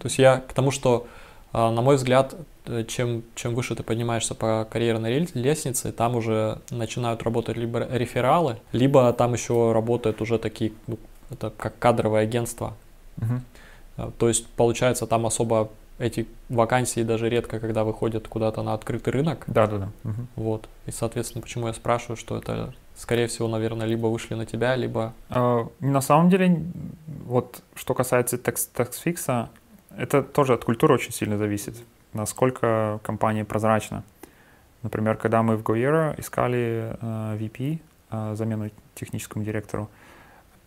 [0.00, 1.06] То есть я к тому, что,
[1.52, 2.34] а, на мой взгляд,
[2.66, 8.58] э, чем, чем выше ты поднимаешься по карьерной лестнице, там уже начинают работать либо рефералы,
[8.72, 10.98] либо там еще работают уже такие, ну,
[11.30, 12.74] это как кадровое агентство.
[13.18, 14.10] Угу.
[14.18, 19.44] То есть, получается, там особо эти вакансии даже редко, когда выходят куда-то на открытый рынок.
[19.46, 19.88] Да, да, да.
[20.04, 20.26] Угу.
[20.36, 20.68] Вот.
[20.86, 25.12] И, соответственно, почему я спрашиваю, что это, скорее всего, наверное, либо вышли на тебя, либо.
[25.30, 26.62] Э, на самом деле,
[27.26, 29.48] вот что касается TaxFix,
[29.96, 31.76] это тоже от культуры очень сильно зависит,
[32.12, 34.02] насколько компания прозрачна.
[34.82, 37.78] Например, когда мы в Goera искали э, VP,
[38.10, 39.88] э, замену техническому директору,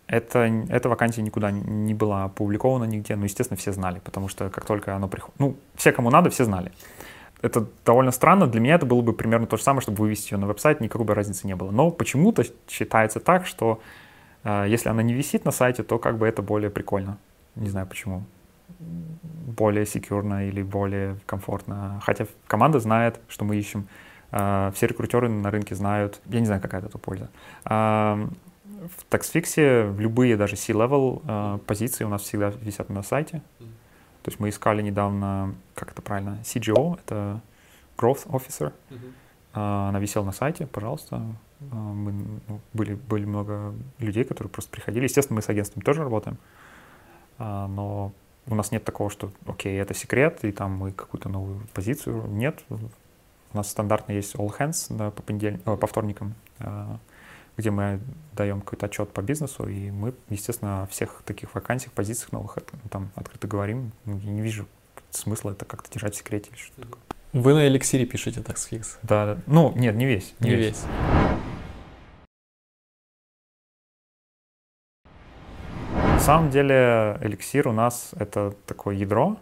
[0.08, 4.64] это, эта вакансия никуда не была опубликована нигде, но, естественно, все знали, потому что как
[4.64, 5.38] только оно приходит...
[5.38, 6.72] Ну, все, кому надо, все знали.
[7.42, 8.46] Это довольно странно.
[8.46, 11.06] Для меня это было бы примерно то же самое, чтобы вывести ее на веб-сайт, никакой
[11.06, 11.70] бы разницы не было.
[11.70, 13.80] Но почему-то считается так, что
[14.42, 17.18] э, если она не висит на сайте, то как бы это более прикольно.
[17.54, 18.24] Не знаю почему
[18.78, 22.00] более секьюрно или более комфортно.
[22.04, 23.88] Хотя команда знает, что мы ищем.
[24.30, 26.20] А, все рекрутеры на рынке знают.
[26.26, 27.30] Я не знаю, какая это польза.
[27.64, 28.28] А,
[28.86, 33.42] в TaxFix любые даже C-level а, позиции у нас всегда висят на сайте.
[34.22, 37.40] То есть мы искали недавно, как это правильно, CGO, это
[37.96, 38.72] Growth Officer.
[39.52, 41.22] Она висела на сайте, пожалуйста.
[41.60, 42.12] Мы,
[42.46, 45.04] ну, были, были много людей, которые просто приходили.
[45.04, 46.36] Естественно, мы с агентством тоже работаем.
[47.38, 48.12] Но
[48.46, 52.26] у нас нет такого, что, окей, это секрет, и там мы какую-то новую позицию.
[52.28, 52.60] Нет.
[52.70, 56.98] У нас стандартно есть all hands да, по, понедельник, по вторникам, а,
[57.58, 58.00] где мы
[58.32, 62.56] даем какой-то отчет по бизнесу, и мы, естественно, о всех таких вакансиях, позициях новых
[62.90, 63.92] там открыто говорим.
[64.06, 64.66] Ну, я не вижу
[65.10, 67.02] смысла это как-то держать в секрете или что-то такое.
[67.34, 68.70] Вы на эликсире пишете так с
[69.02, 69.38] Да, да.
[69.46, 70.34] Ну, нет, не весь.
[70.40, 70.66] Не, не весь.
[70.68, 70.84] весь.
[76.28, 79.38] самом деле эликсир у нас это такое ядро,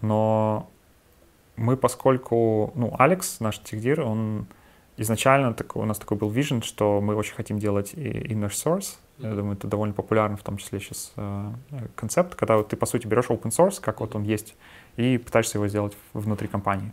[0.00, 0.70] но
[1.56, 4.46] мы, поскольку, ну, Алекс, наш техдир, он
[5.00, 8.96] изначально такой, у нас такой был vision, что мы очень хотим делать inner source.
[9.18, 11.52] Я думаю, это довольно популярный, в том числе сейчас э,
[11.94, 14.54] концепт, когда вот ты, по сути, берешь open source, как вот он есть,
[14.96, 16.92] и пытаешься его сделать внутри компании.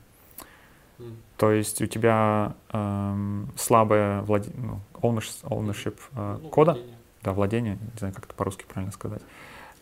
[1.37, 4.49] То есть у тебя эм, слабое владе...
[4.55, 8.91] ну, ownership, ownership э, ну, кода, владение да, владение, не знаю, как это по-русски правильно
[8.91, 9.21] сказать.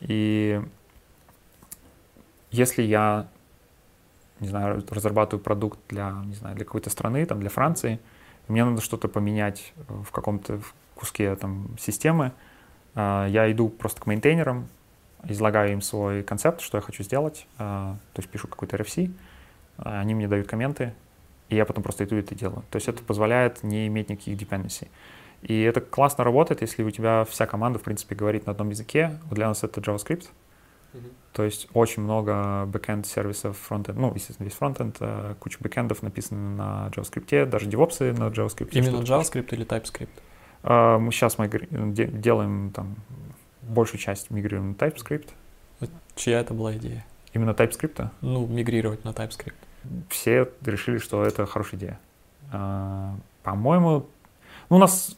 [0.02, 0.61] И
[2.52, 3.27] если я,
[4.39, 7.99] не знаю, разрабатываю продукт для, не знаю, для какой-то страны, там, для Франции,
[8.48, 10.60] мне надо что-то поменять в каком-то
[10.96, 12.32] куске там системы,
[12.94, 14.68] а, я иду просто к maintainer'ам,
[15.28, 19.12] излагаю им свой концепт, что я хочу сделать, а, то есть пишу какой-то RFC,
[19.78, 20.94] они мне дают комменты,
[21.50, 22.64] и я потом просто иду и это делаю.
[22.72, 24.88] То есть это позволяет не иметь никаких dependency.
[25.42, 29.20] И это классно работает, если у тебя вся команда, в принципе, говорит на одном языке.
[29.30, 30.30] Для нас это JavaScript.
[30.96, 31.12] Mm-hmm.
[31.34, 36.56] То есть очень много backend сервисов, фронтенд, ну, естественно, весь фронтенд, э, куча бэкендов написаны
[36.56, 38.70] на JavaScript, даже DevOps на JavaScript.
[38.72, 40.10] Именно JavaScript или TypeScript?
[40.64, 42.96] Uh, мы сейчас мы делаем там
[43.62, 45.30] большую часть мигрируем на TypeScript.
[46.16, 47.06] Чья это была идея?
[47.34, 48.08] Именно TypeScript?
[48.22, 49.54] Ну, мигрировать на TypeScript.
[50.10, 52.00] Все решили, что это хорошая идея.
[52.54, 53.14] Uh,
[53.44, 54.08] по-моему,
[54.70, 55.18] ну, у нас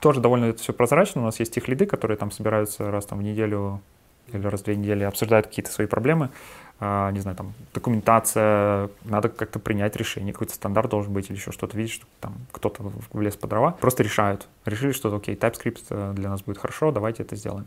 [0.00, 1.20] тоже довольно это все прозрачно.
[1.20, 3.82] У нас есть тех лиды, которые там собираются раз там в неделю
[4.32, 6.30] или раз в две недели, обсуждают какие-то свои проблемы.
[6.78, 11.50] А, не знаю, там документация, надо как-то принять решение, какой-то стандарт должен быть или еще
[11.50, 11.76] что-то.
[11.76, 13.72] Видишь, что там кто-то влез по дрова.
[13.72, 14.46] Просто решают.
[14.66, 17.66] Решили, что окей, TypeScript э, для нас будет хорошо, давайте это сделаем.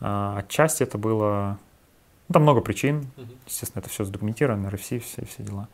[0.00, 1.58] А, отчасти это было...
[2.28, 3.08] Ну, там много причин.
[3.46, 5.68] Естественно, это все задокументировано, RFC, все, все дела.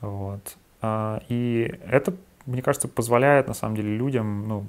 [0.00, 0.56] Вот.
[0.82, 2.14] А, и это
[2.46, 4.66] мне кажется, позволяет на самом деле людям ну,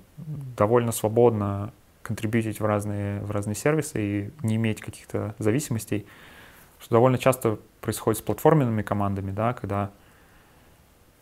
[0.57, 1.71] довольно свободно
[2.01, 6.05] контрибьютить в разные, в разные сервисы и не иметь каких-то зависимостей,
[6.79, 9.91] что довольно часто происходит с платформенными командами, да, когда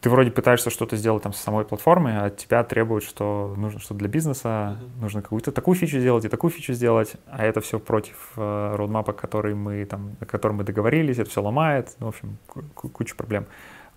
[0.01, 3.79] ты вроде пытаешься что-то сделать там с самой платформой, а от тебя требуют, что нужно
[3.79, 5.01] что для бизнеса, mm-hmm.
[5.01, 9.11] нужно какую-то такую фичу сделать и такую фичу сделать, а это все против э, роудмапа,
[9.11, 12.37] который мы там, о котором мы договорились, это все ломает, в общем,
[12.73, 13.45] куча проблем.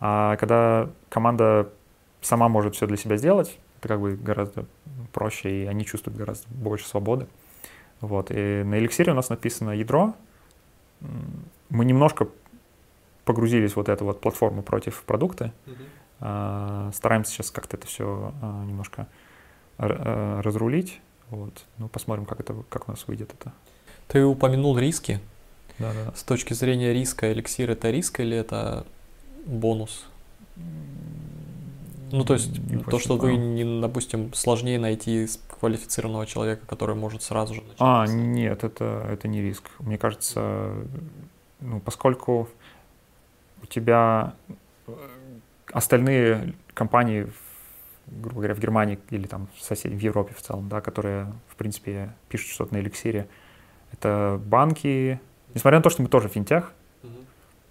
[0.01, 1.71] А когда команда
[2.21, 4.65] сама может все для себя сделать, это как бы гораздо
[5.13, 7.27] проще, и они чувствуют гораздо больше свободы.
[8.01, 8.31] Вот.
[8.31, 10.15] И на эликсире у нас написано ядро.
[11.69, 12.29] Мы немножко
[13.25, 15.53] погрузились в вот эту вот платформу против продукта.
[16.21, 16.93] Uh-huh.
[16.93, 19.09] Стараемся сейчас как-то это все немножко
[19.79, 21.01] разрулить.
[21.31, 21.65] Вот.
[21.79, 23.53] Ну, посмотрим, как, это, как у нас выйдет это.
[24.07, 25.19] Ты упомянул риски.
[25.81, 26.13] Да, да.
[26.15, 28.87] С точки зрения риска, эликсир это риск или это
[29.45, 30.07] бонус?
[32.13, 35.27] Ну, то есть не то, что вы, не, допустим, сложнее найти
[35.59, 37.77] квалифицированного человека, который может сразу же начать.
[37.79, 39.71] А, нет, это, это не риск.
[39.79, 40.75] Мне кажется,
[41.61, 42.49] ну, поскольку
[43.63, 44.35] у тебя
[44.87, 44.93] э,
[45.73, 47.29] остальные компании,
[48.07, 51.57] грубо говоря, в Германии или там в соседей, в Европе в целом, да, которые, в
[51.57, 53.27] принципе, пишут что-то на эликсире,
[53.91, 55.19] это банки,
[55.55, 56.73] несмотря на то, что мы тоже финтех,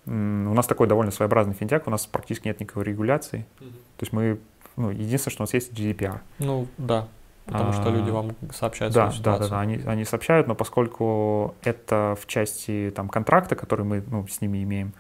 [0.06, 0.12] у
[0.54, 3.46] нас такой довольно своеобразный финтех, у нас практически нет никакой регуляции.
[3.60, 3.72] Uh-huh.
[3.72, 4.40] То есть мы,
[4.76, 6.20] ну, единственное, что у нас есть GDPR.
[6.40, 7.08] Ну, да,
[7.46, 10.56] потому а, что люди вам сообщают да, свою Да, да, да, они, они сообщают, но
[10.56, 14.94] поскольку это в части там контракта, который мы ну, с ними имеем,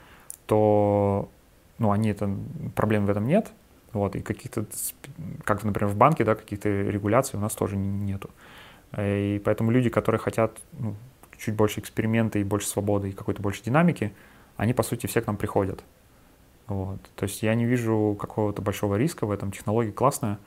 [0.45, 1.29] то
[1.79, 2.29] ну, они это,
[2.75, 3.51] проблем в этом нет.
[3.93, 4.65] Вот, и каких-то,
[5.43, 8.29] как, например, в банке, да, каких-то регуляций у нас тоже нету.
[8.97, 10.95] И поэтому люди, которые хотят ну,
[11.37, 14.13] чуть больше эксперимента и больше свободы и какой-то больше динамики,
[14.57, 15.83] они, по сути, все к нам приходят.
[16.67, 16.99] Вот.
[17.15, 19.51] То есть я не вижу какого-то большого риска в этом.
[19.51, 20.39] Технология классная.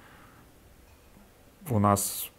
[1.68, 2.30] У нас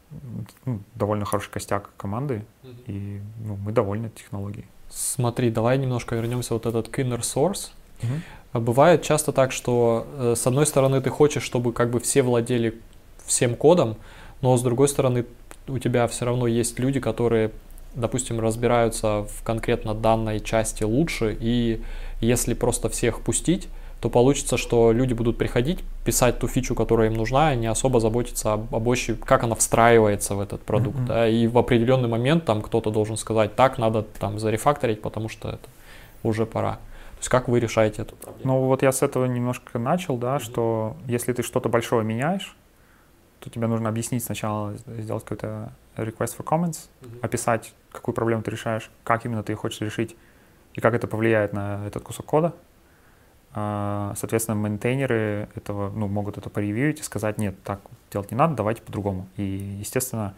[0.66, 2.84] ну, довольно хороший костяк команды, mm-hmm.
[2.88, 4.66] и ну, мы довольны технологией.
[4.90, 7.72] Смотри, давай немножко вернемся вот этот к inner source.
[8.02, 8.60] Mm-hmm.
[8.60, 12.80] Бывает часто так, что э, с одной стороны ты хочешь, чтобы как бы все владели
[13.26, 13.98] всем кодом,
[14.42, 15.26] но с другой стороны
[15.68, 17.52] у тебя все равно есть люди, которые
[17.96, 21.82] допустим, разбираются в конкретно данной части лучше, и
[22.22, 23.68] если просто всех пустить,
[24.02, 28.00] то получится, что люди будут приходить, писать ту фичу, которая им нужна, и не особо
[28.00, 30.98] заботиться об, об ощупь, как она встраивается в этот продукт.
[31.00, 31.08] Mm-hmm.
[31.08, 35.50] Да, и в определенный момент там кто-то должен сказать, так, надо там зарефакторить, потому что
[35.50, 35.70] это
[36.24, 36.74] уже пора.
[36.74, 38.54] То есть как вы решаете эту проблему?
[38.54, 40.44] Ну вот я с этого немножко начал, да, mm-hmm.
[40.44, 42.56] что если ты что-то большое меняешь,
[43.46, 47.20] то тебе нужно объяснить сначала, сделать какой-то request for comments, mm-hmm.
[47.22, 50.16] описать, какую проблему ты решаешь, как именно ты ее хочешь решить
[50.74, 52.56] и как это повлияет на этот кусок кода.
[53.54, 57.82] А, соответственно, мейнтейнеры этого, ну, могут это поревьюить и сказать, нет, так
[58.12, 59.30] делать не надо, давайте по-другому.
[59.38, 60.34] И, естественно,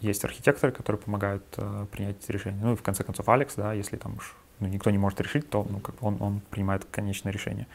[0.00, 2.58] есть архитекторы, которые помогают uh, принять эти решения.
[2.62, 5.50] Ну и в конце концов Алекс, да, если там уж ну, никто не может решить,
[5.50, 7.66] то ну, как он, он принимает конечное решение.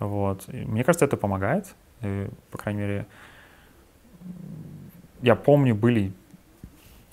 [0.00, 0.48] Вот.
[0.48, 1.74] И мне кажется, это помогает.
[2.02, 3.06] И, по крайней мере,
[5.24, 6.12] я помню, были,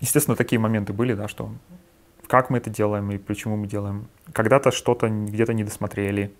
[0.01, 1.49] естественно, такие моменты были, да, что
[2.27, 4.07] как мы это делаем и почему мы делаем.
[4.33, 6.33] Когда-то что-то где-то не досмотрели,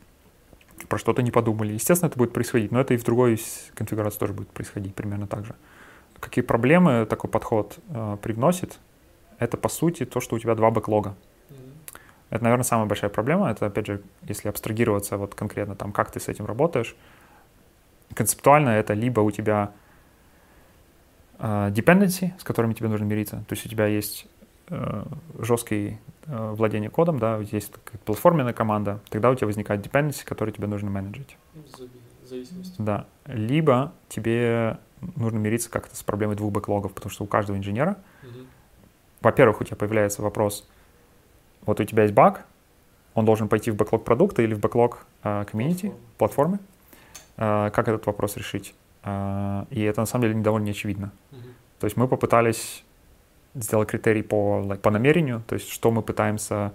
[0.90, 1.74] про что-то не подумали.
[1.74, 3.40] Естественно, это будет происходить, но это и в другой
[3.74, 5.56] конфигурации тоже будет происходить примерно так же.
[6.20, 8.80] Какие проблемы такой подход э, привносит?
[9.40, 11.16] Это, по сути, то, что у тебя два бэклога.
[12.30, 13.50] Это, наверное, самая большая проблема.
[13.50, 16.96] Это, опять же, если абстрагироваться вот конкретно там, как ты с этим работаешь.
[18.14, 19.72] Концептуально это либо у тебя
[21.42, 23.38] dependency, с которыми тебе нужно мириться.
[23.48, 24.28] То есть у тебя есть
[24.70, 25.04] э,
[25.40, 27.74] жесткое э, владение кодом, да, есть
[28.06, 31.38] платформенная команда, тогда у тебя возникает dependency, который тебе нужно менеджить.
[32.24, 32.76] Зависимость.
[32.78, 33.08] Да.
[33.26, 34.78] Либо тебе
[35.16, 38.46] нужно мириться как-то с проблемой двух бэклогов, потому что у каждого инженера, угу.
[39.22, 40.68] во-первых, у тебя появляется вопрос,
[41.66, 42.46] вот у тебя есть баг,
[43.14, 46.60] он должен пойти в бэклог продукта или в бэклог э, комьюнити, платформы.
[47.38, 48.74] Э, как этот вопрос решить?
[49.04, 51.12] А, и это на самом деле довольно не очевидно.
[51.32, 51.54] Mm-hmm.
[51.80, 52.84] То есть мы попытались
[53.54, 56.74] сделать критерий по, like, по намерению, то есть что мы пытаемся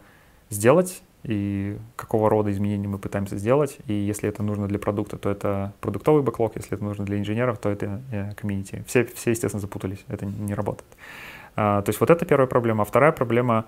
[0.51, 3.79] сделать и какого рода изменения мы пытаемся сделать.
[3.87, 7.59] И если это нужно для продукта, то это продуктовый бэклог, если это нужно для инженеров,
[7.59, 8.85] то это э, комьюнити.
[8.87, 10.87] Все, все, естественно, запутались, это не работает.
[11.57, 12.83] А, то есть вот это первая проблема.
[12.83, 13.65] А вторая проблема,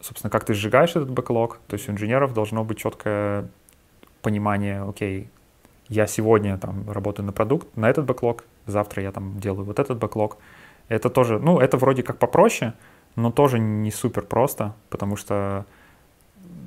[0.00, 1.60] собственно, как ты сжигаешь этот бэклог.
[1.66, 3.48] То есть у инженеров должно быть четкое
[4.20, 5.30] понимание, окей,
[5.88, 9.98] я сегодня там работаю на продукт, на этот бэклог, завтра я там делаю вот этот
[9.98, 10.38] бэклог.
[10.88, 12.74] Это тоже, ну, это вроде как попроще,
[13.16, 15.64] но тоже не супер просто, потому что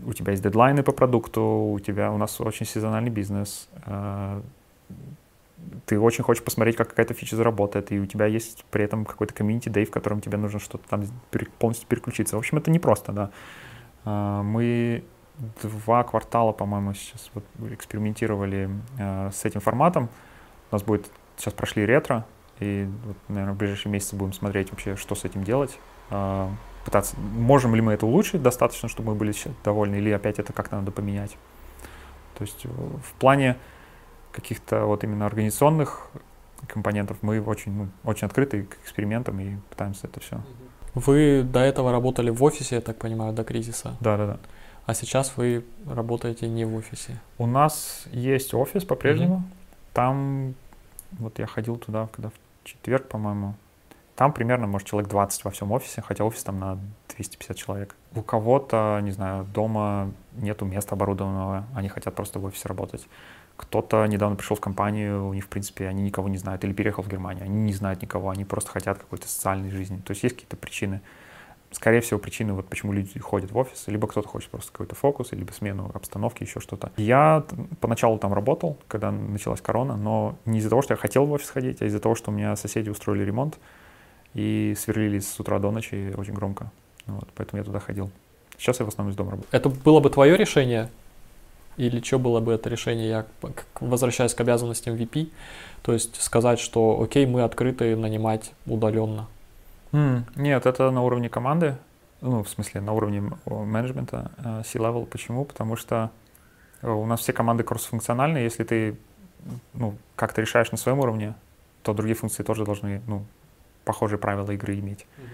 [0.05, 4.41] у тебя есть дедлайны по продукту, у тебя, у нас очень сезональный бизнес, э,
[5.85, 9.33] ты очень хочешь посмотреть, как какая-то фича заработает, и у тебя есть при этом какой-то
[9.33, 11.03] комьюнити day, в котором тебе нужно что-то там
[11.59, 12.35] полностью переключиться.
[12.35, 13.29] В общем, это непросто, да.
[14.05, 15.03] Э, мы
[15.61, 20.09] два квартала, по-моему, сейчас вот экспериментировали э, с этим форматом.
[20.71, 21.05] У нас будет,
[21.37, 22.25] сейчас прошли ретро,
[22.59, 25.77] и, вот, наверное, в ближайшие месяцы будем смотреть вообще, что с этим делать.
[26.09, 26.49] Э,
[26.85, 29.33] пытаться, можем ли мы это улучшить достаточно, чтобы мы были
[29.63, 31.37] довольны, или опять это как-то надо поменять.
[32.37, 33.57] То есть в плане
[34.31, 36.09] каких-то вот именно организационных
[36.67, 40.41] компонентов мы очень, ну, очень открыты к экспериментам и пытаемся это все.
[40.93, 43.95] Вы до этого работали в офисе, я так понимаю, до кризиса?
[43.99, 44.39] Да, да, да.
[44.87, 47.19] А сейчас вы работаете не в офисе?
[47.37, 49.35] У нас есть офис по-прежнему.
[49.35, 49.93] Mm-hmm.
[49.93, 50.53] Там,
[51.11, 52.33] вот я ходил туда, когда в
[52.63, 53.55] четверг, по-моему.
[54.15, 57.95] Там примерно, может, человек 20 во всем офисе, хотя офис там на 250 человек.
[58.15, 63.05] У кого-то, не знаю, дома нету места оборудованного, они хотят просто в офисе работать.
[63.57, 67.03] Кто-то недавно пришел в компанию, у них, в принципе, они никого не знают, или переехал
[67.03, 69.97] в Германию, они не знают никого, они просто хотят какой-то социальной жизни.
[69.97, 71.01] То есть есть какие-то причины
[71.71, 75.31] скорее всего, причины, вот почему люди ходят в офис, либо кто-то хочет просто какой-то фокус,
[75.31, 76.91] либо смену обстановки, еще что-то.
[76.97, 77.45] Я
[77.81, 81.49] поначалу там работал, когда началась корона, но не из-за того, что я хотел в офис
[81.49, 83.57] ходить, а из-за того, что у меня соседи устроили ремонт
[84.33, 86.71] и сверлили с утра до ночи очень громко.
[87.05, 88.11] Вот, поэтому я туда ходил.
[88.57, 89.49] Сейчас я в основном из дома работаю.
[89.51, 90.89] Это было бы твое решение?
[91.77, 93.07] Или что было бы это решение?
[93.07, 93.25] Я
[93.79, 95.29] возвращаюсь к обязанностям VP,
[95.83, 99.27] то есть сказать, что окей, мы открыты нанимать удаленно.
[99.91, 101.77] Mm, нет, это на уровне команды,
[102.21, 105.05] ну, в смысле, на уровне менеджмента uh, C-level.
[105.05, 105.45] Почему?
[105.45, 106.11] Потому что
[106.81, 108.43] э, у нас все команды кроссфункциональные.
[108.43, 108.97] Если ты
[109.73, 111.35] ну, как-то решаешь на своем уровне,
[111.83, 113.25] то другие функции тоже должны ну,
[113.85, 115.05] похожие правила игры иметь.
[115.17, 115.27] Mm-hmm.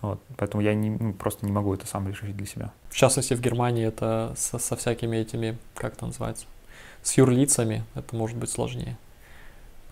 [0.00, 2.72] Вот, поэтому я не, ну, просто не могу это сам решить для себя.
[2.88, 6.46] В частности, в Германии это со, со всякими этими, как это называется,
[7.02, 8.96] с юрлицами это может быть сложнее.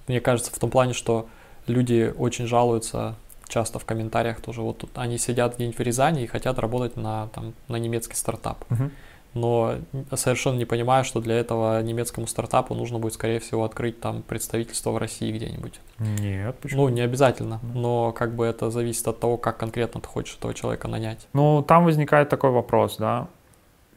[0.06, 1.28] Мне кажется, в том плане, что
[1.66, 3.16] люди очень жалуются
[3.48, 7.28] часто в комментариях тоже, вот тут они сидят где-нибудь в Рязани и хотят работать на,
[7.28, 8.64] там, на немецкий стартап.
[8.70, 8.90] Uh-huh.
[9.34, 9.76] Но
[10.14, 14.90] совершенно не понимаю, что для этого немецкому стартапу нужно будет, скорее всего, открыть там представительство
[14.90, 15.80] в России где-нибудь.
[15.98, 16.82] Нет, почему?
[16.82, 20.54] Ну, не обязательно, но как бы это зависит от того, как конкретно ты хочешь этого
[20.54, 21.28] человека нанять.
[21.34, 23.28] Ну, там возникает такой вопрос, да.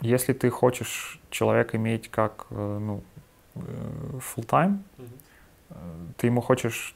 [0.02, 3.04] Если ты хочешь человека иметь как, э, ну,
[3.56, 3.60] э,
[4.20, 5.78] full-time, uh-huh.
[6.18, 6.96] ты ему хочешь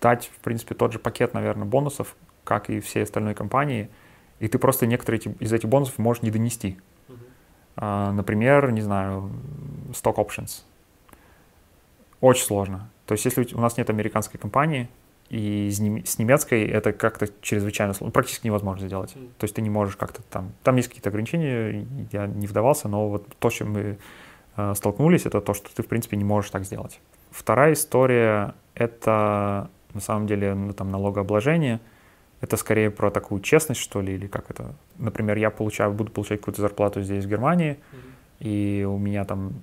[0.00, 3.90] дать, в принципе, тот же пакет, наверное, бонусов, как и все остальные компании,
[4.38, 6.78] и ты просто некоторые из этих бонусов можешь не донести.
[7.08, 8.12] Uh-huh.
[8.12, 9.30] Например, не знаю,
[9.92, 10.62] stock options.
[12.20, 12.90] Очень сложно.
[13.06, 14.88] То есть если у нас нет американской компании,
[15.30, 19.12] и с немецкой это как-то чрезвычайно сложно, практически невозможно сделать.
[19.14, 19.30] Mm.
[19.38, 23.08] То есть ты не можешь как-то там, там есть какие-то ограничения, я не вдавался, но
[23.08, 23.98] вот то, с чем мы
[24.56, 27.00] э, столкнулись, это то, что ты, в принципе, не можешь так сделать.
[27.30, 31.80] Вторая история— это на самом деле ну, там налогообложение,
[32.40, 34.74] это скорее про такую честность, что ли, или как это.
[34.96, 38.46] Например, я получаю, буду получать какую-то зарплату здесь, в Германии, mm-hmm.
[38.46, 39.62] и у меня там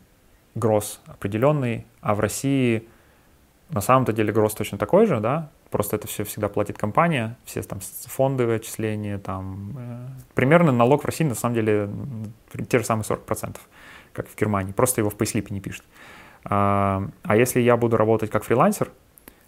[0.55, 2.87] гроз определенный, а в России
[3.69, 7.61] на самом-то деле гроз точно такой же, да, просто это все всегда платит компания, все
[7.63, 11.89] там фондовые отчисления, там, э, примерно налог в России на самом деле
[12.69, 13.57] те же самые 40%,
[14.13, 15.83] как в Германии, просто его в пейслипе не пишут.
[16.45, 18.91] А, а если я буду работать как фрилансер,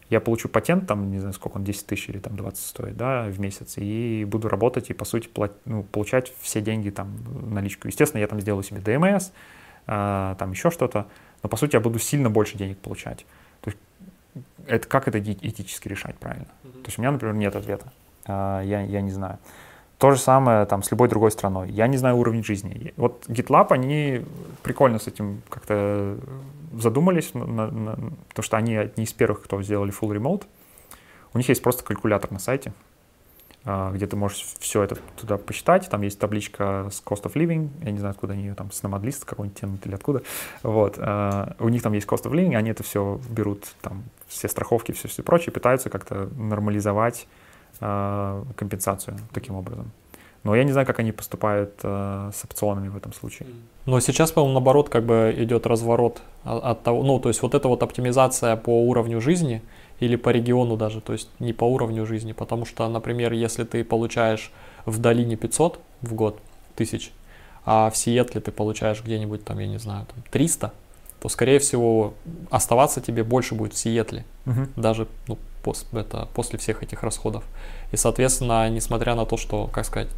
[0.10, 3.26] я получу патент, там, не знаю, сколько он, 10 тысяч или там 20 стоит, да,
[3.26, 7.16] в месяц, и буду работать и, по сути, плат, ну, получать все деньги, там,
[7.52, 7.88] наличку.
[7.88, 9.30] Естественно, я там сделаю себе ДМС,
[9.88, 11.08] э, там еще что-то,
[11.44, 13.26] но, по сути, я буду сильно больше денег получать.
[13.62, 13.78] То есть,
[14.66, 16.48] это, как это этически решать правильно?
[16.64, 16.82] Mm-hmm.
[16.82, 17.92] То есть, у меня, например, нет ответа.
[18.26, 19.38] Э, я, я не знаю.
[20.00, 21.70] То же самое там с любой другой страной.
[21.72, 22.94] Я не знаю уровень жизни.
[22.96, 24.26] Вот GitLab, они
[24.64, 26.18] прикольно с этим как-то
[26.74, 27.98] задумались, на, на, на,
[28.34, 30.44] то, что они одни из первых, кто сделали full remote.
[31.34, 32.72] У них есть просто калькулятор на сайте,
[33.66, 35.90] а, где ты можешь все это туда посчитать.
[35.90, 37.70] Там есть табличка с cost of living.
[37.84, 40.22] Я не знаю, откуда они ее там, с Nomad какой-нибудь тянут или откуда.
[40.64, 40.96] Вот.
[40.98, 44.94] А, у них там есть cost of living, они это все берут, там, все страховки,
[44.94, 47.28] все, все прочее, пытаются как-то нормализовать
[47.80, 49.92] компенсацию таким образом.
[50.44, 53.50] Но я не знаю, как они поступают э, с опционами в этом случае.
[53.86, 57.68] Но сейчас, по-моему, наоборот, как бы идет разворот от того, ну, то есть вот эта
[57.68, 59.62] вот оптимизация по уровню жизни
[60.00, 63.84] или по региону даже, то есть не по уровню жизни, потому что, например, если ты
[63.84, 64.52] получаешь
[64.86, 66.40] в долине 500 в год
[66.76, 67.12] тысяч,
[67.66, 70.72] а в Сиэтле ты получаешь где-нибудь там, я не знаю, там 300,
[71.20, 72.14] то, скорее всего,
[72.50, 74.68] оставаться тебе больше будет в Сиэтле, угу.
[74.78, 77.44] даже ну, пос, это, после всех этих расходов.
[77.92, 80.10] И, соответственно, несмотря на то, что, как сказать,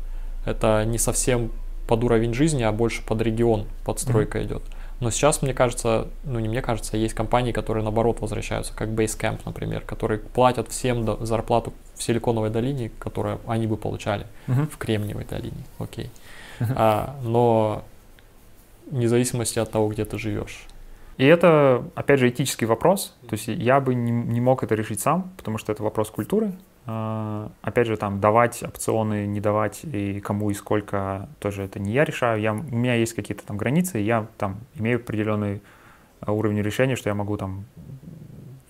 [0.45, 1.51] это не совсем
[1.87, 4.45] под уровень жизни, а больше под регион подстройка mm-hmm.
[4.45, 4.63] идет.
[5.01, 9.41] Но сейчас, мне кажется, ну не мне кажется, есть компании, которые наоборот возвращаются, как Basecamp,
[9.45, 14.69] например, которые платят всем зарплату в Силиконовой долине, которую они бы получали uh-huh.
[14.69, 15.63] в Кремниевой долине.
[15.79, 16.11] Окей.
[16.59, 16.73] Uh-huh.
[16.75, 17.83] А, но
[18.91, 20.67] вне зависимости от того, где ты живешь.
[21.21, 23.15] И это, опять же, этический вопрос.
[23.29, 26.53] То есть я бы не, не мог это решить сам, потому что это вопрос культуры.
[26.87, 31.91] Uh, опять же, там, давать опционы, не давать, и кому и сколько, тоже это не
[31.91, 32.41] я решаю.
[32.41, 35.61] Я, у меня есть какие-то там границы, я там имею определенный
[36.21, 37.65] а, уровень решения, что я могу там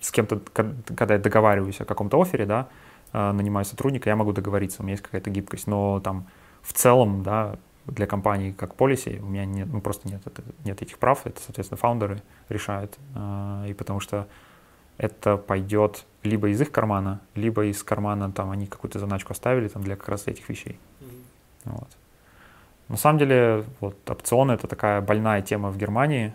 [0.01, 2.67] с кем-то, когда я договариваюсь о каком-то офере, да,
[3.13, 5.67] uh, нанимаю сотрудника, я могу договориться, у меня есть какая-то гибкость.
[5.67, 6.27] Но там
[6.61, 7.55] в целом, да,
[7.87, 11.41] для компаний как полиси, у меня нет, ну просто нет, это, нет этих прав, это,
[11.41, 14.27] соответственно, фаундеры решают, э, и потому что
[14.97, 19.83] это пойдет либо из их кармана, либо из кармана, там, они какую-то заначку оставили там
[19.83, 20.77] для как раз этих вещей.
[20.99, 21.71] Mm-hmm.
[21.71, 21.89] Вот.
[22.87, 26.33] На самом деле, вот, опционы— это такая больная тема в Германии.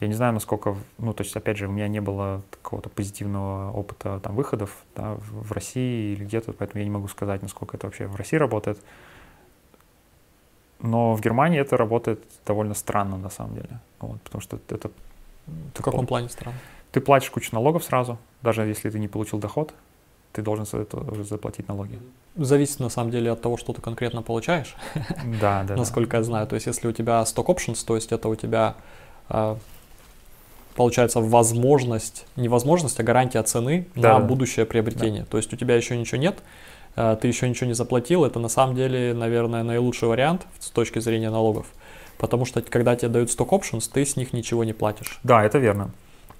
[0.00, 3.70] Я не знаю, насколько, ну, то есть, опять же, у меня не было какого-то позитивного
[3.70, 7.76] опыта там выходов да, в, в России или где-то, поэтому я не могу сказать, насколько
[7.76, 8.82] это вообще в России работает.
[10.82, 13.80] Но в Германии это работает довольно странно, на самом деле.
[14.00, 14.90] Вот, потому что это...
[15.74, 16.58] В каком плане странно?
[16.90, 19.72] Ты платишь кучу налогов сразу, даже если ты не получил доход,
[20.32, 21.98] ты должен за это уже заплатить налоги.
[22.36, 24.76] Зависит на самом деле от того, что ты конкретно получаешь.
[25.40, 25.76] Да, да.
[25.76, 26.46] Насколько я знаю.
[26.46, 28.74] То есть, если у тебя stock options, то есть это у тебя
[29.28, 29.58] а,
[30.74, 34.26] получается возможность, не возможность, а гарантия цены да, на да.
[34.26, 35.22] будущее приобретение.
[35.22, 35.28] Да.
[35.28, 36.38] То есть у тебя еще ничего нет,
[36.94, 38.24] ты еще ничего не заплатил.
[38.24, 41.66] Это на самом деле, наверное, наилучший вариант с точки зрения налогов.
[42.18, 45.18] Потому что когда тебе дают stock options, ты с них ничего не платишь.
[45.24, 45.90] Да, это верно.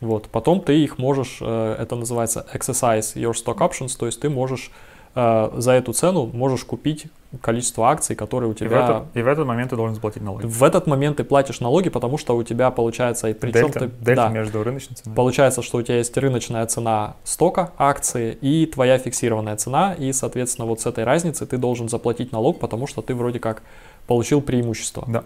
[0.00, 0.28] Вот.
[0.28, 4.70] Потом ты их можешь, э, это называется exercise your stock options, то есть ты можешь
[5.14, 7.06] э, за эту цену можешь купить
[7.40, 8.66] количество акций, которые у тебя...
[8.66, 10.46] И в, этот, и в этот момент ты должен заплатить налоги.
[10.46, 13.28] В этот момент ты платишь налоги, потому что у тебя получается...
[13.28, 15.16] И причем дельта, ты, дельта да, между рыночной ценой.
[15.16, 20.66] Получается, что у тебя есть рыночная цена стока акции и твоя фиксированная цена, и, соответственно,
[20.66, 23.62] вот с этой разницы ты должен заплатить налог, потому что ты вроде как
[24.06, 25.04] получил преимущество.
[25.08, 25.24] Да.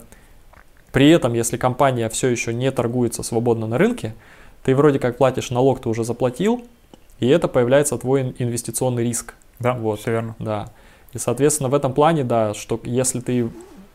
[0.92, 4.14] При этом, если компания все еще не торгуется свободно на рынке,
[4.62, 6.64] ты вроде как платишь налог, ты уже заплатил,
[7.18, 9.34] и это появляется твой инвестиционный риск.
[9.58, 10.36] Да, вот, все верно.
[10.38, 10.68] Да.
[11.16, 13.50] И, соответственно, в этом плане, да, что если ты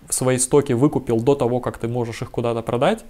[0.09, 3.05] свои стоки выкупил до того, как ты можешь их куда-то продать,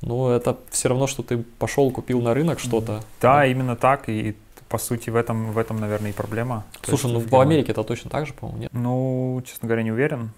[0.00, 3.02] ну, это все равно, что ты пошел, купил на рынок что-то.
[3.22, 4.08] Да, да, именно так.
[4.08, 4.34] И
[4.68, 6.64] по сути в этом, в этом, наверное, и проблема.
[6.82, 8.70] Слушай, ну в по Америке это точно так же, по-моему, нет?
[8.72, 10.30] Ну, честно говоря, не уверен.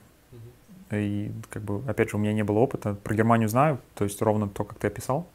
[0.91, 2.95] И, как бы, опять же, у меня не было опыта.
[3.03, 5.27] Про Германию знаю, то есть ровно то, как ты описал.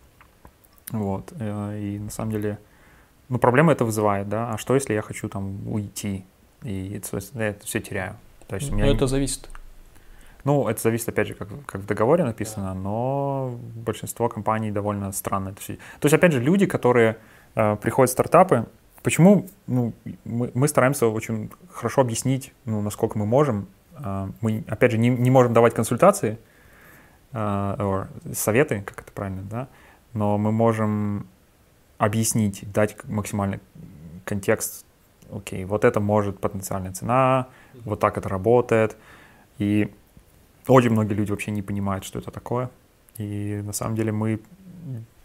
[0.91, 1.33] Вот.
[1.39, 2.59] Э, и на самом деле,
[3.29, 4.51] ну, проблема это вызывает, да.
[4.53, 6.23] А что, если я хочу там уйти?
[6.63, 7.01] И
[7.33, 8.15] я это все теряю.
[8.47, 8.87] То есть у меня...
[8.87, 9.49] Это зависит.
[10.43, 15.49] Ну, это зависит, опять же, как, как в договоре написано, но большинство компаний довольно странно
[15.49, 15.75] это все.
[15.99, 17.17] То есть, опять же, люди, которые
[17.55, 18.65] э, приходят в стартапы,
[19.03, 19.93] почему ну,
[20.25, 23.67] мы, мы стараемся очень хорошо объяснить, ну, насколько мы можем.
[23.97, 26.39] Э, мы, опять же, не, не можем давать консультации,
[27.33, 29.67] э, советы, как это правильно, да,
[30.13, 31.27] но мы можем
[31.99, 33.59] объяснить, дать максимальный
[34.25, 34.85] контекст.
[35.31, 37.47] Окей, вот это может потенциальная цена,
[37.85, 38.97] вот так это работает.
[39.59, 39.93] И
[40.67, 42.69] очень многие люди вообще не понимают, что это такое.
[43.17, 44.39] И на самом деле мы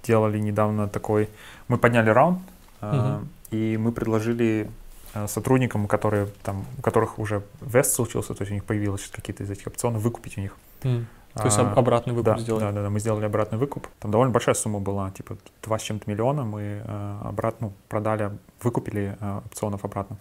[0.03, 1.29] делали недавно такой...
[1.69, 2.39] Мы подняли раунд,
[2.81, 3.27] uh-huh.
[3.51, 4.71] и мы предложили
[5.15, 9.43] э, сотрудникам, которые, там, у которых уже вест случился, то есть у них появилось какие-то
[9.43, 10.57] из этих опционов, выкупить у них.
[10.83, 11.05] Uh-huh.
[11.37, 12.65] То есть а, обратный выкуп да, сделали?
[12.65, 13.89] Да, да, да, мы сделали обратный выкуп.
[14.01, 16.45] Там довольно большая сумма была, типа 2 с чем-то миллиона.
[16.45, 18.31] Мы э, обратно ну, продали,
[18.63, 20.17] выкупили э, опционов обратно.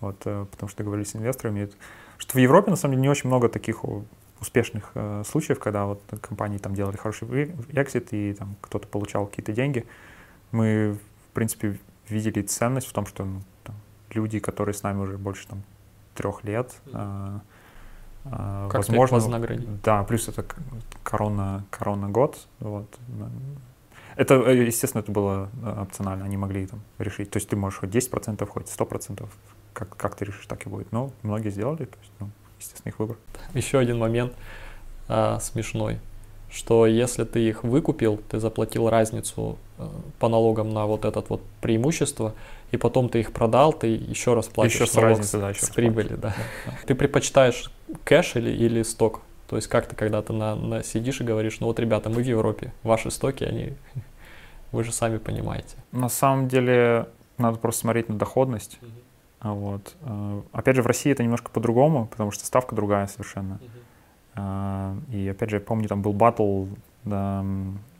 [0.00, 1.68] Вот, э, потому что договорились с инвесторами.
[2.18, 3.84] Что в Европе, на самом деле, не очень много таких
[4.42, 7.28] успешных э, случаев, когда вот компании там делали хороший
[7.70, 9.86] экзит и там кто-то получал какие-то деньги.
[10.50, 10.98] Мы,
[11.30, 11.78] в принципе,
[12.08, 13.76] видели ценность в том, что ну, там,
[14.10, 15.62] люди, которые с нами уже больше там
[16.14, 17.38] трех лет, э,
[18.24, 19.20] как возможно,
[19.82, 20.44] да, плюс это
[21.02, 22.86] корона, корона год, вот.
[24.16, 27.30] Это, э, естественно, это было э, опционально, они могли там решить.
[27.30, 29.26] То есть ты можешь хоть 10%, хоть 100%,
[29.72, 30.92] как, как ты решишь, так и будет.
[30.92, 33.16] Но многие сделали, то есть, ну, естественно, их выбор.
[33.54, 34.34] Еще один момент
[35.08, 35.98] а, смешной,
[36.50, 41.42] что если ты их выкупил, ты заплатил разницу а, по налогам на вот это вот
[41.60, 42.34] преимущество,
[42.70, 45.70] и потом ты их продал, ты еще раз платишь еще с разницей, да, еще с
[45.70, 46.34] прибыли, да.
[46.86, 47.70] Ты предпочитаешь
[48.04, 49.20] кэш или, или сток?
[49.48, 52.26] То есть как ты когда-то на, на сидишь и говоришь, ну вот, ребята, мы в
[52.26, 53.74] Европе, ваши стоки, они,
[54.72, 55.76] вы же сами понимаете.
[55.92, 57.08] На самом деле
[57.38, 58.78] надо просто смотреть на доходность.
[58.80, 59.54] Uh-huh.
[59.54, 59.94] Вот.
[60.02, 63.58] Э, опять же, в России это немножко по-другому, потому что ставка другая совершенно.
[64.34, 65.00] Uh-huh.
[65.12, 66.66] И опять же, я помню, там был батл
[67.04, 67.44] на,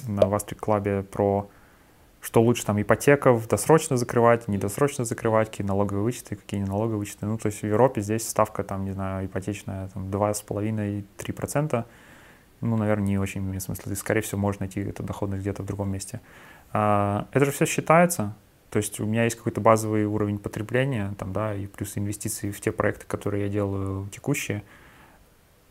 [0.06, 1.48] на Вастрик Клабе про
[2.22, 7.26] что лучше там ипотеков досрочно закрывать, недосрочно закрывать, какие налоговые вычеты, какие не налоговые вычеты.
[7.26, 11.84] Ну, то есть в Европе здесь ставка там, не знаю, ипотечная там 2,5-3%.
[12.60, 13.90] Ну, наверное, не очень имеет смысла.
[13.90, 16.20] И, скорее всего, можно найти эту доходность где-то в другом месте.
[16.72, 18.36] А, это же все считается.
[18.70, 22.60] То есть у меня есть какой-то базовый уровень потребления, там, да, и плюс инвестиции в
[22.60, 24.62] те проекты, которые я делаю текущие,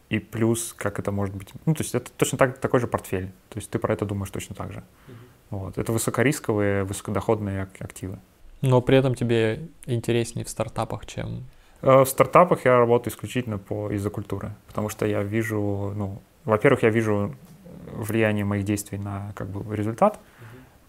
[0.10, 1.54] и плюс, как это может быть.
[1.66, 3.32] Ну, то есть это точно так, такой же портфель.
[3.48, 4.80] То есть ты про это думаешь точно так же.
[5.08, 5.14] Uh-huh.
[5.52, 5.78] Вот.
[5.78, 8.18] Это высокорисковые, высокодоходные активы.
[8.62, 11.44] Но при этом тебе интереснее в стартапах, чем
[11.82, 16.84] Э, в стартапах я работаю исключительно по, из-за культуры, потому что я вижу, ну, во-первых,
[16.84, 17.36] я вижу
[17.92, 20.20] влияние моих действий на как бы результат,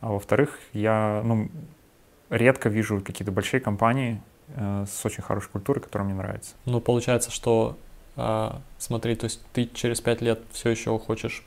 [0.01, 1.49] а во-вторых, я ну,
[2.31, 4.21] редко вижу какие-то большие компании
[4.55, 6.55] э, с очень хорошей культурой, которая мне нравится.
[6.67, 7.77] Ну, получается, что
[8.79, 11.45] смотри, то есть ты через пять лет все еще хочешь,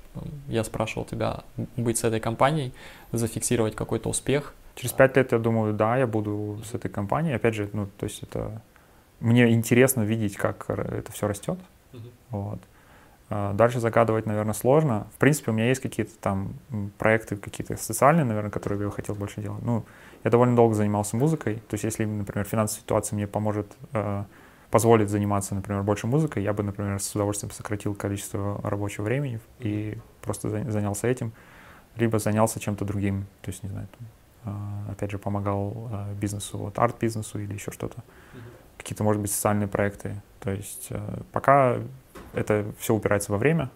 [0.47, 1.43] я спрашивал тебя,
[1.77, 2.73] быть с этой компанией,
[3.11, 4.53] зафиксировать какой-то успех.
[4.75, 7.35] Через пять лет, я думаю, да, я буду с этой компанией.
[7.35, 8.61] Опять же, ну, то есть это
[9.19, 11.57] мне интересно видеть, как это все растет.
[11.93, 12.11] Uh-huh.
[12.31, 12.59] Вот.
[13.29, 15.07] А, дальше загадывать, наверное, сложно.
[15.15, 16.53] В принципе, у меня есть какие-то там
[16.97, 19.63] проекты, какие-то социальные, наверное, которые я бы хотел больше делать.
[19.63, 19.85] Ну,
[20.23, 21.55] я довольно долго занимался музыкой.
[21.67, 24.23] То есть, если, например, финансовая ситуация мне поможет, э,
[24.75, 29.97] позволит заниматься, например, больше музыкой, я бы, например, с удовольствием сократил количество рабочего времени и
[30.21, 31.31] просто занялся этим,
[31.95, 33.25] либо занялся чем-то другим.
[33.41, 34.57] То есть, не знаю, там,
[34.87, 38.03] э, опять же, помогал э, бизнесу, вот арт-бизнесу или еще что-то.
[38.77, 40.21] Какие-то, может быть, социальные проекты.
[40.41, 41.77] То есть, э, пока
[42.33, 43.71] это все упирается во время,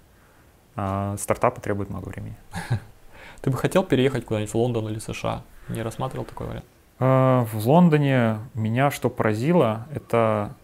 [0.75, 2.35] а стартапы требуют много времени.
[3.41, 5.43] Ты бы хотел переехать куда-нибудь в Лондон или США?
[5.69, 6.65] Не рассматривал такой вариант?
[6.99, 10.57] А, в Лондоне меня что поразило, это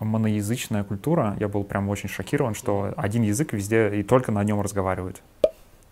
[0.00, 1.36] моноязычная культура.
[1.40, 5.22] Я был прям очень шокирован, что один язык везде и только на нем разговаривают.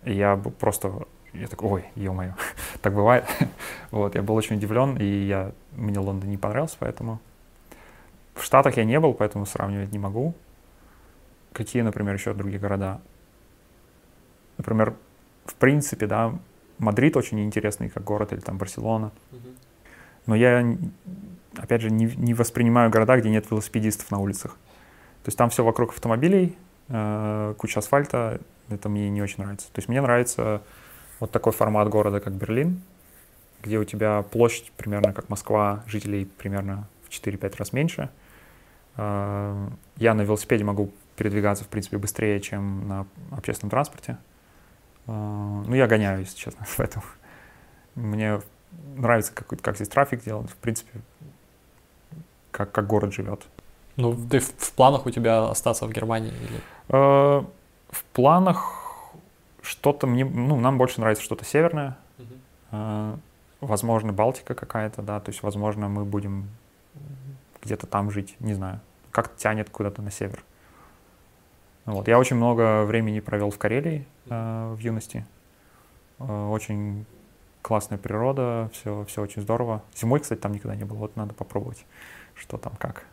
[0.05, 2.35] И я просто, я такой, ой, ё-моё,
[2.83, 3.24] так бывает.
[3.91, 7.20] вот, я был очень удивлен, и я, мне Лондон не понравился, поэтому...
[8.35, 10.35] В Штатах я не был, поэтому сравнивать не могу.
[11.55, 13.01] Какие, например, еще другие города?
[14.59, 14.95] Например,
[15.47, 16.39] в принципе, да,
[16.78, 19.11] Мадрид очень интересный как город, или там Барселона.
[20.27, 20.77] Но я,
[21.59, 24.53] опять же, не, не воспринимаю города, где нет велосипедистов на улицах.
[25.23, 26.57] То есть там все вокруг автомобилей,
[26.89, 29.66] э, куча асфальта, это мне не очень нравится.
[29.73, 30.62] То есть мне нравится
[31.20, 32.83] вот такой формат города, как Берлин,
[33.62, 38.11] где у тебя площадь примерно как Москва, жителей примерно в 4-5 раз меньше.
[38.97, 44.19] Э, я на велосипеде могу передвигаться, в принципе, быстрее, чем на общественном транспорте.
[45.07, 47.05] А, ну, я гоняю, если честно, поэтому
[47.95, 48.41] мне
[48.97, 51.01] нравится, как, как здесь трафик делать, в принципе,
[52.57, 53.47] как, как город живет.
[53.97, 56.33] Ну, ты в, в планах у тебя остаться в Германии?
[56.33, 56.61] Или?
[56.89, 57.45] Э,
[57.91, 58.73] в планах
[59.61, 61.99] что-то мне, ну, нам больше нравится что-то северное.
[62.19, 62.39] Uh-huh.
[62.73, 63.16] Э,
[63.61, 66.49] возможно, Балтика какая-то, да, то есть, возможно, мы будем
[67.62, 68.81] где-то там жить, не знаю.
[69.11, 70.43] Как тянет куда-то на север.
[71.85, 72.09] Вот.
[72.09, 75.27] Я очень много времени провел в Карелии э, в юности.
[76.19, 77.05] Э, очень
[77.61, 79.83] классная природа, все, все очень здорово.
[79.95, 80.99] Зимой, кстати, там никогда не было.
[80.99, 81.85] Вот надо попробовать,
[82.39, 83.05] что там, как.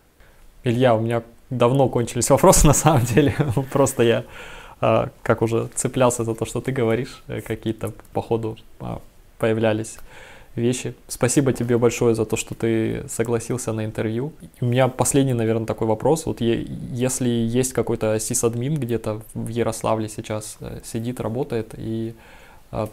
[0.63, 3.35] Илья, у меня давно кончились вопросы на самом деле.
[3.71, 4.23] Просто я,
[4.81, 8.97] э, как уже цеплялся за то, что ты говоришь, э, какие-то по ходу э,
[9.37, 9.97] появлялись
[10.55, 10.93] вещи.
[11.07, 14.33] Спасибо тебе большое за то, что ты согласился на интервью.
[14.61, 16.25] У меня последний, наверное, такой вопрос.
[16.25, 22.13] Вот если есть какой-то сисадмин где-то в Ярославле сейчас э, сидит, работает, и
[22.71, 22.87] э,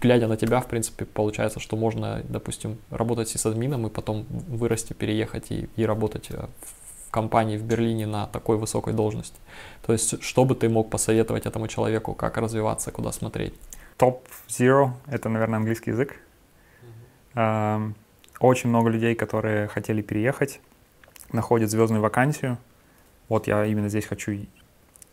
[0.00, 5.50] глядя на тебя, в принципе, получается, что можно, допустим, работать сисадмином и потом вырасти, переехать
[5.50, 6.46] и, и работать э,
[7.06, 9.36] в компании в Берлине на такой высокой должности.
[9.86, 13.54] То есть, что бы ты мог посоветовать этому человеку, как развиваться, куда смотреть?
[13.98, 16.16] Топ-zero— это, наверное, английский язык.
[18.40, 20.60] Очень много людей, которые хотели переехать,
[21.32, 22.58] находят звездную вакансию.
[23.28, 24.46] Вот я именно здесь хочу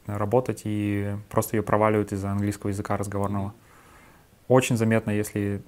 [0.07, 3.53] работать, и просто ее проваливают из-за английского языка разговорного.
[4.49, 5.61] Очень заметно, если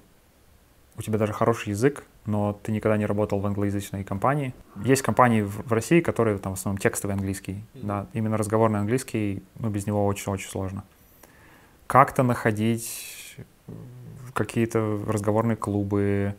[0.98, 4.52] у тебя даже хороший язык, но ты никогда не работал в англоязычной компании.
[4.84, 9.70] Есть компании в России, которые там в основном текстовый английский, да, именно разговорный английский, ну,
[9.70, 10.84] без него очень-очень сложно.
[11.86, 13.36] Как-то находить
[14.34, 16.34] какие-то разговорные клубы,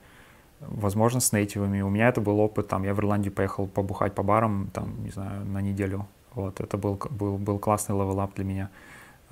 [0.59, 1.81] возможно, с native'ами.
[1.81, 5.11] У меня это был опыт, там, я в Ирландию поехал побухать по барам, там, не
[5.11, 6.07] знаю, на неделю.
[6.33, 8.69] Вот, это был, был, был классный level up для меня.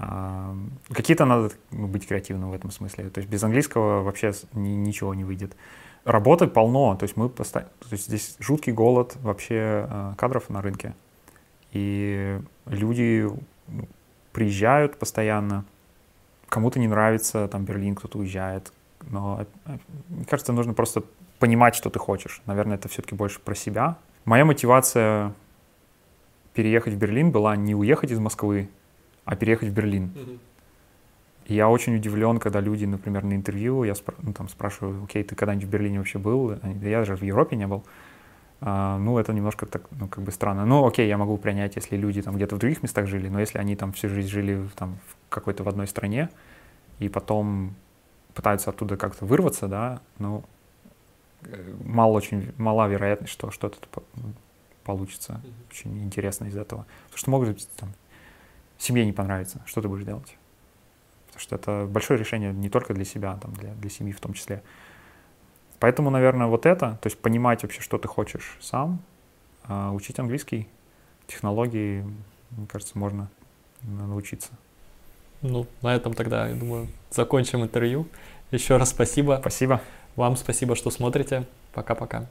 [0.03, 0.55] А,
[0.91, 3.11] какие-то надо быть креативным в этом смысле.
[3.11, 5.55] То есть без английского вообще ни, ничего не выйдет.
[6.05, 10.63] Работы полно, то есть мы постоянно, то есть здесь жуткий голод вообще э, кадров на
[10.63, 10.95] рынке.
[11.71, 13.29] И люди
[13.67, 13.87] ну,
[14.31, 15.65] приезжают постоянно,
[16.49, 18.73] кому-то не нравится, там Берлин, кто-то уезжает,
[19.07, 19.77] но э,
[20.09, 21.03] мне кажется, нужно просто
[21.37, 22.41] понимать, что ты хочешь.
[22.47, 23.97] Наверное, это все-таки больше про себя.
[24.25, 25.35] Моя мотивация
[26.55, 28.67] переехать в Берлин была не уехать из Москвы,
[29.25, 30.11] а переехать в Берлин.
[31.45, 35.23] И я очень удивлен, когда люди, например, на интервью, я спр- ну, там, спрашиваю, окей,
[35.23, 36.55] ты когда-нибудь в Берлине вообще был?
[36.61, 37.83] да я же в Европе не был.
[38.63, 40.65] А, ну, это немножко так, ну, как бы странно.
[40.65, 43.57] Ну, окей, я могу принять, если люди там где-то в других местах жили, но если
[43.57, 46.29] они там всю жизнь жили там в какой-то в одной стране,
[46.99, 47.73] и потом
[48.35, 50.43] пытаются оттуда как-то вырваться, да, ну,
[51.43, 53.77] э, мало очень, мала вероятность, что что-то
[54.83, 55.71] получится mm-hmm.
[55.71, 56.85] очень интересно из этого.
[57.05, 57.89] Потому что может быть, там,
[58.83, 60.37] семье не понравится, что ты будешь делать?
[61.27, 64.33] Потому что это большое решение не только для себя, там, для, для семьи в том
[64.33, 64.63] числе.
[65.79, 69.01] Поэтому, наверное, вот это, то есть понимать вообще, что ты хочешь сам,
[69.63, 70.67] а учить английский,
[71.27, 72.05] технологии,
[72.51, 73.29] мне кажется, можно
[73.81, 74.49] научиться.
[75.41, 78.07] Ну, на этом тогда, я думаю, закончим интервью.
[78.51, 79.37] Еще раз спасибо.
[79.41, 79.81] Спасибо.
[80.15, 81.47] Вам спасибо, что смотрите.
[81.73, 82.27] Пока-пока.